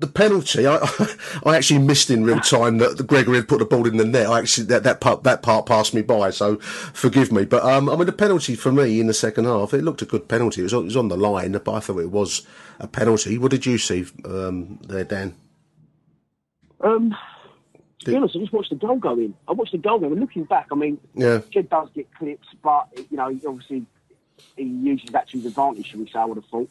the 0.00 0.06
penalty, 0.08 0.66
I, 0.66 0.76
I 1.46 1.56
actually 1.56 1.78
missed 1.78 2.10
in 2.10 2.24
real 2.24 2.40
time 2.40 2.78
that 2.78 3.06
Gregory 3.06 3.36
had 3.36 3.48
put 3.48 3.60
the 3.60 3.64
ball 3.64 3.86
in 3.86 3.96
the 3.96 4.04
net. 4.04 4.26
I 4.26 4.40
actually 4.40 4.66
that 4.66 4.82
that 4.82 5.00
part 5.00 5.22
that 5.22 5.42
part 5.42 5.66
passed 5.66 5.94
me 5.94 6.02
by, 6.02 6.30
so 6.30 6.56
forgive 6.56 7.30
me. 7.30 7.44
But 7.44 7.64
um, 7.64 7.88
I 7.88 7.96
mean, 7.96 8.06
the 8.06 8.12
penalty 8.12 8.56
for 8.56 8.72
me 8.72 9.00
in 9.00 9.06
the 9.06 9.14
second 9.14 9.44
half, 9.44 9.72
it 9.72 9.82
looked 9.82 10.02
a 10.02 10.06
good 10.06 10.28
penalty. 10.28 10.60
It 10.60 10.64
was, 10.64 10.72
it 10.72 10.82
was 10.82 10.96
on 10.96 11.08
the 11.08 11.16
line, 11.16 11.52
but 11.52 11.72
I 11.72 11.80
thought 11.80 12.00
it 12.00 12.10
was 12.10 12.46
a 12.80 12.88
penalty. 12.88 13.38
What 13.38 13.52
did 13.52 13.66
you 13.66 13.78
see 13.78 14.06
um, 14.24 14.80
there, 14.86 15.04
Dan? 15.04 15.36
Um, 16.80 17.14
to 18.04 18.10
be 18.10 18.16
honest, 18.16 18.36
I 18.36 18.40
just 18.40 18.52
watched 18.52 18.70
the 18.70 18.76
goal 18.76 18.96
go 18.96 19.12
in. 19.18 19.34
I 19.48 19.52
watched 19.52 19.72
the 19.72 19.78
goal 19.78 19.98
go 19.98 20.12
in. 20.12 20.20
Looking 20.20 20.44
back, 20.44 20.66
I 20.70 20.74
mean, 20.74 20.98
Yeah. 21.14 21.40
Jed 21.50 21.68
does 21.70 21.88
get 21.94 22.12
clips, 22.14 22.48
but 22.62 22.88
you 23.10 23.16
know, 23.16 23.28
obviously 23.46 23.86
he 24.56 24.64
uses 24.64 25.10
that 25.10 25.28
to 25.30 25.38
his 25.38 25.46
advantage, 25.46 25.86
should 25.86 26.00
we 26.00 26.06
say? 26.08 26.18
I 26.18 26.24
would 26.24 26.36
have 26.36 26.44
thought. 26.46 26.68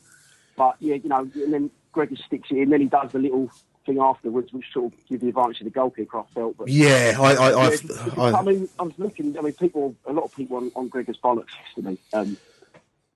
But 0.56 0.76
yeah, 0.80 0.96
you 0.96 1.10
know, 1.10 1.30
and 1.34 1.54
then 1.54 1.72
Gregor 1.92 2.16
sticks 2.16 2.50
it 2.52 2.58
in. 2.58 2.70
Then 2.70 2.82
he 2.82 2.88
does 2.88 3.12
the 3.12 3.20
little 3.20 3.50
thing 3.86 4.00
afterwards, 4.00 4.54
which 4.54 4.66
sort 4.72 4.94
of 4.94 5.08
gives 5.08 5.22
the 5.22 5.30
advantage 5.30 5.58
to 5.60 5.64
the 5.66 5.70
goalkeeper. 5.70 6.20
I 6.20 6.24
felt. 6.34 6.58
But 6.58 6.68
Yeah, 6.70 7.16
I- 7.20 7.34
I- 7.36 7.50
Yeah, 7.50 7.58
I've- 7.58 7.74
it's- 7.76 8.08
it's- 8.08 8.18
I- 8.18 8.32
I 8.40 8.44
mean, 8.44 8.70
I 8.80 8.84
was 8.84 8.94
looking. 9.00 9.38
I 9.38 9.42
mean, 9.42 9.54
people, 9.54 9.96
a 10.06 10.14
lot 10.14 10.24
of 10.24 10.36
people 10.36 10.58
on, 10.58 10.72
on 10.76 10.88
Gregor's 10.90 11.18
bollocks 11.18 11.50
yesterday 11.66 11.98
um, 12.14 12.38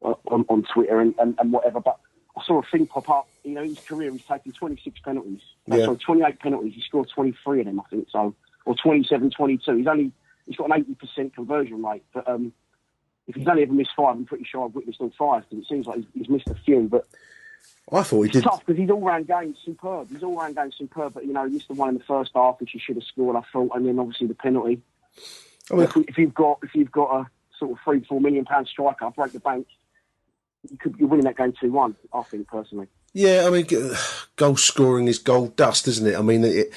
on, 0.01 0.45
on 0.49 0.63
Twitter 0.74 0.99
and, 0.99 1.13
and, 1.20 1.36
and 1.39 1.51
whatever. 1.51 1.80
But 1.80 1.99
I 2.38 2.43
saw 2.45 2.59
a 2.59 2.63
thing 2.63 2.85
pop 2.88 3.09
up. 3.09 3.27
You 3.43 3.53
know, 3.53 3.63
in 3.63 3.69
his 3.69 3.79
career, 3.79 4.11
he's 4.11 4.23
taken 4.25 4.51
26 4.51 4.99
penalties. 4.99 5.41
Yeah. 5.65 5.85
sorry, 5.85 5.97
28 5.97 6.39
penalties. 6.39 6.73
He 6.75 6.81
scored 6.81 7.09
23 7.09 7.61
of 7.61 7.65
them, 7.65 7.79
I 7.79 7.83
think. 7.89 8.07
So, 8.11 8.35
or 8.65 8.75
27, 8.75 9.31
22. 9.31 9.75
He's 9.77 9.88
only 9.88 10.11
he's 10.45 10.55
got 10.57 10.69
an 10.71 10.83
80% 11.17 11.33
conversion 11.33 11.83
rate. 11.83 12.03
But 12.13 12.27
um, 12.27 12.53
if 13.27 13.35
he's 13.35 13.47
only 13.47 13.63
ever 13.63 13.73
missed 13.73 13.91
five, 13.95 14.15
I'm 14.15 14.25
pretty 14.25 14.43
sure 14.43 14.65
I've 14.65 14.75
witnessed 14.75 15.01
all 15.01 15.11
five 15.17 15.43
because 15.49 15.63
it 15.63 15.67
seems 15.67 15.88
like 15.88 15.97
he's, 15.97 16.05
he's 16.13 16.29
missed 16.29 16.47
a 16.49 16.55
few. 16.55 16.81
But 16.89 17.07
I 17.91 18.03
thought 18.03 18.21
he 18.23 18.27
it's 18.29 18.33
did. 18.33 18.43
tough 18.43 18.65
because 18.65 18.77
he's 18.79 18.89
all 18.89 19.01
round 19.01 19.27
game 19.27 19.55
superb. 19.65 20.09
He's 20.11 20.23
all 20.23 20.35
round 20.38 20.55
game 20.55 20.71
superb. 20.77 21.13
But 21.13 21.25
you 21.25 21.33
know, 21.33 21.45
he 21.45 21.53
missed 21.53 21.67
the 21.69 21.73
one 21.73 21.89
in 21.89 21.95
the 21.97 22.03
first 22.03 22.31
half, 22.35 22.59
which 22.59 22.71
he 22.71 22.79
should 22.79 22.95
have 22.97 23.03
scored. 23.05 23.35
I 23.35 23.41
thought, 23.51 23.71
and 23.75 23.85
then 23.88 23.97
obviously 23.99 24.27
the 24.27 24.35
penalty. 24.35 24.81
I 25.71 25.75
mean- 25.75 25.83
if, 25.83 25.97
if 25.97 26.17
you've 26.17 26.33
got 26.35 26.59
if 26.63 26.75
you've 26.75 26.91
got 26.91 27.21
a 27.21 27.29
sort 27.57 27.71
of 27.71 27.77
three 27.83 28.03
four 28.03 28.21
million 28.21 28.45
pound 28.45 28.67
striker, 28.67 29.05
I'll 29.05 29.11
break 29.11 29.31
the 29.31 29.39
bank, 29.39 29.67
you 30.69 30.77
could 30.77 30.95
you're 30.97 31.07
winning 31.07 31.25
that 31.25 31.37
game 31.37 31.53
two 31.59 31.71
one. 31.71 31.95
I 32.13 32.21
think 32.23 32.47
personally. 32.47 32.87
Yeah, 33.13 33.45
I 33.47 33.49
mean, 33.49 33.67
goal 34.35 34.57
scoring 34.57 35.07
is 35.07 35.19
gold 35.19 35.55
dust, 35.55 35.87
isn't 35.87 36.07
it? 36.07 36.17
I 36.17 36.21
mean, 36.21 36.43
it, 36.43 36.71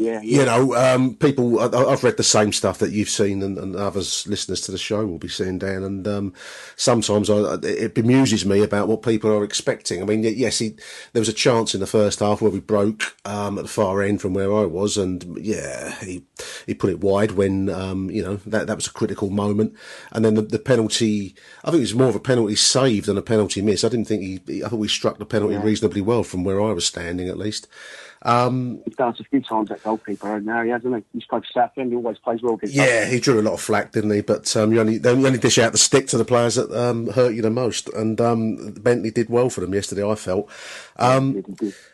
Yeah, 0.00 0.20
you 0.22 0.44
know, 0.44 0.76
um, 0.76 1.16
people. 1.16 1.58
I, 1.58 1.66
I've 1.66 2.04
read 2.04 2.16
the 2.18 2.22
same 2.22 2.52
stuff 2.52 2.78
that 2.78 2.92
you've 2.92 3.08
seen, 3.08 3.42
and, 3.42 3.58
and 3.58 3.74
others 3.74 4.26
listeners 4.28 4.60
to 4.62 4.70
the 4.72 4.78
show 4.78 5.04
will 5.04 5.18
be 5.18 5.26
seeing 5.28 5.58
down. 5.58 5.82
And 5.82 6.06
um, 6.06 6.34
sometimes 6.76 7.28
I, 7.28 7.54
it 7.64 7.94
bemuses 7.96 8.46
me 8.46 8.62
about 8.62 8.86
what 8.86 9.02
people 9.02 9.28
are 9.32 9.42
expecting. 9.42 10.00
I 10.00 10.04
mean, 10.04 10.22
yes, 10.22 10.60
he, 10.60 10.76
there 11.12 11.20
was 11.20 11.28
a 11.28 11.32
chance 11.32 11.74
in 11.74 11.80
the 11.80 11.86
first 11.86 12.20
half 12.20 12.40
where 12.40 12.50
we 12.50 12.60
broke 12.60 13.16
um, 13.24 13.58
at 13.58 13.62
the 13.64 13.68
far 13.68 14.00
end 14.00 14.20
from 14.20 14.34
where 14.34 14.54
I 14.54 14.66
was, 14.66 14.96
and 14.96 15.36
yeah, 15.40 15.98
he 16.00 16.22
he 16.64 16.74
put 16.74 16.90
it 16.90 17.00
wide 17.00 17.32
when 17.32 17.68
um, 17.68 18.08
you 18.08 18.22
know 18.22 18.36
that 18.46 18.68
that 18.68 18.76
was 18.76 18.86
a 18.86 18.92
critical 18.92 19.30
moment. 19.30 19.74
And 20.12 20.24
then 20.24 20.34
the, 20.34 20.42
the 20.42 20.60
penalty, 20.60 21.34
I 21.64 21.70
think 21.72 21.78
it 21.80 21.90
was 21.90 21.94
more 21.96 22.08
of 22.08 22.14
a 22.14 22.20
penalty 22.20 22.54
save 22.54 23.06
than 23.06 23.18
a 23.18 23.22
penalty 23.22 23.62
miss. 23.62 23.82
I 23.82 23.88
didn't 23.88 24.06
think 24.06 24.22
he. 24.22 24.40
he- 24.46 24.64
I 24.64 24.68
thought 24.68 24.78
we 24.78 24.88
struck 24.88 25.18
the 25.18 25.26
penalty 25.26 25.54
Yeah. 25.54 25.62
reasonably 25.64 26.02
well 26.02 26.22
from 26.22 26.44
where 26.44 26.60
I 26.60 26.72
was 26.72 26.86
standing, 26.86 27.28
at 27.28 27.38
least. 27.38 27.66
Um, 28.22 28.80
He's 28.84 28.96
done 28.96 29.14
it 29.14 29.20
a 29.20 29.24
few 29.24 29.40
times 29.40 29.68
that 29.68 29.82
goalkeeper, 29.84 30.40
now 30.40 30.62
he 30.62 30.70
hasn't 30.70 30.96
he? 30.96 31.02
He's 31.12 31.24
played 31.24 31.44
Southend. 31.52 31.90
He 31.90 31.96
always 31.96 32.18
plays 32.18 32.42
well 32.42 32.54
against. 32.54 32.74
Yeah, 32.74 33.04
he 33.06 33.20
drew 33.20 33.40
a 33.40 33.42
lot 33.42 33.54
of 33.54 33.60
flack, 33.60 33.92
didn't 33.92 34.10
he? 34.10 34.22
But 34.22 34.54
um, 34.56 34.72
you 34.72 34.80
only 34.80 34.98
they 34.98 35.10
only 35.10 35.38
dish 35.38 35.58
out 35.58 35.72
the 35.72 35.78
stick 35.78 36.08
to 36.08 36.18
the 36.18 36.24
players 36.24 36.56
that 36.56 36.70
um, 36.72 37.08
hurt 37.08 37.34
you 37.34 37.42
the 37.42 37.50
most, 37.50 37.88
and 37.90 38.20
um, 38.20 38.72
Bentley 38.72 39.10
did 39.10 39.30
well 39.30 39.50
for 39.50 39.60
them 39.60 39.72
yesterday. 39.72 40.08
I 40.08 40.16
felt, 40.16 40.50
um, 40.98 41.44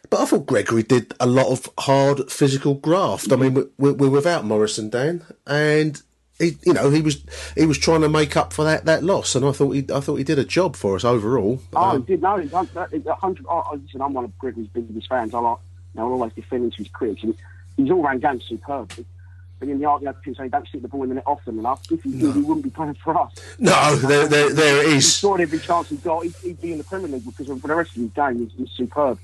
but 0.09 0.21
I 0.21 0.25
thought 0.25 0.47
Gregory 0.47 0.83
did 0.83 1.13
a 1.21 1.27
lot 1.27 1.49
of 1.53 1.69
hard 1.79 2.31
physical 2.31 2.75
graft. 2.75 3.31
I 3.31 3.37
mean, 3.37 3.55
we're, 3.77 3.93
we're 3.93 4.09
without 4.09 4.45
Morison, 4.45 4.89
Dan, 4.89 5.25
and 5.47 6.01
he, 6.39 6.57
you 6.65 6.73
know, 6.73 6.91
he 6.91 7.01
was 7.01 7.23
he 7.55 7.67
was 7.67 7.79
trying 7.79 8.01
to 8.01 8.09
make 8.09 8.37
up 8.37 8.53
for 8.53 8.65
that, 8.65 8.87
that 8.87 9.05
loss, 9.05 9.35
and 9.35 9.45
I 9.45 9.53
thought 9.53 9.71
he 9.73 9.85
I 9.95 10.01
thought 10.01 10.17
he 10.17 10.25
did 10.25 10.39
a 10.39 10.45
job 10.45 10.75
for 10.75 10.97
us 10.97 11.05
overall. 11.05 11.61
Oh, 11.75 11.83
Um, 11.83 12.01
he 12.07 12.13
did. 12.15 12.23
No, 12.23 12.37
hundred. 12.49 13.47
Oh, 13.49 13.79
listen, 13.81 14.01
I'm 14.01 14.15
one 14.15 14.25
of 14.25 14.39
Gregory's 14.39 14.69
biggest 14.69 15.09
fans. 15.09 15.35
I 15.35 15.39
like. 15.39 15.59
You 15.95 16.01
I 16.01 16.05
always 16.05 16.33
defend 16.33 16.65
him 16.65 16.71
to 16.73 16.77
his 16.79 16.89
critics, 16.89 17.23
and 17.23 17.35
he's 17.77 17.91
all 17.91 18.03
round 18.03 18.23
game 18.23 18.41
superb. 18.41 18.93
But 19.61 19.69
in 19.69 19.79
the 19.79 19.85
argument, 19.87 20.21
people 20.23 20.43
say 20.45 20.49
don't 20.49 20.67
stick 20.67 20.83
the 20.83 20.89
ball 20.89 21.05
in 21.05 21.11
the 21.11 21.15
net 21.17 21.25
often 21.27 21.59
enough. 21.59 21.83
If 21.91 22.03
he 22.03 22.11
did, 22.19 22.35
he 22.35 22.41
wouldn't 22.41 22.65
be 22.65 22.71
playing 22.71 22.95
for 22.95 23.17
us. 23.17 23.33
no, 23.59 23.95
there, 23.97 24.27
there, 24.27 24.53
there 24.53 24.83
it 24.83 24.89
He 24.91 24.97
is. 24.97 25.15
scored 25.17 25.41
every 25.41 25.61
chance 25.61 25.89
he 25.91 25.97
got. 25.97 26.25
He'd, 26.25 26.35
he'd 26.43 26.61
be 26.61 26.73
in 26.73 26.79
the 26.79 26.85
Premier 26.85 27.09
League 27.09 27.25
because 27.25 27.49
of 27.49 27.63
the 27.63 27.75
rest 27.75 27.91
of 27.97 28.03
his 28.03 28.11
game 28.11 28.43
is, 28.59 28.61
is 28.67 28.73
superb. 28.77 29.19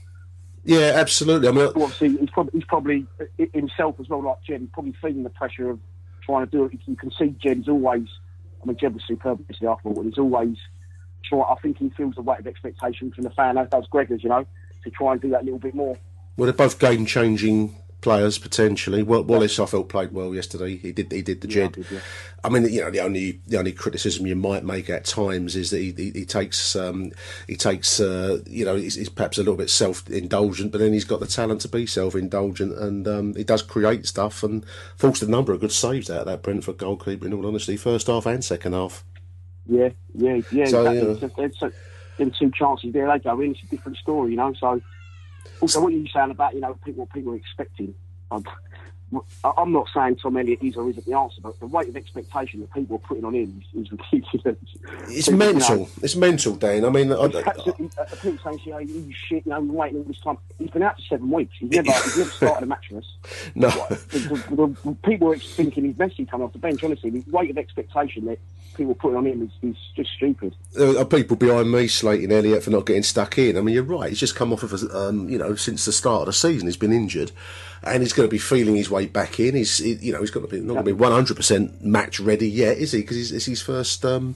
Yeah, 0.65 0.93
absolutely. 0.95 1.49
I 1.49 1.53
mean, 1.53 1.67
Obviously, 1.67 2.17
he's 2.19 2.31
probably, 2.31 2.53
he's 2.53 2.65
probably 2.65 3.07
himself 3.53 3.99
as 3.99 4.09
well, 4.09 4.23
like 4.23 4.43
Jed. 4.45 4.69
Probably 4.73 4.93
feeling 4.93 5.25
the 5.25 5.31
pressure 5.31 5.71
of 5.71 5.81
trying 6.23 6.47
to 6.47 6.51
do 6.51 6.67
it. 6.67 6.79
You 6.87 6.97
can 6.97 7.11
see 7.11 7.35
Jed 7.43 7.61
is 7.61 7.69
always. 7.69 8.07
I 8.63 8.67
mean, 8.67 8.77
Jed 8.77 8.95
was 8.95 9.03
superb. 9.09 9.45
I 9.51 9.55
thought, 9.55 9.81
but 9.83 10.03
he's 10.03 10.19
always 10.19 10.57
trying. 11.25 11.43
I 11.43 11.55
think 11.61 11.79
he 11.79 11.89
feels 11.91 12.15
the 12.15 12.23
weight 12.23 12.41
of 12.41 12.47
expectation 12.47 13.11
from 13.11 13.25
the 13.25 13.31
fan, 13.31 13.59
as 13.59 13.69
does 13.71 13.87
Gregors. 13.93 14.23
You 14.23 14.29
know, 14.29 14.47
to 14.85 14.91
try 14.91 15.13
and 15.13 15.21
do 15.21 15.31
that 15.31 15.43
a 15.43 15.45
little 15.45 15.59
bit 15.59 15.75
more. 15.75 15.97
Well, 16.41 16.47
they're 16.47 16.55
both 16.55 16.79
game 16.79 17.05
changing 17.05 17.77
players 18.01 18.39
potentially. 18.39 19.03
Wa- 19.03 19.21
Wallace, 19.21 19.59
I 19.59 19.67
felt 19.67 19.91
played 19.91 20.11
well 20.13 20.35
yesterday. 20.35 20.75
He 20.79 20.91
did. 20.91 21.13
He 21.13 21.21
did 21.21 21.43
the 21.43 21.47
jed. 21.49 21.77
I 22.43 22.49
mean, 22.49 22.65
you 22.65 22.81
know, 22.81 22.91
the 22.91 23.01
only 23.01 23.43
the 23.47 23.59
only 23.59 23.73
criticism 23.73 24.27
you 24.27 24.35
might 24.37 24.65
make 24.65 24.89
at 24.89 25.05
times 25.05 25.55
is 25.55 25.69
that 25.69 25.81
he, 25.81 25.93
he, 25.93 26.11
he 26.13 26.25
takes 26.25 26.75
um, 26.75 27.13
he 27.47 27.57
takes 27.57 28.01
uh, 28.01 28.39
you 28.47 28.65
know 28.65 28.75
he's, 28.75 28.95
he's 28.95 29.11
perhaps 29.11 29.37
a 29.37 29.43
little 29.43 29.55
bit 29.55 29.69
self 29.69 30.09
indulgent, 30.09 30.73
but 30.73 30.79
then 30.79 30.95
he's 30.95 31.05
got 31.05 31.21
the 31.21 31.27
talent 31.27 31.61
to 31.61 31.69
be 31.69 31.85
self 31.85 32.15
indulgent, 32.15 32.73
and 32.79 33.07
um, 33.07 33.35
he 33.35 33.45
does 33.45 33.61
create 33.61 34.07
stuff 34.07 34.43
and 34.43 34.65
forced 34.97 35.23
a 35.23 35.31
number 35.31 35.53
of 35.53 35.61
good 35.61 35.73
saves 35.73 36.09
out 36.09 36.21
of 36.21 36.27
that 36.27 36.43
Brentford 36.43 36.79
goalkeeper. 36.79 37.27
In 37.27 37.35
all 37.35 37.47
honesty, 37.47 37.77
first 37.77 38.07
half 38.07 38.25
and 38.25 38.43
second 38.43 38.73
half. 38.73 39.05
Yeah, 39.67 39.91
yeah, 40.15 40.41
yeah. 40.51 40.65
So, 40.65 40.87
exactly. 40.87 41.29
yeah. 41.37 41.45
It's 41.45 41.61
a- 41.61 41.73
them 42.17 42.31
two 42.31 42.51
chances 42.51 42.95
there, 42.95 43.09
they 43.09 43.19
go 43.19 43.39
in. 43.41 43.51
It's 43.51 43.63
a 43.63 43.67
different 43.67 43.99
story, 43.99 44.31
you 44.31 44.37
know. 44.39 44.55
So, 44.55 44.81
also, 45.61 45.81
what 45.81 45.93
are 45.93 45.97
you 45.97 46.07
saying 46.15 46.31
about 46.31 46.55
you 46.55 46.61
know 46.61 46.79
people 46.85 47.07
people 47.07 47.35
expecting. 47.35 47.95
I'm, 48.31 48.45
I'm 49.45 49.73
not 49.73 49.89
saying 49.93 50.17
Tom 50.17 50.37
Elliott 50.37 50.63
is 50.63 50.77
or 50.77 50.89
isn't 50.89 51.05
the 51.05 51.15
answer, 51.15 51.41
but 51.41 51.59
the 51.59 51.67
weight 51.67 51.89
of 51.89 51.97
expectation 51.97 52.61
that 52.61 52.73
people 52.73 52.97
are 52.97 53.01
putting 53.01 53.25
on 53.25 53.35
him 53.35 53.63
is, 53.75 53.87
is 53.87 53.93
ridiculous. 54.13 54.57
It's 55.09 55.27
You 55.27 55.33
know, 55.33 55.39
mental. 55.39 55.89
It's 56.03 56.17
mental, 56.17 56.55
Dan. 56.55 56.85
I 56.85 56.91
mean, 56.91 57.13
I, 57.13 57.25
Absolutely, 57.25 57.91
uh, 57.99 58.05
people 58.05 58.39
saying, 58.45 58.61
you 58.65 58.73
know, 58.73 58.79
you 58.79 59.13
shit, 59.13 59.45
you 59.45 59.51
know, 59.51 59.61
we're 59.61 59.75
waiting 59.75 59.99
all 59.99 60.05
this 60.05 60.21
time. 60.21 60.39
He's 60.59 60.71
been 60.71 60.83
out 60.83 60.97
for 60.97 61.03
seven 61.03 61.31
weeks. 61.31 61.55
He's 61.59 61.71
never, 61.71 61.91
he's 61.91 62.19
never 62.19 62.31
started 62.31 62.63
a 62.63 62.67
match 62.67 62.89
for 62.89 62.99
us. 62.99 63.17
no. 63.55 63.69
The, 63.69 64.45
the, 64.51 64.77
the, 64.85 64.97
people 65.03 65.33
are 65.33 65.37
thinking 65.37 65.85
he's 65.85 65.97
Messi 65.97 66.29
coming 66.31 66.47
off 66.47 66.53
the 66.53 66.59
bench. 66.59 66.85
Honestly, 66.85 67.11
the 67.11 67.25
weight 67.31 67.51
of 67.51 67.59
expectation 67.59 68.27
that 68.27 68.39
people 68.77 68.93
are 68.93 68.95
putting 68.95 69.17
on 69.17 69.27
him 69.27 69.43
is, 69.43 69.71
is 69.71 69.77
just 69.95 70.11
stupid. 70.13 70.55
there 70.73 70.99
are 70.99 71.05
people 71.05 71.37
behind 71.37 71.71
me 71.71 71.87
slating 71.87 72.33
Elliott 72.33 72.63
for 72.63 72.71
not 72.71 72.87
getting 72.87 73.03
stuck 73.03 73.37
in. 73.39 73.57
I 73.57 73.61
mean, 73.61 73.75
you're 73.75 73.85
right. 73.85 74.09
He's 74.09 74.21
just 74.21 74.37
come 74.37 74.53
off 74.53 74.63
of, 74.63 74.73
a, 74.73 74.97
um, 74.97 75.29
you 75.29 75.39
know, 75.39 75.55
since 75.55 75.85
the 75.85 75.93
start 75.93 76.23
of 76.23 76.27
the 76.27 76.33
season, 76.33 76.67
he's 76.67 76.77
been 76.77 76.93
injured, 76.93 77.33
and 77.83 78.03
he's 78.03 78.13
going 78.13 78.29
to 78.29 78.31
be 78.31 78.39
feeling 78.39 78.77
his 78.77 78.91
way 78.91 79.07
back 79.07 79.41
in. 79.41 79.55
He's, 79.55 79.79
he, 79.79 79.95
you 79.95 80.13
know, 80.13 80.21
he's 80.21 80.31
got 80.31 80.41
to 80.41 80.47
be 80.47 80.61
not 80.61 80.75
going 80.75 80.85
to 80.85 80.91
be 80.91 80.93
100 80.93 81.37
percent 81.37 81.83
match 81.83 82.21
ready 82.21 82.49
yet, 82.49 82.77
is 82.79 82.93
he? 82.93 83.01
Because 83.01 83.33
it's 83.33 83.47
his 83.47 83.63
first 83.63 84.05
um, 84.05 84.35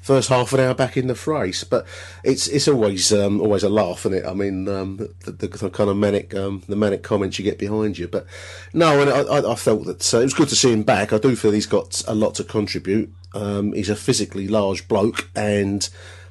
first 0.00 0.28
half 0.28 0.52
an 0.52 0.60
hour 0.60 0.74
back 0.74 0.96
in 0.96 1.06
the 1.06 1.14
phrase. 1.14 1.64
But 1.64 1.86
it's 2.24 2.46
it's 2.48 2.68
always 2.68 3.12
um, 3.12 3.40
always 3.40 3.62
a 3.62 3.68
laugh, 3.68 4.06
isn't 4.06 4.14
it? 4.14 4.26
I 4.26 4.32
mean, 4.32 4.68
um, 4.68 4.96
the, 4.96 5.30
the, 5.30 5.48
the 5.48 5.70
kind 5.70 5.90
of 5.90 5.96
manic 5.96 6.34
um, 6.34 6.62
the 6.68 6.76
manic 6.76 7.02
comments 7.02 7.38
you 7.38 7.44
get 7.44 7.58
behind 7.58 7.98
you. 7.98 8.08
But 8.08 8.26
no, 8.72 9.00
and 9.00 9.10
I, 9.10 9.52
I, 9.52 9.54
felt 9.56 9.84
that 9.84 10.14
uh, 10.14 10.20
it 10.20 10.24
was 10.24 10.34
good 10.34 10.48
to 10.48 10.56
see 10.56 10.72
him 10.72 10.82
back. 10.82 11.12
I 11.12 11.18
do 11.18 11.36
feel 11.36 11.52
he's 11.52 11.66
got 11.66 12.02
a 12.08 12.14
lot 12.14 12.34
to 12.36 12.44
contribute. 12.44 13.12
Um, 13.34 13.72
he's 13.72 13.90
a 13.90 13.96
physically 13.96 14.48
large 14.48 14.88
bloke, 14.88 15.28
and 15.34 15.86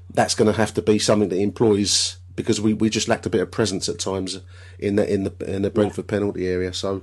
that's 0.09 0.33
going 0.33 0.51
to 0.51 0.57
have 0.57 0.73
to 0.73 0.81
be 0.81 0.97
something 0.97 1.29
that 1.29 1.35
he 1.35 1.43
employs 1.43 2.17
because 2.35 2.59
we, 2.59 2.73
we 2.73 2.89
just 2.89 3.07
lacked 3.07 3.25
a 3.25 3.29
bit 3.29 3.41
of 3.41 3.51
presence 3.51 3.87
at 3.89 3.99
times 3.99 4.39
in 4.79 4.95
the 4.95 5.11
in 5.11 5.23
the 5.23 5.33
in 5.45 5.61
the 5.61 5.69
Brentford 5.69 6.07
penalty 6.07 6.47
area. 6.47 6.73
So, 6.73 7.01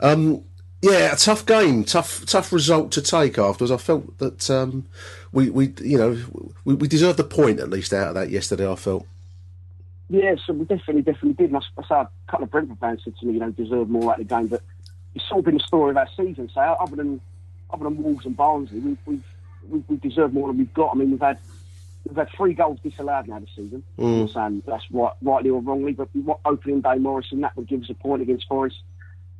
um, 0.00 0.44
yeah, 0.82 1.12
a 1.12 1.16
tough 1.16 1.44
game, 1.46 1.84
tough 1.84 2.24
tough 2.26 2.52
result 2.52 2.92
to 2.92 3.02
take 3.02 3.38
afterwards. 3.38 3.70
I 3.70 3.76
felt 3.76 4.18
that 4.18 4.48
um, 4.50 4.86
we 5.32 5.50
we 5.50 5.74
you 5.80 5.98
know 5.98 6.52
we, 6.64 6.74
we 6.74 6.88
deserved 6.88 7.20
a 7.20 7.24
point 7.24 7.60
at 7.60 7.70
least 7.70 7.92
out 7.92 8.08
of 8.08 8.14
that 8.14 8.30
yesterday. 8.30 8.70
I 8.70 8.76
felt. 8.76 9.06
Yeah, 10.08 10.34
so 10.44 10.52
we 10.52 10.64
definitely, 10.64 11.02
definitely 11.02 11.34
did. 11.34 11.54
And 11.54 11.58
I, 11.58 11.80
I 11.80 11.86
saw 11.86 12.00
a 12.00 12.10
couple 12.28 12.44
of 12.44 12.50
Brentford 12.50 12.78
fans 12.80 13.00
said 13.04 13.16
to 13.18 13.26
me, 13.26 13.34
you 13.34 13.38
know, 13.38 13.50
deserve 13.52 13.88
more 13.88 14.12
out 14.12 14.20
of 14.20 14.26
the 14.26 14.34
game. 14.34 14.48
But 14.48 14.60
it's 15.14 15.28
sort 15.28 15.38
of 15.38 15.44
been 15.44 15.54
the 15.54 15.60
story 15.60 15.90
of 15.90 15.96
our 15.96 16.08
season. 16.16 16.50
So 16.52 16.60
other 16.60 16.96
than 16.96 17.20
other 17.70 17.84
than 17.84 18.02
Wolves 18.02 18.26
and 18.26 18.36
Barnsley, 18.36 18.80
we've 18.80 18.98
we've 19.06 19.24
we've, 19.68 19.84
we've 19.88 20.00
deserved 20.00 20.34
more 20.34 20.48
than 20.48 20.58
we've 20.58 20.74
got. 20.74 20.92
I 20.94 20.98
mean, 20.98 21.10
we've 21.12 21.20
had 21.20 21.38
we've 22.06 22.16
had 22.16 22.28
three 22.36 22.54
goals 22.54 22.78
disallowed 22.82 23.28
now 23.28 23.38
this 23.38 23.50
season. 23.56 23.82
Mm. 23.98 24.22
I'm 24.22 24.28
saying 24.28 24.62
that's 24.66 24.84
right, 24.90 25.12
rightly 25.22 25.50
or 25.50 25.60
wrongly, 25.60 25.92
but 25.92 26.08
what 26.14 26.40
opening 26.44 26.80
day 26.80 26.96
Morison 26.96 27.40
that 27.42 27.56
would 27.56 27.68
give 27.68 27.82
us 27.82 27.90
a 27.90 27.94
point 27.94 28.22
against 28.22 28.46
Forest. 28.48 28.76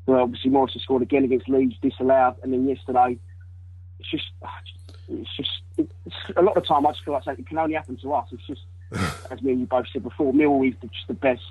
Well, 0.06 0.20
obviously 0.22 0.50
Morison 0.50 0.80
scored 0.80 1.02
again 1.02 1.24
against 1.24 1.48
Leeds, 1.48 1.76
disallowed, 1.82 2.36
and 2.42 2.52
then 2.52 2.66
yesterday, 2.68 3.18
it's 3.98 4.10
just 4.10 4.24
it's 5.08 5.36
just 5.36 5.50
it's, 5.76 5.92
a 6.36 6.42
lot 6.42 6.56
of 6.56 6.62
the 6.62 6.68
time 6.68 6.86
I 6.86 6.92
just 6.92 7.04
feel 7.04 7.14
like 7.14 7.38
it 7.38 7.46
can 7.46 7.58
only 7.58 7.74
happen 7.74 7.96
to 7.98 8.12
us. 8.14 8.28
It's 8.32 8.46
just 8.46 8.62
as 9.30 9.42
me 9.42 9.52
and 9.52 9.60
you 9.60 9.66
both 9.66 9.86
said 9.92 10.02
before, 10.02 10.32
Mill 10.32 10.62
is 10.62 10.74
the, 10.80 10.88
just 10.88 11.06
the 11.08 11.14
best 11.14 11.42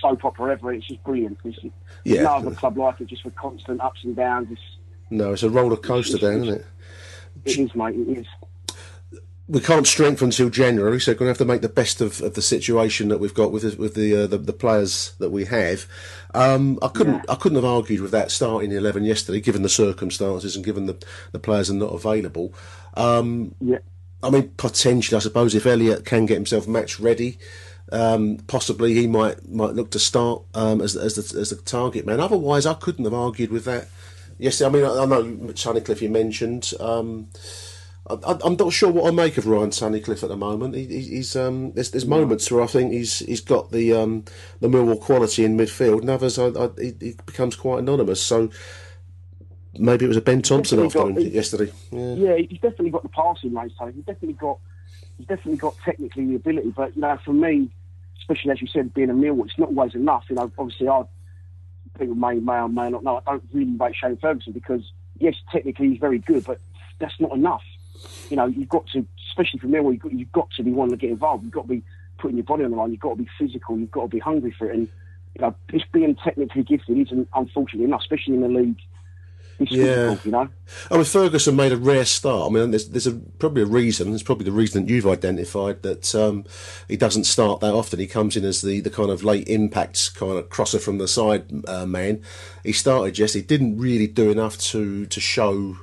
soap 0.00 0.24
opera 0.24 0.52
ever. 0.52 0.72
It's 0.72 0.86
just 0.86 1.02
brilliant. 1.04 1.38
It's, 1.44 1.58
Yeah. 2.04 2.22
no 2.22 2.34
other 2.36 2.50
club 2.50 2.76
like 2.76 3.00
it, 3.00 3.06
just 3.06 3.22
for 3.22 3.30
constant 3.30 3.80
ups 3.80 4.00
and 4.04 4.16
downs. 4.16 4.48
It's, 4.50 4.60
No, 5.10 5.32
it's 5.32 5.42
a 5.42 5.50
roller 5.50 5.76
coaster 5.76 6.18
down, 6.18 6.42
isn't 6.44 6.54
it? 6.60 6.66
it 7.44 7.58
is, 7.58 7.74
mate. 7.74 7.94
It 7.94 8.18
is. 8.18 8.26
We 9.48 9.60
can't 9.60 9.86
strengthen 9.86 10.26
until 10.26 10.50
January, 10.50 11.00
so 11.00 11.12
we're 11.12 11.16
going 11.16 11.26
to 11.26 11.30
have 11.30 11.38
to 11.38 11.44
make 11.44 11.62
the 11.62 11.68
best 11.68 12.00
of, 12.00 12.22
of 12.22 12.34
the 12.34 12.42
situation 12.42 13.08
that 13.08 13.18
we've 13.18 13.34
got 13.34 13.50
with 13.50 13.62
the, 13.62 13.76
with 13.76 13.94
the, 13.94 14.22
uh, 14.22 14.26
the 14.28 14.38
the 14.38 14.52
players 14.52 15.14
that 15.18 15.30
we 15.30 15.46
have. 15.46 15.86
Um, 16.32 16.78
I 16.80 16.88
couldn't 16.88 17.28
I 17.28 17.34
couldn't 17.34 17.56
have 17.56 17.64
argued 17.64 18.00
with 18.00 18.12
that 18.12 18.30
starting 18.30 18.70
eleven 18.70 19.04
yesterday, 19.04 19.40
given 19.40 19.62
the 19.62 19.68
circumstances 19.68 20.54
and 20.54 20.64
given 20.64 20.86
the 20.86 20.96
the 21.32 21.40
players 21.40 21.70
are 21.70 21.74
not 21.74 21.92
available. 21.92 22.54
Um, 22.94 23.54
yeah. 23.60 23.78
I 24.22 24.30
mean, 24.30 24.50
potentially, 24.56 25.16
I 25.16 25.20
suppose 25.20 25.54
if 25.56 25.66
Elliott 25.66 26.04
can 26.04 26.26
get 26.26 26.34
himself 26.34 26.68
match 26.68 27.00
ready. 27.00 27.38
Um, 27.90 28.38
possibly 28.46 28.94
he 28.94 29.06
might 29.06 29.46
might 29.50 29.74
look 29.74 29.90
to 29.90 29.98
start 29.98 30.42
um, 30.54 30.80
as 30.80 30.96
as 30.96 31.16
the, 31.16 31.38
as 31.38 31.50
the 31.50 31.56
target 31.56 32.06
man. 32.06 32.20
Otherwise, 32.20 32.64
I 32.64 32.74
couldn't 32.74 33.04
have 33.04 33.12
argued 33.12 33.50
with 33.50 33.64
that. 33.64 33.88
Yes, 34.38 34.62
I 34.62 34.68
mean 34.68 34.84
I, 34.84 35.02
I 35.02 35.04
know 35.04 35.24
Tunnicliffe 35.24 36.00
you 36.00 36.08
mentioned. 36.08 36.72
I, 38.26 38.38
I'm 38.44 38.56
not 38.56 38.72
sure 38.72 38.90
what 38.90 39.06
I 39.06 39.10
make 39.10 39.38
of 39.38 39.46
Ryan 39.46 39.70
Tunnicliffe 39.70 40.22
at 40.22 40.28
the 40.28 40.36
moment. 40.36 40.74
He, 40.74 40.86
he's 40.86 41.36
um, 41.36 41.72
there's, 41.72 41.90
there's 41.90 42.06
moments 42.06 42.50
where 42.50 42.62
I 42.62 42.66
think 42.66 42.92
he's 42.92 43.20
he's 43.20 43.40
got 43.40 43.70
the 43.70 43.92
um, 43.92 44.24
the 44.60 44.68
Millwall 44.68 45.00
quality 45.00 45.44
in 45.44 45.56
midfield, 45.56 46.00
and 46.00 46.10
others 46.10 46.38
I, 46.38 46.48
I, 46.48 46.70
he, 46.78 46.94
he 47.00 47.14
becomes 47.26 47.56
quite 47.56 47.80
anonymous. 47.80 48.22
So 48.22 48.50
maybe 49.78 50.04
it 50.04 50.08
was 50.08 50.16
a 50.16 50.22
Ben 50.22 50.42
Thompson 50.42 50.80
afternoon 50.84 51.14
got- 51.14 51.24
yesterday. 51.24 51.72
Yeah. 51.90 52.14
Yeah, 52.14 52.36
he's 52.36 52.60
definitely 52.60 52.90
got 52.90 53.02
the 53.02 53.08
passing 53.08 53.54
range. 53.54 53.72
So 53.78 53.86
he's 53.86 54.04
definitely 54.04 54.34
got 54.34 54.58
he's 55.18 55.26
definitely 55.26 55.56
got 55.58 55.76
technically 55.84 56.26
the 56.26 56.34
ability. 56.36 56.70
But 56.70 56.94
you 56.96 57.02
know, 57.02 57.18
for 57.24 57.32
me, 57.32 57.70
especially 58.18 58.50
as 58.52 58.60
you 58.60 58.68
said, 58.68 58.94
being 58.94 59.10
a 59.10 59.14
Millwall, 59.14 59.46
it's 59.46 59.58
not 59.58 59.68
always 59.68 59.94
enough. 59.94 60.24
You 60.28 60.36
know, 60.36 60.50
obviously, 60.58 60.88
I 60.88 61.04
people 61.98 62.14
may 62.14 62.34
may 62.34 62.54
or 62.54 62.68
may 62.68 62.90
not 62.90 63.04
know. 63.04 63.22
I 63.26 63.32
don't 63.32 63.44
really 63.52 63.76
rate 63.76 63.96
Shane 63.96 64.16
Ferguson 64.16 64.52
because 64.52 64.82
yes, 65.18 65.34
technically 65.50 65.90
he's 65.90 65.98
very 65.98 66.18
good, 66.18 66.44
but 66.44 66.60
that's 66.98 67.18
not 67.20 67.32
enough. 67.32 67.62
You 68.30 68.36
know, 68.36 68.46
you've 68.46 68.68
got 68.68 68.86
to, 68.88 69.06
especially 69.28 69.60
for 69.60 69.66
Millwall, 69.66 69.92
you've 69.92 70.02
got, 70.02 70.12
you've 70.12 70.32
got 70.32 70.50
to 70.52 70.62
be 70.62 70.72
wanting 70.72 70.96
to 70.96 71.00
get 71.00 71.10
involved. 71.10 71.44
You've 71.44 71.52
got 71.52 71.62
to 71.62 71.68
be 71.68 71.82
putting 72.18 72.36
your 72.36 72.44
body 72.44 72.64
on 72.64 72.70
the 72.70 72.76
line. 72.76 72.90
You've 72.90 73.00
got 73.00 73.10
to 73.10 73.22
be 73.22 73.28
physical. 73.38 73.78
You've 73.78 73.90
got 73.90 74.02
to 74.02 74.08
be 74.08 74.18
hungry 74.18 74.54
for 74.56 74.70
it. 74.70 74.76
And 74.76 74.88
you 75.34 75.42
know, 75.42 75.54
just 75.70 75.90
being 75.92 76.14
technically 76.16 76.62
gifted 76.62 76.98
isn't 76.98 77.28
unfortunately 77.34 77.84
enough, 77.84 78.02
especially 78.02 78.34
in 78.34 78.42
the 78.42 78.48
league. 78.48 78.78
It's 79.58 79.70
Yeah. 79.70 80.16
you 80.24 80.30
know. 80.30 80.48
I 80.90 80.94
mean, 80.94 81.04
Ferguson 81.04 81.56
made 81.56 81.72
a 81.72 81.76
rare 81.76 82.04
start. 82.04 82.50
I 82.50 82.54
mean, 82.54 82.70
there's, 82.70 82.88
there's 82.88 83.06
a, 83.06 83.12
probably 83.12 83.62
a 83.62 83.66
reason. 83.66 84.10
There's 84.10 84.22
probably 84.22 84.44
the 84.44 84.52
reason 84.52 84.84
that 84.84 84.92
you've 84.92 85.06
identified 85.06 85.82
that 85.82 86.14
um, 86.14 86.44
he 86.88 86.96
doesn't 86.96 87.24
start 87.24 87.60
that 87.60 87.74
often. 87.74 88.00
He 88.00 88.06
comes 88.06 88.36
in 88.36 88.44
as 88.44 88.62
the, 88.62 88.80
the 88.80 88.90
kind 88.90 89.10
of 89.10 89.22
late 89.22 89.48
impact 89.48 90.14
kind 90.14 90.32
of 90.38 90.48
crosser 90.48 90.78
from 90.78 90.98
the 90.98 91.08
side 91.08 91.44
uh, 91.68 91.86
man. 91.86 92.22
He 92.64 92.72
started 92.72 93.18
yes, 93.18 93.34
he 93.34 93.42
Didn't 93.42 93.78
really 93.78 94.06
do 94.06 94.30
enough 94.30 94.58
to 94.58 95.06
to 95.06 95.20
show 95.20 95.76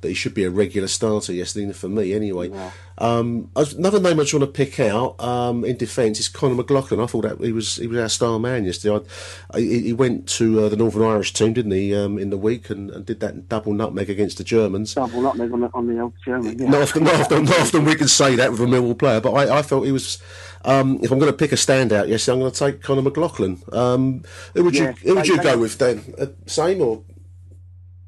that 0.00 0.08
he 0.08 0.14
should 0.14 0.34
be 0.34 0.44
a 0.44 0.50
regular 0.50 0.88
starter 0.88 1.32
yesterday. 1.32 1.72
For 1.72 1.88
me, 1.88 2.14
anyway. 2.14 2.50
Um, 2.98 3.50
I 3.56 3.60
was- 3.60 3.72
another 3.74 3.98
name 3.98 4.20
I 4.20 4.24
just 4.24 4.34
want 4.34 4.44
to 4.44 4.46
pick 4.64 4.78
out 4.78 5.18
um, 5.22 5.64
in 5.64 5.76
defence 5.78 6.20
is 6.20 6.28
Conor 6.28 6.54
McLaughlin. 6.54 7.00
I 7.00 7.06
thought 7.06 7.22
that 7.22 7.40
he 7.40 7.50
was 7.52 7.76
he 7.76 7.86
was 7.86 7.98
our 7.98 8.08
star 8.08 8.38
man 8.38 8.64
yesterday. 8.64 9.04
I, 9.52 9.60
he 9.60 9.80
he 9.84 9.92
went 9.92 10.28
to 10.30 10.64
uh, 10.64 10.68
the 10.68 10.76
Northern 10.76 11.02
Irish 11.02 11.32
team, 11.32 11.52
didn't 11.54 11.72
he, 11.72 11.94
um, 11.94 12.18
in 12.18 12.30
the 12.30 12.36
week, 12.36 12.68
and, 12.70 12.90
and 12.90 13.06
did 13.06 13.20
that 13.20 13.48
double 13.48 13.72
nutmeg 13.72 14.10
against 14.10 14.38
the 14.38 14.44
Germans. 14.44 14.94
Double 14.94 15.22
nutmeg 15.22 15.50
on 15.52 15.60
the, 15.60 15.70
on 15.72 15.86
the 15.86 16.00
old 16.00 16.12
German. 16.24 16.58
Yeah. 16.58 16.68
Not 16.68 16.82
often, 16.82 17.04
not 17.04 17.14
often, 17.14 17.44
not 17.44 17.58
often 17.60 17.84
we 17.84 17.94
can 17.94 18.08
say 18.08 18.36
that 18.36 18.50
with 18.50 18.60
a 18.60 18.64
Millwall 18.66 18.98
player, 18.98 19.20
but 19.20 19.32
I, 19.32 19.58
I 19.58 19.62
felt 19.62 19.86
he 19.86 19.92
was. 19.92 20.18
Um, 20.62 20.98
if 21.02 21.10
I'm 21.10 21.18
going 21.18 21.32
to 21.32 21.36
pick 21.38 21.52
a 21.52 21.56
standout, 21.56 22.08
yes, 22.08 22.28
I'm 22.28 22.38
going 22.38 22.52
to 22.52 22.58
take 22.58 22.82
Conor 22.82 23.00
McLaughlin. 23.00 23.62
Um, 23.72 24.24
who 24.52 24.64
would 24.64 24.74
Yeah, 24.76 24.88
you 25.02 25.08
who 25.08 25.14
would 25.16 25.26
you 25.26 25.42
go 25.42 25.56
with 25.56 25.78
then? 25.78 26.14
Uh, 26.18 26.26
same 26.46 26.82
or 26.82 27.02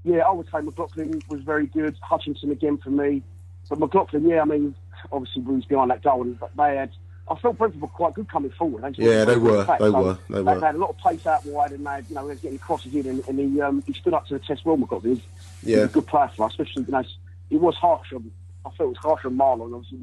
Yeah, 0.05 0.19
I 0.27 0.31
would 0.33 0.47
say 0.51 0.61
McLaughlin 0.61 1.23
was 1.29 1.41
very 1.43 1.67
good. 1.67 1.97
Hutchinson 2.03 2.51
again 2.51 2.79
for 2.79 2.91
me. 2.91 3.23
But 3.69 3.79
McLaughlin, 3.79 4.29
yeah, 4.29 4.43
I 4.43 4.45
mean, 4.45 4.75
obviously 5.13 5.43
we 5.43 5.55
was 5.57 5.65
behind 5.65 5.91
that 5.91 6.03
goal, 6.03 6.23
and- 6.23 6.39
but 6.39 6.51
they 6.57 6.77
had. 6.77 6.91
I 7.31 7.37
felt 7.37 7.57
Brentford 7.57 7.81
were 7.81 7.87
quite 7.89 8.15
good 8.15 8.29
coming 8.29 8.51
forward. 8.51 8.83
just 8.95 8.99
Yeah, 9.09 9.25
they 9.25 9.37
were, 9.37 9.65
they 9.65 9.79
So 9.79 10.03
were, 10.03 10.19
they 10.29 10.43
were. 10.43 10.59
They 10.59 10.67
had 10.67 10.75
a 10.75 10.79
lot 10.79 10.91
of 10.91 10.99
pace 10.99 11.25
out 11.25 11.47
wide, 11.47 11.71
and 11.71 11.87
they, 11.87 12.01
you 12.09 12.15
know, 12.17 12.23
they 12.27 12.33
was 12.35 12.41
getting 12.41 12.59
crosses 12.59 12.93
in, 12.95 13.07
and, 13.07 13.29
and 13.29 13.39
he 13.39 13.61
um, 13.61 13.83
he 13.87 13.93
stood 13.95 14.13
up 14.13 14.27
to 14.27 14.35
the 14.35 14.41
test 14.41 14.65
well. 14.67 14.77
McLaughlin, 14.77 15.15
he's 15.17 15.23
Yeah. 15.63 15.85
a 15.85 15.89
good 15.89 16.07
player 16.09 16.29
for 16.37 16.47
us, 16.47 16.53
especially 16.53 16.83
you 16.85 16.91
know, 16.93 17.05
it 17.51 17.61
was 17.61 17.77
harsh 17.77 18.13
on. 18.13 18.31
I 18.67 18.71
felt 18.71 18.81
it 18.81 18.89
was 18.89 18.97
harsh 18.99 19.25
on 19.25 19.37
Mahlon. 19.39 19.73
Obviously, 19.75 20.01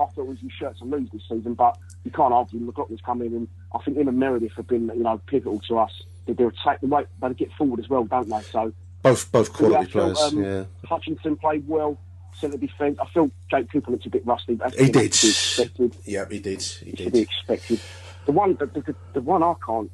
I 0.00 0.04
thought 0.06 0.18
it 0.18 0.26
was 0.26 0.40
his 0.40 0.52
shirt 0.52 0.76
to 0.78 0.84
lose 0.84 1.08
this 1.12 1.22
season, 1.28 1.54
but 1.54 1.78
you 2.04 2.10
can't 2.10 2.34
argue. 2.34 2.58
McLaughlin's 2.60 3.00
come 3.00 3.22
in, 3.22 3.32
and 3.32 3.48
I 3.72 3.78
think 3.78 3.96
him 3.96 4.08
and 4.08 4.18
Meredith 4.18 4.52
have 4.56 4.66
been, 4.66 4.88
you 4.88 5.04
know, 5.04 5.18
pivotal 5.26 5.60
to 5.68 5.78
us. 5.78 5.92
They 6.26 6.32
do 6.34 6.48
attack 6.48 6.80
the 6.80 6.88
way 6.88 7.04
they 7.22 7.32
get 7.34 7.52
forward 7.52 7.78
as 7.78 7.88
well, 7.88 8.04
don't 8.04 8.28
they? 8.28 8.42
So 8.42 8.72
both 9.10 9.32
both 9.32 9.52
quality 9.52 9.90
players? 9.90 10.18
um, 10.20 10.42
yeah, 10.42 10.64
Hutchinson 10.84 11.36
played 11.36 11.66
well, 11.68 11.98
centre 12.38 12.56
defence. 12.58 12.98
I 13.00 13.06
feel 13.12 13.30
Jake 13.50 13.70
Cooper 13.70 13.90
looks 13.92 14.06
a 14.06 14.10
bit 14.10 14.26
rusty, 14.26 14.54
but 14.54 14.74
he 14.74 14.90
did. 14.90 15.06
expected. 15.06 15.96
Yeah, 16.04 16.24
he 16.30 16.38
did. 16.38 16.62
He 16.62 16.92
did. 16.92 17.12
be 17.12 17.20
expected. 17.20 17.80
The 18.26 18.32
one, 18.32 18.56
the, 18.56 18.66
the, 18.66 18.94
the 19.14 19.20
one 19.20 19.42
I 19.42 19.54
can't, 19.64 19.90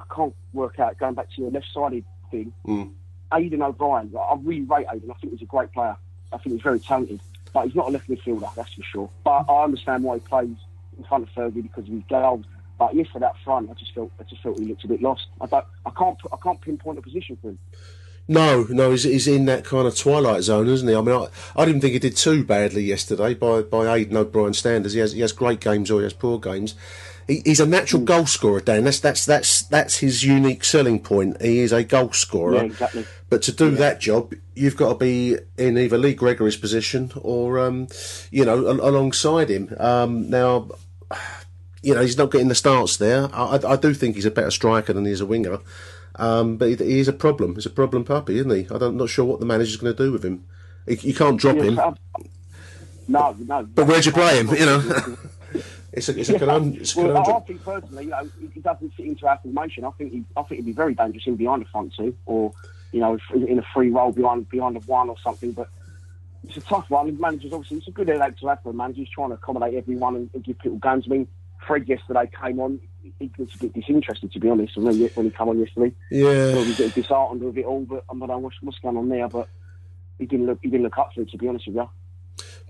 I 0.00 0.04
can't 0.14 0.34
work 0.52 0.78
out. 0.80 0.98
Going 0.98 1.14
back 1.14 1.28
to 1.34 1.42
your 1.42 1.50
left-sided 1.50 2.04
thing, 2.30 2.52
Mm. 2.66 2.92
Aiden 3.32 3.60
O'Brien. 3.62 4.10
like, 4.12 4.24
I 4.30 4.36
really 4.42 4.62
rate 4.62 4.86
Aiden. 4.86 5.10
I 5.10 5.14
think 5.14 5.32
he's 5.34 5.42
a 5.42 5.46
great 5.46 5.72
player. 5.72 5.96
I 6.32 6.38
think 6.38 6.54
he's 6.54 6.62
very 6.62 6.78
talented, 6.80 7.20
but 7.52 7.66
he's 7.66 7.74
not 7.74 7.88
a 7.88 7.90
left 7.90 8.08
midfielder, 8.08 8.54
that's 8.54 8.72
for 8.72 8.82
sure. 8.82 9.10
But 9.24 9.44
I 9.50 9.64
understand 9.64 10.02
why 10.04 10.14
he 10.16 10.20
plays 10.20 10.56
in 10.96 11.04
front 11.04 11.24
of 11.24 11.30
Fergie 11.30 11.62
because 11.62 11.84
of 11.88 11.92
his 11.94 12.02
goals. 12.08 12.44
But 12.78 12.94
yesterday 12.94 13.26
up 13.26 13.36
front, 13.44 13.70
I 13.70 13.74
just 13.74 13.92
felt, 13.94 14.10
I 14.18 14.22
just 14.24 14.42
felt 14.42 14.58
he 14.58 14.64
looked 14.66 14.84
a 14.84 14.88
bit 14.88 15.02
lost. 15.02 15.26
I 15.40 15.46
don't, 15.46 15.64
I 15.86 15.90
can't, 15.90 16.18
I 16.32 16.36
can't 16.42 16.60
pinpoint 16.60 16.98
a 16.98 17.02
position 17.02 17.36
for 17.40 17.50
him. 17.50 17.58
No, 18.26 18.66
no, 18.70 18.90
he's, 18.90 19.02
he's 19.04 19.28
in 19.28 19.44
that 19.46 19.64
kind 19.64 19.86
of 19.86 19.96
twilight 19.96 20.42
zone, 20.44 20.66
isn't 20.68 20.88
he? 20.88 20.94
I 20.94 21.00
mean, 21.02 21.14
I, 21.14 21.26
I 21.54 21.64
didn't 21.66 21.82
think 21.82 21.92
he 21.92 21.98
did 21.98 22.16
too 22.16 22.42
badly 22.42 22.82
yesterday 22.82 23.34
by 23.34 23.62
by 23.62 23.84
Aiden 23.84 24.14
O'Brien 24.14 24.54
standards. 24.54 24.94
He 24.94 25.00
has 25.00 25.12
he 25.12 25.20
has 25.20 25.32
great 25.32 25.60
games 25.60 25.90
or 25.90 25.98
he 26.00 26.04
has 26.04 26.14
poor 26.14 26.38
games. 26.38 26.74
He, 27.26 27.40
he's 27.44 27.60
a 27.60 27.66
natural 27.66 28.00
Hmm. 28.00 28.06
goal 28.06 28.26
scorer, 28.26 28.60
Dan. 28.60 28.84
That's 28.84 29.00
that's 29.00 29.26
that's 29.26 29.62
that's 29.62 29.98
his 29.98 30.24
unique 30.24 30.64
selling 30.64 31.00
point. 31.00 31.40
He 31.42 31.58
is 31.58 31.72
a 31.72 31.84
goal 31.84 32.12
scorer. 32.12 32.54
Yeah, 32.56 32.62
exactly. 32.62 33.06
But 33.28 33.42
to 33.42 33.52
do 33.52 33.70
that 33.72 34.00
job, 34.00 34.32
you've 34.54 34.76
got 34.76 34.88
to 34.90 34.94
be 34.94 35.36
in 35.58 35.76
either 35.76 35.98
Lee 35.98 36.14
Gregory's 36.14 36.56
position 36.56 37.10
or, 37.20 37.58
um, 37.58 37.88
you 38.30 38.44
know, 38.44 38.68
al- 38.68 38.88
alongside 38.88 39.48
him. 39.50 39.74
Um, 39.78 40.30
now, 40.30 40.68
you 41.84 41.94
know, 41.94 42.00
he's 42.00 42.16
not 42.18 42.30
getting 42.30 42.48
the 42.48 42.54
starts 42.54 42.96
there. 42.96 43.28
I, 43.34 43.56
I, 43.56 43.72
I 43.72 43.76
do 43.76 43.92
think 43.94 44.16
he's 44.16 44.24
a 44.24 44.30
better 44.30 44.50
striker 44.50 44.92
than 44.92 45.04
he 45.04 45.12
is 45.12 45.20
a 45.20 45.26
winger. 45.26 45.58
Um, 46.16 46.56
but 46.56 46.68
he, 46.68 46.76
he 46.76 46.98
is 47.00 47.08
a 47.08 47.12
problem. 47.12 47.54
He's 47.56 47.66
a 47.66 47.70
problem 47.70 48.04
puppy, 48.04 48.38
isn't 48.38 48.50
he? 48.50 48.62
I 48.66 48.78
don't, 48.78 48.82
I'm 48.82 48.96
not 48.96 49.08
sure 49.08 49.24
what 49.24 49.40
the 49.40 49.46
manager's 49.46 49.76
going 49.76 49.94
to 49.94 50.02
do 50.04 50.12
with 50.12 50.24
him. 50.24 50.44
He, 50.86 50.94
you 51.08 51.14
can't 51.14 51.38
drop 51.40 51.56
him. 51.56 51.74
No, 53.06 53.36
no. 53.38 53.62
But 53.64 53.86
where'd 53.86 54.06
you 54.06 54.12
play 54.12 54.38
him? 54.40 54.48
You 54.48 54.66
know, 54.66 54.78
it's 55.92 56.08
a, 56.08 56.18
it's 56.18 56.30
a, 56.30 56.34
it's 56.80 56.96
a 56.96 57.02
well, 57.02 57.16
I- 57.18 57.32
I 57.36 57.40
think 57.40 57.62
personally, 57.64 58.04
you 58.04 58.10
know, 58.10 58.28
he 58.52 58.60
doesn't 58.60 58.94
fit 58.94 59.06
into 59.06 59.26
our 59.26 59.38
formation. 59.42 59.84
I 59.84 59.90
think 59.90 60.12
he, 60.12 60.24
I 60.36 60.42
think 60.42 60.60
he'd 60.60 60.66
be 60.66 60.72
very 60.72 60.94
dangerous 60.94 61.26
in 61.26 61.36
behind 61.36 61.62
the 61.62 61.66
front 61.68 61.94
two, 61.94 62.16
or 62.26 62.52
you 62.92 63.00
know, 63.00 63.18
in 63.34 63.58
a 63.58 63.64
free 63.74 63.90
role 63.90 64.12
behind 64.12 64.48
behind 64.48 64.76
the 64.76 64.80
one 64.80 65.08
or 65.10 65.16
something. 65.22 65.52
But 65.52 65.68
it's 66.46 66.56
a 66.56 66.60
tough 66.60 66.88
one. 66.90 67.06
The 67.06 67.12
managers 67.20 67.52
obviously 67.52 67.78
it's 67.78 67.88
a 67.88 67.90
good 67.90 68.08
headache 68.08 68.38
to 68.38 68.46
have 68.48 68.62
for 68.62 68.70
a 68.70 68.72
manager. 68.74 69.00
He's 69.00 69.08
trying 69.10 69.30
to 69.30 69.34
accommodate 69.34 69.74
everyone 69.74 70.16
and, 70.16 70.30
and 70.32 70.44
give 70.44 70.58
people 70.58 70.78
games. 70.78 71.04
I 71.06 71.10
mean, 71.10 71.28
Fred 71.66 71.88
yesterday 71.88 72.30
came 72.40 72.60
on. 72.60 72.80
He 73.18 73.30
was 73.38 73.54
a 73.54 73.58
bit 73.58 73.74
disinterested, 73.74 74.32
to 74.32 74.40
be 74.40 74.48
honest, 74.48 74.76
when 74.76 74.94
he, 74.94 75.06
when 75.08 75.26
he 75.26 75.32
came 75.32 75.48
on 75.48 75.58
yesterday. 75.58 75.92
Yeah. 76.10 76.52
He 76.52 76.58
was 76.58 76.80
a 76.80 76.82
bit 76.84 76.94
disheartened 76.94 77.42
with 77.42 77.58
it 77.58 77.64
all, 77.64 77.80
but 77.82 78.04
I 78.10 78.18
don't 78.18 78.28
know 78.28 78.38
what's, 78.38 78.56
what's 78.62 78.78
going 78.78 78.96
on 78.96 79.08
there. 79.08 79.28
But 79.28 79.48
he 80.18 80.26
didn't 80.26 80.46
look, 80.46 80.58
he 80.62 80.68
didn't 80.68 80.84
look 80.84 80.98
up 80.98 81.12
to 81.14 81.22
it, 81.22 81.30
to 81.30 81.38
be 81.38 81.48
honest 81.48 81.66
with 81.66 81.76
you. 81.76 81.88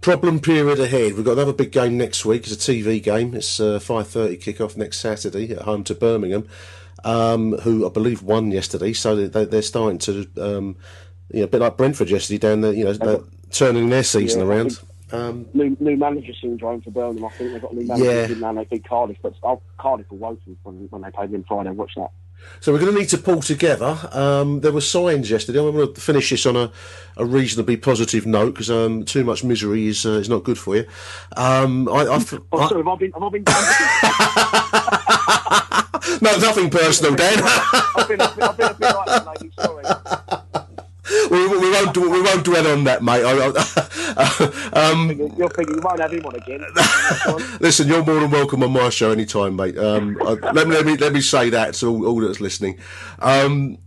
Problem 0.00 0.40
period 0.40 0.80
ahead. 0.80 1.14
We've 1.14 1.24
got 1.24 1.32
another 1.32 1.52
big 1.52 1.72
game 1.72 1.96
next 1.96 2.24
week. 2.24 2.46
It's 2.46 2.68
a 2.68 2.72
TV 2.72 3.02
game. 3.02 3.34
It's 3.34 3.58
uh, 3.58 3.78
five 3.78 4.08
thirty 4.08 4.36
kick-off 4.36 4.76
next 4.76 5.00
Saturday 5.00 5.50
at 5.52 5.62
home 5.62 5.82
to 5.84 5.94
Birmingham, 5.94 6.46
um, 7.04 7.52
who 7.58 7.86
I 7.86 7.90
believe 7.90 8.22
won 8.22 8.50
yesterday. 8.50 8.92
So 8.92 9.26
they, 9.26 9.44
they're 9.46 9.62
starting 9.62 9.98
to, 10.00 10.28
um, 10.36 10.76
you 11.30 11.38
know, 11.38 11.44
a 11.44 11.48
bit 11.48 11.62
like 11.62 11.78
Brentford 11.78 12.10
yesterday 12.10 12.38
down 12.38 12.60
there. 12.60 12.74
You 12.74 12.84
know, 12.84 12.92
they're 12.92 13.20
turning 13.50 13.88
their 13.88 14.02
season 14.02 14.40
Yeah, 14.40 14.46
around. 14.46 14.78
Um, 15.12 15.46
new, 15.54 15.76
new 15.80 15.96
manager 15.96 16.32
syndrome 16.40 16.80
for 16.82 16.90
Birmingham. 16.90 17.24
I 17.26 17.28
think 17.30 17.52
they've 17.52 17.62
got 17.62 17.72
a 17.72 17.76
new 17.76 17.86
manager 17.86 18.32
Yeah. 18.32 18.38
now. 18.38 18.52
They 18.54 18.64
beat 18.64 18.88
Cardiff, 18.88 19.18
but 19.22 19.34
oh, 19.42 19.60
Cardiff 19.78 20.10
were 20.10 20.16
woeful 20.18 20.56
when, 20.62 20.86
when 20.90 21.02
they 21.02 21.10
played 21.10 21.30
them 21.30 21.44
Friday. 21.46 21.70
Watch 21.70 21.92
that. 21.96 22.10
So 22.60 22.72
we're 22.72 22.80
going 22.80 22.92
to 22.92 22.98
need 22.98 23.08
to 23.10 23.18
pull 23.18 23.40
together. 23.40 23.96
Um, 24.12 24.60
there 24.60 24.72
were 24.72 24.80
signs 24.82 25.30
yesterday. 25.30 25.60
I'm 25.60 25.72
going 25.72 25.94
to 25.94 26.00
finish 26.00 26.30
this 26.30 26.44
on 26.46 26.56
a, 26.56 26.72
a 27.16 27.24
reasonably 27.24 27.76
positive 27.76 28.26
note 28.26 28.54
because 28.54 28.70
um, 28.70 29.04
too 29.04 29.24
much 29.24 29.44
misery 29.44 29.86
is 29.86 30.04
uh, 30.04 30.10
is 30.10 30.28
not 30.28 30.42
good 30.44 30.58
for 30.58 30.76
you. 30.76 30.84
Um, 31.36 31.88
I, 31.88 32.02
I, 32.02 32.18
Oh, 32.52 32.68
sorry, 32.68 32.82
have 32.82 32.88
I 32.88 32.96
been? 32.96 33.12
Have 33.12 33.22
I 33.22 33.28
been? 33.30 33.44
no, 36.22 36.36
nothing 36.38 36.70
personal, 36.70 37.14
Dan. 37.14 37.40
I've 37.42 38.08
been, 38.08 38.20
I've 38.20 38.34
been, 38.36 38.44
I've 38.44 38.56
been 38.56 38.70
a 38.70 38.74
bit 38.74 38.94
like 38.94 39.06
that, 39.06 39.26
lady. 39.26 39.50
Sorry. 39.58 39.84
we, 41.30 41.48
we 41.48 41.70
won't 41.70 41.94
do, 41.94 42.10
we 42.10 42.22
won't 42.22 42.44
dwell 42.44 42.66
on 42.66 42.84
that, 42.84 43.02
mate. 43.02 43.24
Um, 44.72 45.10
You're 45.36 45.48
thinking 45.48 45.76
you 45.76 45.80
won't 45.82 46.00
have 46.00 46.12
him 46.12 46.24
on 46.26 46.36
again. 46.36 46.64
listen, 47.60 47.88
you're 47.88 48.04
more 48.04 48.20
than 48.20 48.30
welcome 48.30 48.62
on 48.62 48.72
my 48.72 48.88
show 48.90 49.10
anytime, 49.10 49.56
mate. 49.56 49.76
Um, 49.78 50.16
I, 50.22 50.32
let 50.52 50.68
me 50.68 50.74
let 50.74 50.86
me 50.86 50.96
let 50.96 51.12
me 51.12 51.20
say 51.20 51.50
that 51.50 51.74
to 51.74 51.88
all, 51.88 52.06
all 52.06 52.20
that's 52.20 52.40
listening. 52.40 52.78
Um, 53.18 53.78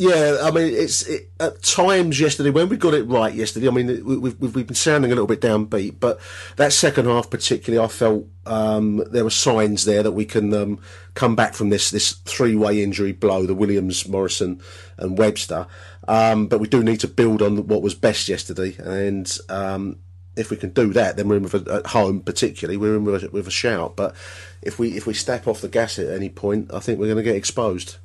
yeah, 0.00 0.38
I 0.42 0.50
mean, 0.50 0.72
it's 0.72 1.02
it, 1.02 1.30
at 1.38 1.62
times 1.62 2.18
yesterday 2.18 2.48
when 2.48 2.70
we 2.70 2.78
got 2.78 2.94
it 2.94 3.06
right 3.06 3.34
yesterday. 3.34 3.68
I 3.68 3.70
mean, 3.70 3.86
we, 4.04 4.16
we've 4.16 4.40
we've 4.40 4.66
been 4.66 4.74
sounding 4.74 5.12
a 5.12 5.14
little 5.14 5.26
bit 5.26 5.42
downbeat, 5.42 6.00
but 6.00 6.18
that 6.56 6.72
second 6.72 7.04
half 7.04 7.28
particularly, 7.28 7.84
I 7.84 7.88
felt 7.88 8.24
um, 8.46 9.04
there 9.10 9.24
were 9.24 9.30
signs 9.30 9.84
there 9.84 10.02
that 10.02 10.12
we 10.12 10.24
can 10.24 10.54
um, 10.54 10.80
come 11.12 11.36
back 11.36 11.52
from 11.52 11.68
this 11.68 11.90
this 11.90 12.12
three 12.12 12.56
way 12.56 12.82
injury 12.82 13.12
blow: 13.12 13.44
the 13.44 13.54
Williams, 13.54 14.08
Morison, 14.08 14.62
and 14.96 15.18
Webster. 15.18 15.66
Um, 16.08 16.46
but 16.46 16.60
we 16.60 16.68
do 16.68 16.82
need 16.82 17.00
to 17.00 17.08
build 17.08 17.42
on 17.42 17.66
what 17.66 17.82
was 17.82 17.94
best 17.94 18.28
yesterday, 18.28 18.74
and 18.78 19.30
um, 19.48 19.98
if 20.36 20.50
we 20.50 20.56
can 20.56 20.70
do 20.70 20.92
that, 20.94 21.16
then 21.16 21.28
we're 21.28 21.36
in 21.36 21.42
with 21.42 21.54
a, 21.54 21.74
at 21.74 21.86
home, 21.88 22.20
particularly 22.20 22.76
we're 22.76 22.96
in 22.96 23.04
with 23.04 23.24
a, 23.24 23.30
with 23.30 23.46
a 23.46 23.50
shout. 23.50 23.96
But 23.96 24.14
if 24.62 24.78
we 24.78 24.96
if 24.96 25.06
we 25.06 25.12
step 25.14 25.46
off 25.46 25.60
the 25.60 25.68
gas 25.68 25.98
at 25.98 26.08
any 26.08 26.28
point, 26.30 26.72
I 26.72 26.80
think 26.80 26.98
we're 26.98 27.06
going 27.06 27.18
to 27.18 27.22
get 27.22 27.36
exposed. 27.36 27.96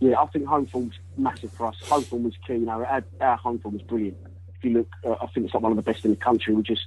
Yeah, 0.00 0.20
I 0.20 0.26
think 0.26 0.46
home 0.46 0.66
form's 0.66 0.94
massive 1.16 1.52
for 1.52 1.66
us. 1.66 1.76
Home 1.88 2.04
form 2.04 2.24
was 2.24 2.34
key. 2.46 2.52
You 2.54 2.66
know, 2.66 2.84
our, 2.84 3.04
our 3.20 3.36
home 3.36 3.58
form 3.58 3.74
was 3.74 3.82
brilliant. 3.82 4.16
If 4.56 4.64
you 4.64 4.70
look, 4.78 4.88
uh, 5.04 5.14
I 5.20 5.26
think 5.28 5.46
it's 5.46 5.54
like 5.54 5.62
one 5.62 5.72
of 5.72 5.76
the 5.76 5.82
best 5.82 6.04
in 6.04 6.10
the 6.12 6.16
country. 6.16 6.54
We 6.54 6.62
just 6.62 6.86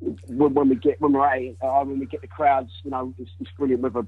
when, 0.00 0.54
when 0.54 0.68
we 0.68 0.74
get 0.76 1.00
when 1.00 1.12
we're 1.12 1.26
at 1.26 1.40
it, 1.40 1.56
uh, 1.60 1.84
when 1.84 1.98
we 2.00 2.06
get 2.06 2.22
the 2.22 2.26
crowds, 2.28 2.72
you 2.82 2.90
know, 2.90 3.14
it's, 3.18 3.30
it's 3.40 3.50
brilliant. 3.52 3.82
Whether 3.82 4.06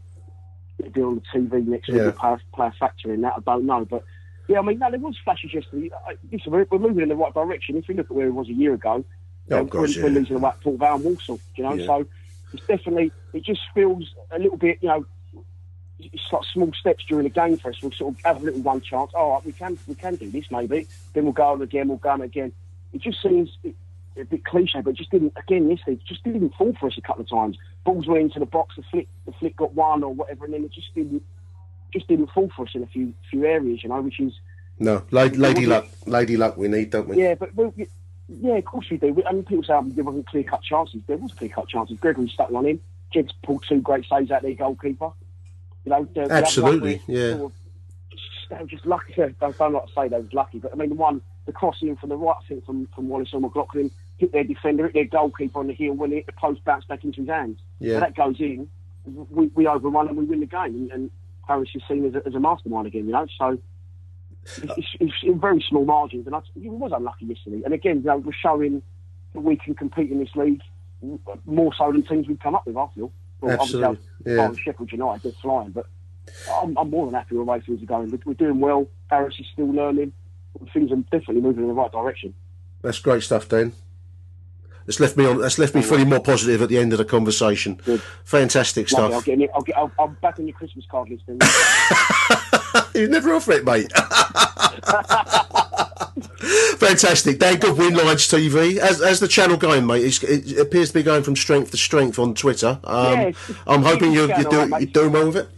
it'll 0.78 0.92
be 0.92 1.02
on 1.02 1.14
the 1.16 1.38
TV 1.38 1.66
next 1.66 1.88
week, 1.88 1.98
Yeah. 1.98 2.04
will 2.06 2.12
play, 2.12 2.36
play 2.54 2.66
a 2.68 2.72
factor 2.72 3.12
in 3.12 3.20
that. 3.22 3.34
I 3.36 3.40
don't 3.40 3.66
know, 3.66 3.84
but 3.84 4.04
yeah, 4.48 4.58
I 4.58 4.62
mean, 4.62 4.78
no, 4.78 4.90
there 4.90 4.98
was 5.00 5.16
flashes 5.22 5.52
yesterday. 5.54 5.90
Uh, 6.08 6.14
Listen, 6.32 6.52
we're, 6.52 6.66
we're 6.70 6.78
moving 6.78 7.02
in 7.02 7.08
the 7.10 7.16
right 7.16 7.32
direction. 7.34 7.76
If 7.76 7.88
you 7.88 7.94
look 7.94 8.06
at 8.06 8.12
where 8.16 8.26
it 8.26 8.32
was 8.34 8.48
a 8.48 8.52
year 8.54 8.74
ago, 8.74 9.04
Oh, 9.50 9.62
we're, 9.62 9.86
yeah. 9.86 10.02
we're 10.02 10.10
losing 10.10 10.36
the 10.36 10.42
right 10.42 10.60
Port 10.60 10.78
Vale 10.78 10.96
and 10.96 11.04
Walsall. 11.04 11.40
You 11.56 11.64
know, 11.64 11.72
Yeah. 11.74 11.86
so 11.86 12.06
it's 12.52 12.66
definitely 12.66 13.12
it 13.32 13.44
just 13.44 13.60
feels 13.74 14.14
a 14.30 14.38
little 14.38 14.56
bit, 14.58 14.78
you 14.80 14.88
know 14.88 15.06
it's 16.00 16.32
like 16.32 16.44
small 16.52 16.70
steps 16.78 17.04
during 17.08 17.24
the 17.24 17.30
game 17.30 17.56
for 17.56 17.70
us. 17.70 17.82
We'll 17.82 17.90
sort 17.90 18.14
of 18.14 18.20
have 18.24 18.40
a 18.40 18.44
little 18.44 18.60
one 18.60 18.80
chance. 18.80 19.10
Oh, 19.16 19.40
we 19.44 19.50
can 19.52 19.76
we 19.88 19.94
can 19.96 20.14
do 20.14 20.30
this 20.30 20.44
maybe. 20.50 20.86
Then 21.12 21.24
we'll 21.24 21.32
go 21.32 21.48
on 21.52 21.62
again. 21.62 21.88
We'll 21.88 21.96
go 21.98 22.10
on 22.10 22.20
again. 22.20 22.52
It 22.92 23.00
just 23.02 23.20
seems 23.22 23.56
a 23.64 23.74
a 24.20 24.24
bit 24.24 24.44
cliche, 24.44 24.80
but 24.80 24.90
it 24.90 24.96
just 24.96 25.10
didn't. 25.10 25.32
Again, 25.36 25.68
yesterday, 25.70 25.92
it 25.92 26.04
just 26.04 26.22
didn't 26.24 26.54
fall 26.54 26.72
for 26.78 26.86
us 26.88 26.98
a 26.98 27.00
couple 27.00 27.22
of 27.22 27.28
times. 27.30 27.56
Balls 27.84 28.06
went 28.06 28.22
into 28.22 28.38
the 28.40 28.46
box. 28.46 28.76
The 28.76 28.82
flick 28.90 29.08
the 29.26 29.32
flick 29.32 29.56
got 29.56 29.74
one 29.74 30.02
or 30.04 30.12
whatever, 30.14 30.44
and 30.44 30.54
then 30.54 30.64
it 30.64 30.72
just 30.72 30.94
didn't 30.94 31.22
just 31.92 32.08
didn't 32.08 32.30
fall 32.30 32.50
for 32.54 32.62
us 32.66 32.74
in 32.74 32.82
a 32.82 32.86
few 32.86 33.12
few 33.30 33.44
areas. 33.44 33.82
You 33.82 33.88
know, 33.90 34.00
which 34.00 34.20
is 34.20 34.32
No, 34.78 35.02
lady, 35.10 35.36
lady 35.36 35.66
luck, 35.66 35.86
lady 36.06 36.36
luck. 36.36 36.56
We 36.56 36.68
need, 36.68 36.90
don't 36.90 37.08
we? 37.08 37.16
yeah, 37.20 37.34
but 37.34 37.50
yeah, 38.28 38.54
of 38.56 38.64
course 38.64 38.90
we 38.90 38.96
do. 38.98 39.12
We, 39.14 39.24
I 39.24 39.32
mean, 39.32 39.44
people 39.44 39.64
say 39.64 39.72
um, 39.72 39.90
there 39.94 40.04
wasn't 40.04 40.26
clear 40.26 40.42
cut 40.44 40.62
chances. 40.62 41.00
There 41.06 41.16
was 41.16 41.32
clear 41.32 41.50
cut 41.50 41.68
chances. 41.68 41.98
Gregory 41.98 42.28
stuck 42.28 42.50
one 42.50 42.66
in. 42.66 42.80
Jed's 43.12 43.32
pulled 43.42 43.64
two 43.66 43.80
great 43.80 44.04
saves 44.06 44.30
out 44.30 44.42
there, 44.42 44.52
goalkeeper. 44.52 45.10
You 45.84 45.92
know, 45.92 46.08
the, 46.14 46.30
Absolutely, 46.30 47.00
yeah. 47.06 47.36
sort 47.36 47.42
of 47.44 47.52
just- 48.10 48.48
They 48.50 48.56
were 48.56 48.66
just 48.66 48.86
lucky. 48.86 49.22
I 49.22 49.28
don't 49.40 49.72
like 49.72 49.86
to 49.86 49.92
say 49.94 50.08
they 50.08 50.18
was 50.20 50.32
lucky, 50.34 50.58
but 50.58 50.72
I 50.72 50.76
mean 50.76 50.90
the 50.90 50.94
one, 50.94 51.22
the 51.46 51.52
crossing 51.52 51.96
from 51.96 52.10
the 52.10 52.16
right, 52.16 52.36
I 52.38 52.46
think 52.48 52.66
from 52.66 52.86
from 52.94 53.08
Wallace 53.08 53.32
or 53.32 53.40
McLaughlin, 53.40 53.90
hit 54.18 54.32
their 54.32 54.44
defender, 54.44 54.84
hit 54.84 54.92
their 54.94 55.04
goalkeeper 55.06 55.58
on 55.60 55.68
the 55.68 55.72
heel 55.72 55.94
when 55.94 56.12
it, 56.12 56.26
the 56.26 56.32
post 56.32 56.62
bounced 56.64 56.88
back 56.88 57.04
into 57.04 57.22
his 57.22 57.30
hands. 57.30 57.58
Yeah. 57.80 57.94
So 57.94 58.00
that 58.00 58.14
goes 58.14 58.38
in. 58.40 58.68
We, 59.06 59.46
we 59.54 59.66
overrun 59.66 60.08
and 60.08 60.18
we 60.18 60.24
win 60.24 60.40
the 60.40 60.46
game, 60.46 60.64
and, 60.74 60.90
and 60.90 61.10
Harris 61.48 61.70
is 61.74 61.82
seen 61.88 62.04
as 62.04 62.14
a, 62.14 62.26
as 62.26 62.34
a 62.34 62.40
mastermind 62.40 62.86
again. 62.86 63.06
You 63.06 63.12
know, 63.12 63.26
so 63.38 63.58
it's, 64.62 64.88
it's, 65.00 65.14
in 65.22 65.40
very 65.40 65.64
small 65.66 65.84
margins, 65.84 66.26
and 66.26 66.36
I, 66.36 66.38
it 66.38 66.70
was 66.70 66.92
unlucky 66.94 67.26
yesterday. 67.26 67.62
And 67.64 67.74
again, 67.74 67.98
you 67.98 68.04
know, 68.04 68.18
we're 68.18 68.32
showing 68.32 68.82
that 69.32 69.40
we 69.40 69.56
can 69.56 69.74
compete 69.74 70.10
in 70.10 70.18
this 70.18 70.34
league 70.36 70.60
more 71.46 71.72
so 71.76 71.90
than 71.90 72.02
teams 72.02 72.28
we've 72.28 72.38
come 72.38 72.54
up 72.54 72.66
with. 72.66 72.76
I 72.76 72.86
feel. 72.94 73.12
obviously, 73.42 73.82
Absolutely, 73.82 73.98
yeah. 74.26 74.52
Sheffield 74.62 74.92
United, 74.92 75.22
they're 75.22 75.32
flying, 75.32 75.70
but 75.70 75.86
I'm, 76.62 76.76
I'm 76.76 76.90
more 76.90 77.06
than 77.06 77.14
happy 77.14 77.34
with 77.34 77.46
the 77.46 77.50
way 77.50 77.60
things 77.60 77.82
are 77.82 77.86
going. 77.86 78.10
We're, 78.10 78.20
we're 78.26 78.34
doing 78.34 78.60
well. 78.60 78.88
Harris 79.10 79.36
is 79.38 79.46
still 79.52 79.72
learning. 79.72 80.12
Things 80.72 80.92
are 80.92 80.96
definitely 80.96 81.40
moving 81.40 81.62
in 81.62 81.68
the 81.68 81.74
right 81.74 81.92
direction. 81.92 82.34
That's 82.82 82.98
great 82.98 83.22
stuff, 83.22 83.48
Dan. 83.48 83.72
That's 84.88 85.00
left 85.00 85.18
me 85.18 85.26
on. 85.26 85.38
That's 85.38 85.58
left 85.58 85.74
me 85.74 85.82
feeling 85.82 86.08
more 86.08 86.18
positive 86.18 86.62
at 86.62 86.70
the 86.70 86.78
end 86.78 86.94
of 86.94 86.98
the 86.98 87.04
conversation. 87.04 87.76
Fantastic 88.24 88.90
Lovely. 88.90 89.04
I'll 89.04 89.10
stuff. 89.20 89.24
get. 89.26 89.38
in- 89.38 89.48
I'll 89.54 89.60
get. 89.60 89.76
I'll, 89.76 89.92
I'm 89.98 90.14
back 90.22 90.38
on 90.38 90.46
your 90.46 90.56
Christmas 90.56 90.86
card 90.90 91.10
list. 91.10 91.24
Then. 91.26 91.36
you 92.94 93.06
never 93.06 93.34
offer 93.34 93.52
it, 93.52 93.66
mate. 93.66 93.92
Fantastic. 96.78 97.38
Dan 97.38 97.58
Goodwin, 97.58 97.96
Lions 97.96 98.26
TV. 98.28 98.78
As, 98.78 99.02
as 99.02 99.20
the 99.20 99.28
channel 99.28 99.58
going, 99.58 99.86
mate, 99.86 100.06
it's, 100.06 100.22
it 100.22 100.58
appears 100.58 100.88
to 100.88 100.94
be 100.94 101.02
going 101.02 101.22
from 101.22 101.36
strength 101.36 101.70
to 101.72 101.76
strength 101.76 102.18
on 102.18 102.32
Twitter. 102.32 102.80
Um, 102.84 103.12
Yeah, 103.20 103.32
I'm 103.66 103.82
hoping 103.82 104.12
you're, 104.12 104.28
you're, 104.28 104.48
do, 104.50 104.64
right, 104.64 104.80
you're 104.80 104.90
doing 104.90 105.12
well 105.12 105.26
with 105.26 105.36
it. 105.36 105.50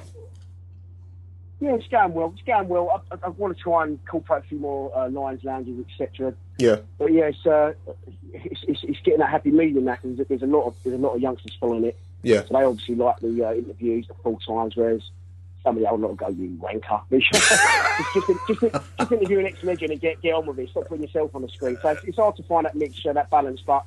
Yeah, 1.61 1.75
it's 1.75 1.87
going 1.89 2.15
well. 2.15 2.33
It's 2.35 2.43
going 2.47 2.69
well. 2.69 3.03
I, 3.11 3.15
I, 3.15 3.19
I 3.25 3.29
want 3.29 3.55
to 3.57 3.63
try 3.63 3.83
and 3.85 3.93
incorporate 3.93 4.45
a 4.45 4.49
few 4.49 4.59
more 4.59 4.97
uh, 4.97 5.11
Lions 5.11 5.45
lounges, 5.45 5.85
etc. 5.91 6.35
Yeah. 6.59 6.77
But 6.99 7.13
yeah, 7.13 7.25
it's, 7.25 7.47
uh, 7.47 7.75
it's, 8.33 8.63
it's 8.67 8.83
it's 8.83 9.01
getting 9.01 9.21
that 9.21 9.29
happy 9.29 9.51
medium. 9.51 9.85
That 9.85 10.01
'cause 10.03 10.19
there's 10.29 10.43
a 10.43 10.47
lot 10.47 10.67
of 10.67 10.75
there's 10.83 10.95
a 10.95 10.99
lot 10.99 11.15
of 11.15 11.21
youngsters 11.21 11.57
following 11.61 11.85
it. 11.85 11.99
Yeah. 12.23 12.45
So 12.47 12.55
they 12.59 12.65
obviously 12.65 12.95
like 12.95 13.21
the 13.21 13.45
uh, 13.47 13.53
interviews, 13.53 14.09
the 14.09 14.15
full 14.15 14.39
times, 14.47 14.75
whereas 14.77 15.03
some 15.63 15.77
of 15.77 15.83
the 15.83 15.91
old 15.91 16.01
lot 16.01 16.17
go, 16.17 16.29
you 16.29 16.59
wanker. 16.63 17.03
just, 17.11 17.31
just, 18.15 18.27
just, 18.49 18.61
just 18.99 19.13
interview 19.13 19.41
an 19.41 19.47
ex-legend 19.47 19.93
and 19.93 20.01
get, 20.01 20.21
get 20.23 20.33
on 20.35 20.47
with 20.47 20.59
it. 20.59 20.71
Stop 20.71 20.89
putting 20.89 21.05
yourself 21.05 21.35
on 21.35 21.43
the 21.43 21.49
screen. 21.51 21.77
So 21.83 21.91
it's, 21.91 22.05
it's 22.05 22.17
hard 22.17 22.37
to 22.37 22.43
find 22.45 22.65
that 22.65 22.75
mixture, 22.75 23.13
that 23.13 23.29
balance, 23.31 23.61
but 23.67 23.85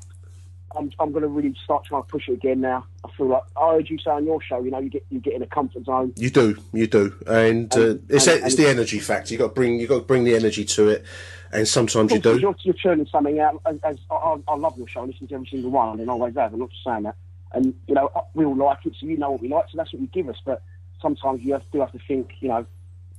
I'm, 0.77 0.91
I'm 0.99 1.11
going 1.11 1.21
to 1.23 1.27
really 1.27 1.55
start 1.63 1.85
trying 1.85 2.03
to 2.03 2.07
push 2.07 2.27
it 2.27 2.33
again 2.33 2.61
now. 2.61 2.85
I 3.05 3.09
feel 3.15 3.27
like, 3.27 3.43
I 3.55 3.73
heard 3.73 3.89
you 3.89 3.97
say 3.99 4.11
on 4.11 4.25
your 4.25 4.41
show, 4.41 4.63
you 4.63 4.71
know, 4.71 4.79
you 4.79 4.89
get, 4.89 5.05
you 5.09 5.19
get 5.19 5.33
in 5.33 5.41
a 5.41 5.47
comfort 5.47 5.85
zone. 5.85 6.13
You 6.15 6.29
do, 6.29 6.57
you 6.73 6.87
do, 6.87 7.15
and, 7.27 7.71
uh, 7.75 7.95
it's 8.09 8.27
and- 8.27 8.43
it's 8.45 8.55
and- 8.55 8.65
the 8.65 8.69
energy 8.69 8.99
factor. 8.99 9.33
You 9.33 9.37
got 9.39 9.47
to 9.49 9.53
bring 9.53 9.79
you 9.79 9.87
got 9.87 9.99
to 9.99 10.05
bring 10.05 10.23
the 10.23 10.35
energy 10.35 10.65
to 10.65 10.89
it, 10.89 11.05
and 11.51 11.67
sometimes 11.67 12.11
you 12.11 12.19
do. 12.19 12.37
You're, 12.39 12.55
you're 12.63 12.73
churning 12.73 13.05
something 13.07 13.39
out. 13.39 13.61
As, 13.65 13.77
as 13.83 13.97
I, 14.09 14.15
I 14.15 14.37
I 14.47 14.55
love 14.55 14.77
your 14.77 14.87
show. 14.87 15.01
I 15.01 15.05
listen 15.05 15.27
to 15.27 15.35
every 15.35 15.47
single 15.47 15.71
one, 15.71 15.99
and 15.99 16.09
I 16.09 16.13
always 16.13 16.35
have. 16.35 16.53
I'm 16.53 16.59
not 16.59 16.69
just 16.71 16.83
saying 16.83 17.03
that. 17.03 17.15
And 17.53 17.73
you 17.87 17.93
know, 17.95 18.09
we 18.33 18.45
all 18.45 18.55
like 18.55 18.85
it, 18.85 18.93
so 18.99 19.05
you 19.05 19.17
know 19.17 19.31
what 19.31 19.41
we 19.41 19.47
like. 19.49 19.65
So 19.69 19.77
that's 19.77 19.93
what 19.93 20.01
you 20.01 20.07
give 20.07 20.27
us. 20.29 20.37
But 20.43 20.63
sometimes 21.01 21.41
you 21.43 21.53
have, 21.53 21.63
do 21.71 21.81
have 21.81 21.91
to 21.91 21.99
think. 22.07 22.31
You 22.39 22.49
know, 22.49 22.65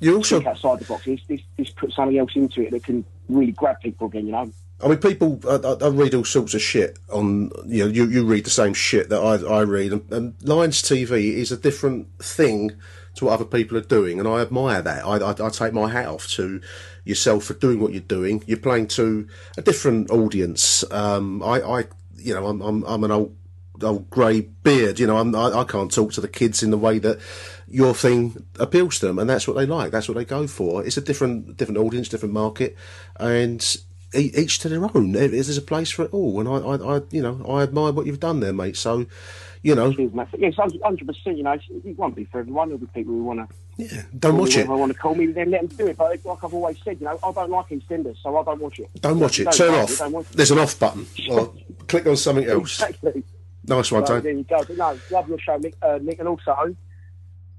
You 0.00 0.16
also 0.16 0.38
think 0.38 0.48
outside 0.48 0.80
the 0.80 0.84
box. 0.86 1.04
This, 1.04 1.20
this, 1.28 1.40
this 1.56 1.70
put 1.70 1.92
something 1.92 2.18
else 2.18 2.32
into 2.34 2.62
it 2.62 2.72
that 2.72 2.82
can 2.82 3.04
really 3.28 3.52
grab 3.52 3.80
people 3.80 4.08
again. 4.08 4.26
You 4.26 4.32
know. 4.32 4.52
I 4.82 4.88
mean, 4.88 4.98
people. 4.98 5.40
I, 5.48 5.84
I 5.84 5.88
read 5.88 6.14
all 6.14 6.24
sorts 6.24 6.54
of 6.54 6.60
shit 6.60 6.98
on. 7.10 7.50
You 7.66 7.84
know, 7.84 7.90
you, 7.90 8.06
you 8.06 8.24
read 8.24 8.44
the 8.44 8.50
same 8.50 8.74
shit 8.74 9.08
that 9.08 9.20
I 9.20 9.36
I 9.46 9.62
read, 9.62 9.92
and, 9.92 10.12
and 10.12 10.34
Lions 10.42 10.82
TV 10.82 11.34
is 11.34 11.52
a 11.52 11.56
different 11.56 12.08
thing 12.18 12.72
to 13.16 13.26
what 13.26 13.34
other 13.34 13.44
people 13.44 13.78
are 13.78 13.82
doing, 13.82 14.18
and 14.18 14.28
I 14.28 14.40
admire 14.40 14.82
that. 14.82 15.04
I, 15.04 15.18
I, 15.18 15.46
I 15.46 15.50
take 15.50 15.72
my 15.72 15.88
hat 15.88 16.08
off 16.08 16.26
to 16.30 16.60
yourself 17.04 17.44
for 17.44 17.54
doing 17.54 17.80
what 17.80 17.92
you're 17.92 18.00
doing. 18.00 18.42
You're 18.46 18.58
playing 18.58 18.88
to 18.88 19.28
a 19.56 19.62
different 19.62 20.10
audience. 20.10 20.84
Um, 20.90 21.42
I, 21.42 21.60
I, 21.60 21.84
you 22.16 22.34
know, 22.34 22.46
I'm 22.46 22.60
I'm, 22.60 22.82
I'm 22.84 23.04
an 23.04 23.10
old 23.10 23.36
old 23.82 24.10
grey 24.10 24.40
beard. 24.40 24.98
You 24.98 25.06
know, 25.06 25.18
I'm, 25.18 25.34
I, 25.34 25.60
I 25.60 25.64
can't 25.64 25.92
talk 25.92 26.12
to 26.14 26.20
the 26.20 26.28
kids 26.28 26.62
in 26.62 26.70
the 26.70 26.78
way 26.78 26.98
that 26.98 27.18
your 27.68 27.94
thing 27.94 28.46
appeals 28.58 28.98
to 28.98 29.06
them, 29.06 29.18
and 29.18 29.28
that's 29.28 29.46
what 29.46 29.56
they 29.56 29.66
like. 29.66 29.92
That's 29.92 30.08
what 30.08 30.16
they 30.16 30.24
go 30.24 30.46
for. 30.46 30.84
It's 30.84 30.96
a 30.96 31.00
different 31.00 31.56
different 31.56 31.78
audience, 31.78 32.08
different 32.08 32.34
market, 32.34 32.76
and 33.18 33.76
each 34.14 34.58
to 34.60 34.68
their 34.68 34.84
own. 34.94 35.12
There- 35.12 35.28
There's 35.28 35.56
a 35.56 35.62
place 35.62 35.90
for 35.90 36.04
it 36.04 36.12
all, 36.14 36.40
and 36.40 36.48
I, 36.48 36.52
I, 36.56 36.96
I 36.96 37.02
you 37.10 37.22
know, 37.22 37.44
I 37.48 37.62
admire 37.62 37.92
what 37.92 38.06
you've 38.06 38.20
done 38.20 38.40
there, 38.40 38.52
mate. 38.52 38.76
So, 38.76 39.06
you 39.62 39.74
know, 39.74 39.90
Yes, 40.38 40.54
hundred 40.56 41.06
percent. 41.06 41.36
You 41.38 41.42
know, 41.44 41.52
it 41.52 41.98
won't 41.98 42.14
be 42.14 42.24
for 42.24 42.40
everyone. 42.40 42.68
There'll 42.68 42.78
be 42.80 42.86
people 42.88 43.14
who 43.14 43.24
want 43.24 43.48
to. 43.48 43.56
Yeah, 43.76 44.02
don't 44.18 44.36
watch 44.38 44.56
it. 44.56 44.68
I 44.68 44.72
want 44.72 44.92
to 44.92 44.98
call 44.98 45.14
me, 45.16 45.26
then 45.26 45.50
let 45.50 45.62
them 45.68 45.76
do 45.76 45.86
it. 45.88 45.96
But 45.96 46.24
like 46.24 46.44
I've 46.44 46.54
always 46.54 46.76
said, 46.84 46.98
you 47.00 47.06
know, 47.06 47.18
I 47.24 47.32
don't 47.32 47.50
like 47.50 47.68
EastEnders, 47.70 48.16
so 48.22 48.36
I 48.36 48.44
don't 48.44 48.60
watch 48.60 48.78
it. 48.78 48.88
Don't 49.00 49.18
watch 49.18 49.40
it. 49.40 49.44
Don't 49.44 49.54
Turn 49.56 49.74
off. 49.74 49.90
it, 49.92 49.98
don't 49.98 50.12
watch 50.12 50.26
it. 50.30 50.36
There's 50.36 50.50
an 50.52 50.58
off 50.58 50.78
button. 50.78 51.06
Or 51.30 51.52
click 51.88 52.06
on 52.06 52.16
something 52.16 52.44
else. 52.44 52.80
Exactly. 52.82 53.24
Nice 53.66 53.90
one, 53.90 54.06
So 54.06 54.12
Tony. 54.12 54.20
there 54.22 54.32
you 54.32 54.44
go. 54.44 54.58
But 54.64 54.76
no, 54.76 54.98
love 55.10 55.28
your 55.28 55.38
show, 55.38 55.56
Nick. 55.56 55.74
Uh, 55.82 55.98
Nick, 56.02 56.18
and 56.20 56.28
also, 56.28 56.76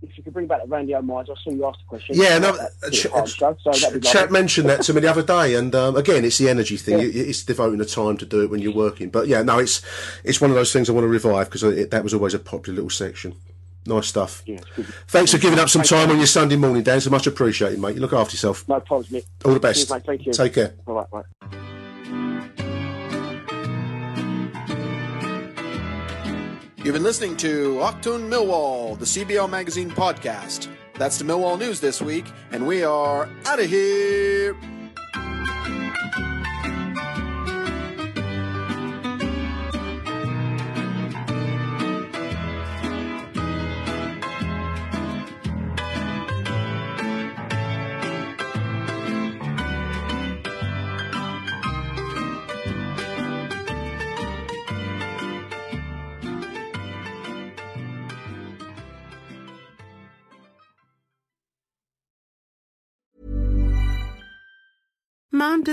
if 0.10 0.18
you 0.18 0.24
could 0.24 0.34
bring 0.34 0.48
back 0.48 0.60
that 0.62 0.70
Randy 0.70 0.94
O'Myers, 0.96 1.30
I 1.30 1.34
saw 1.44 1.52
you 1.52 1.66
asked 1.66 1.80
the 1.80 1.86
question. 1.88 2.16
Yeah, 2.18 2.38
no, 2.40 2.50
uh, 2.56 2.90
ch- 2.90 2.96
show, 3.02 3.26
so 3.26 3.56
that'd 3.72 4.02
be 4.02 4.08
Chap 4.08 4.22
lovely. 4.24 4.34
mentioned 4.40 4.70
that 4.70 4.82
to 4.84 4.94
me 4.94 5.02
the 5.02 5.10
other 5.10 5.24
day, 5.24 5.56
and 5.56 5.74
um, 5.76 5.96
again, 5.96 6.24
it's 6.26 6.38
the 6.38 6.50
energy 6.50 6.78
thing. 6.78 7.00
Yeah. 7.00 7.06
It- 7.06 7.16
It's 7.30 7.44
devoting 7.44 7.80
the 7.80 7.86
time 7.86 8.18
to 8.18 8.26
do 8.26 8.42
it 8.44 8.50
when 8.50 8.62
you're 8.62 8.74
working. 8.74 9.10
But 9.10 9.28
yeah, 9.28 9.42
no, 9.44 9.60
it's 9.60 9.82
it's 10.24 10.40
one 10.42 10.50
of 10.52 10.56
those 10.56 10.72
things 10.74 10.90
I 10.90 10.94
want 10.94 11.04
to 11.06 11.10
revive 11.10 11.50
because 11.52 11.62
that 11.90 12.04
was 12.04 12.14
always 12.14 12.34
a 12.34 12.40
popular 12.40 12.76
little 12.76 12.90
section. 12.90 13.36
Nice 13.88 14.08
stuff. 14.08 14.42
Yeah. 14.48 14.60
Thanks 15.08 15.32
for 15.32 15.38
giving 15.38 15.60
up 15.60 15.70
some 15.70 15.84
time 15.84 16.10
on 16.10 16.18
your 16.18 16.26
Sunday 16.26 16.56
morning, 16.56 16.82
Dan. 16.82 17.00
So 17.02 17.12
much 17.12 17.28
appreciated, 17.28 17.80
mate. 17.80 17.94
You 17.96 18.02
look 18.02 18.14
after 18.14 18.34
yourself. 18.34 18.68
No 18.68 18.80
problems, 18.80 19.12
Nick. 19.12 19.26
All 19.46 19.54
the 19.54 19.60
best. 19.60 19.88
Cheers, 19.88 19.92
mate. 19.92 20.04
Thank 20.08 20.26
you. 20.26 20.34
Take 20.34 20.54
care. 20.56 20.74
All 20.88 20.96
right, 20.96 21.08
right. 21.12 21.85
You've 26.86 26.94
been 26.94 27.02
listening 27.02 27.36
to 27.38 27.78
Achtung 27.80 28.30
Millwall, 28.30 28.96
the 29.00 29.06
CBL 29.06 29.50
Magazine 29.50 29.90
podcast. 29.90 30.68
That's 30.94 31.18
the 31.18 31.24
Millwall 31.24 31.58
news 31.58 31.80
this 31.80 32.00
week, 32.00 32.26
and 32.52 32.68
we 32.68 32.84
are 32.84 33.28
out 33.48 33.60
of 33.60 33.66
here. 33.66 34.56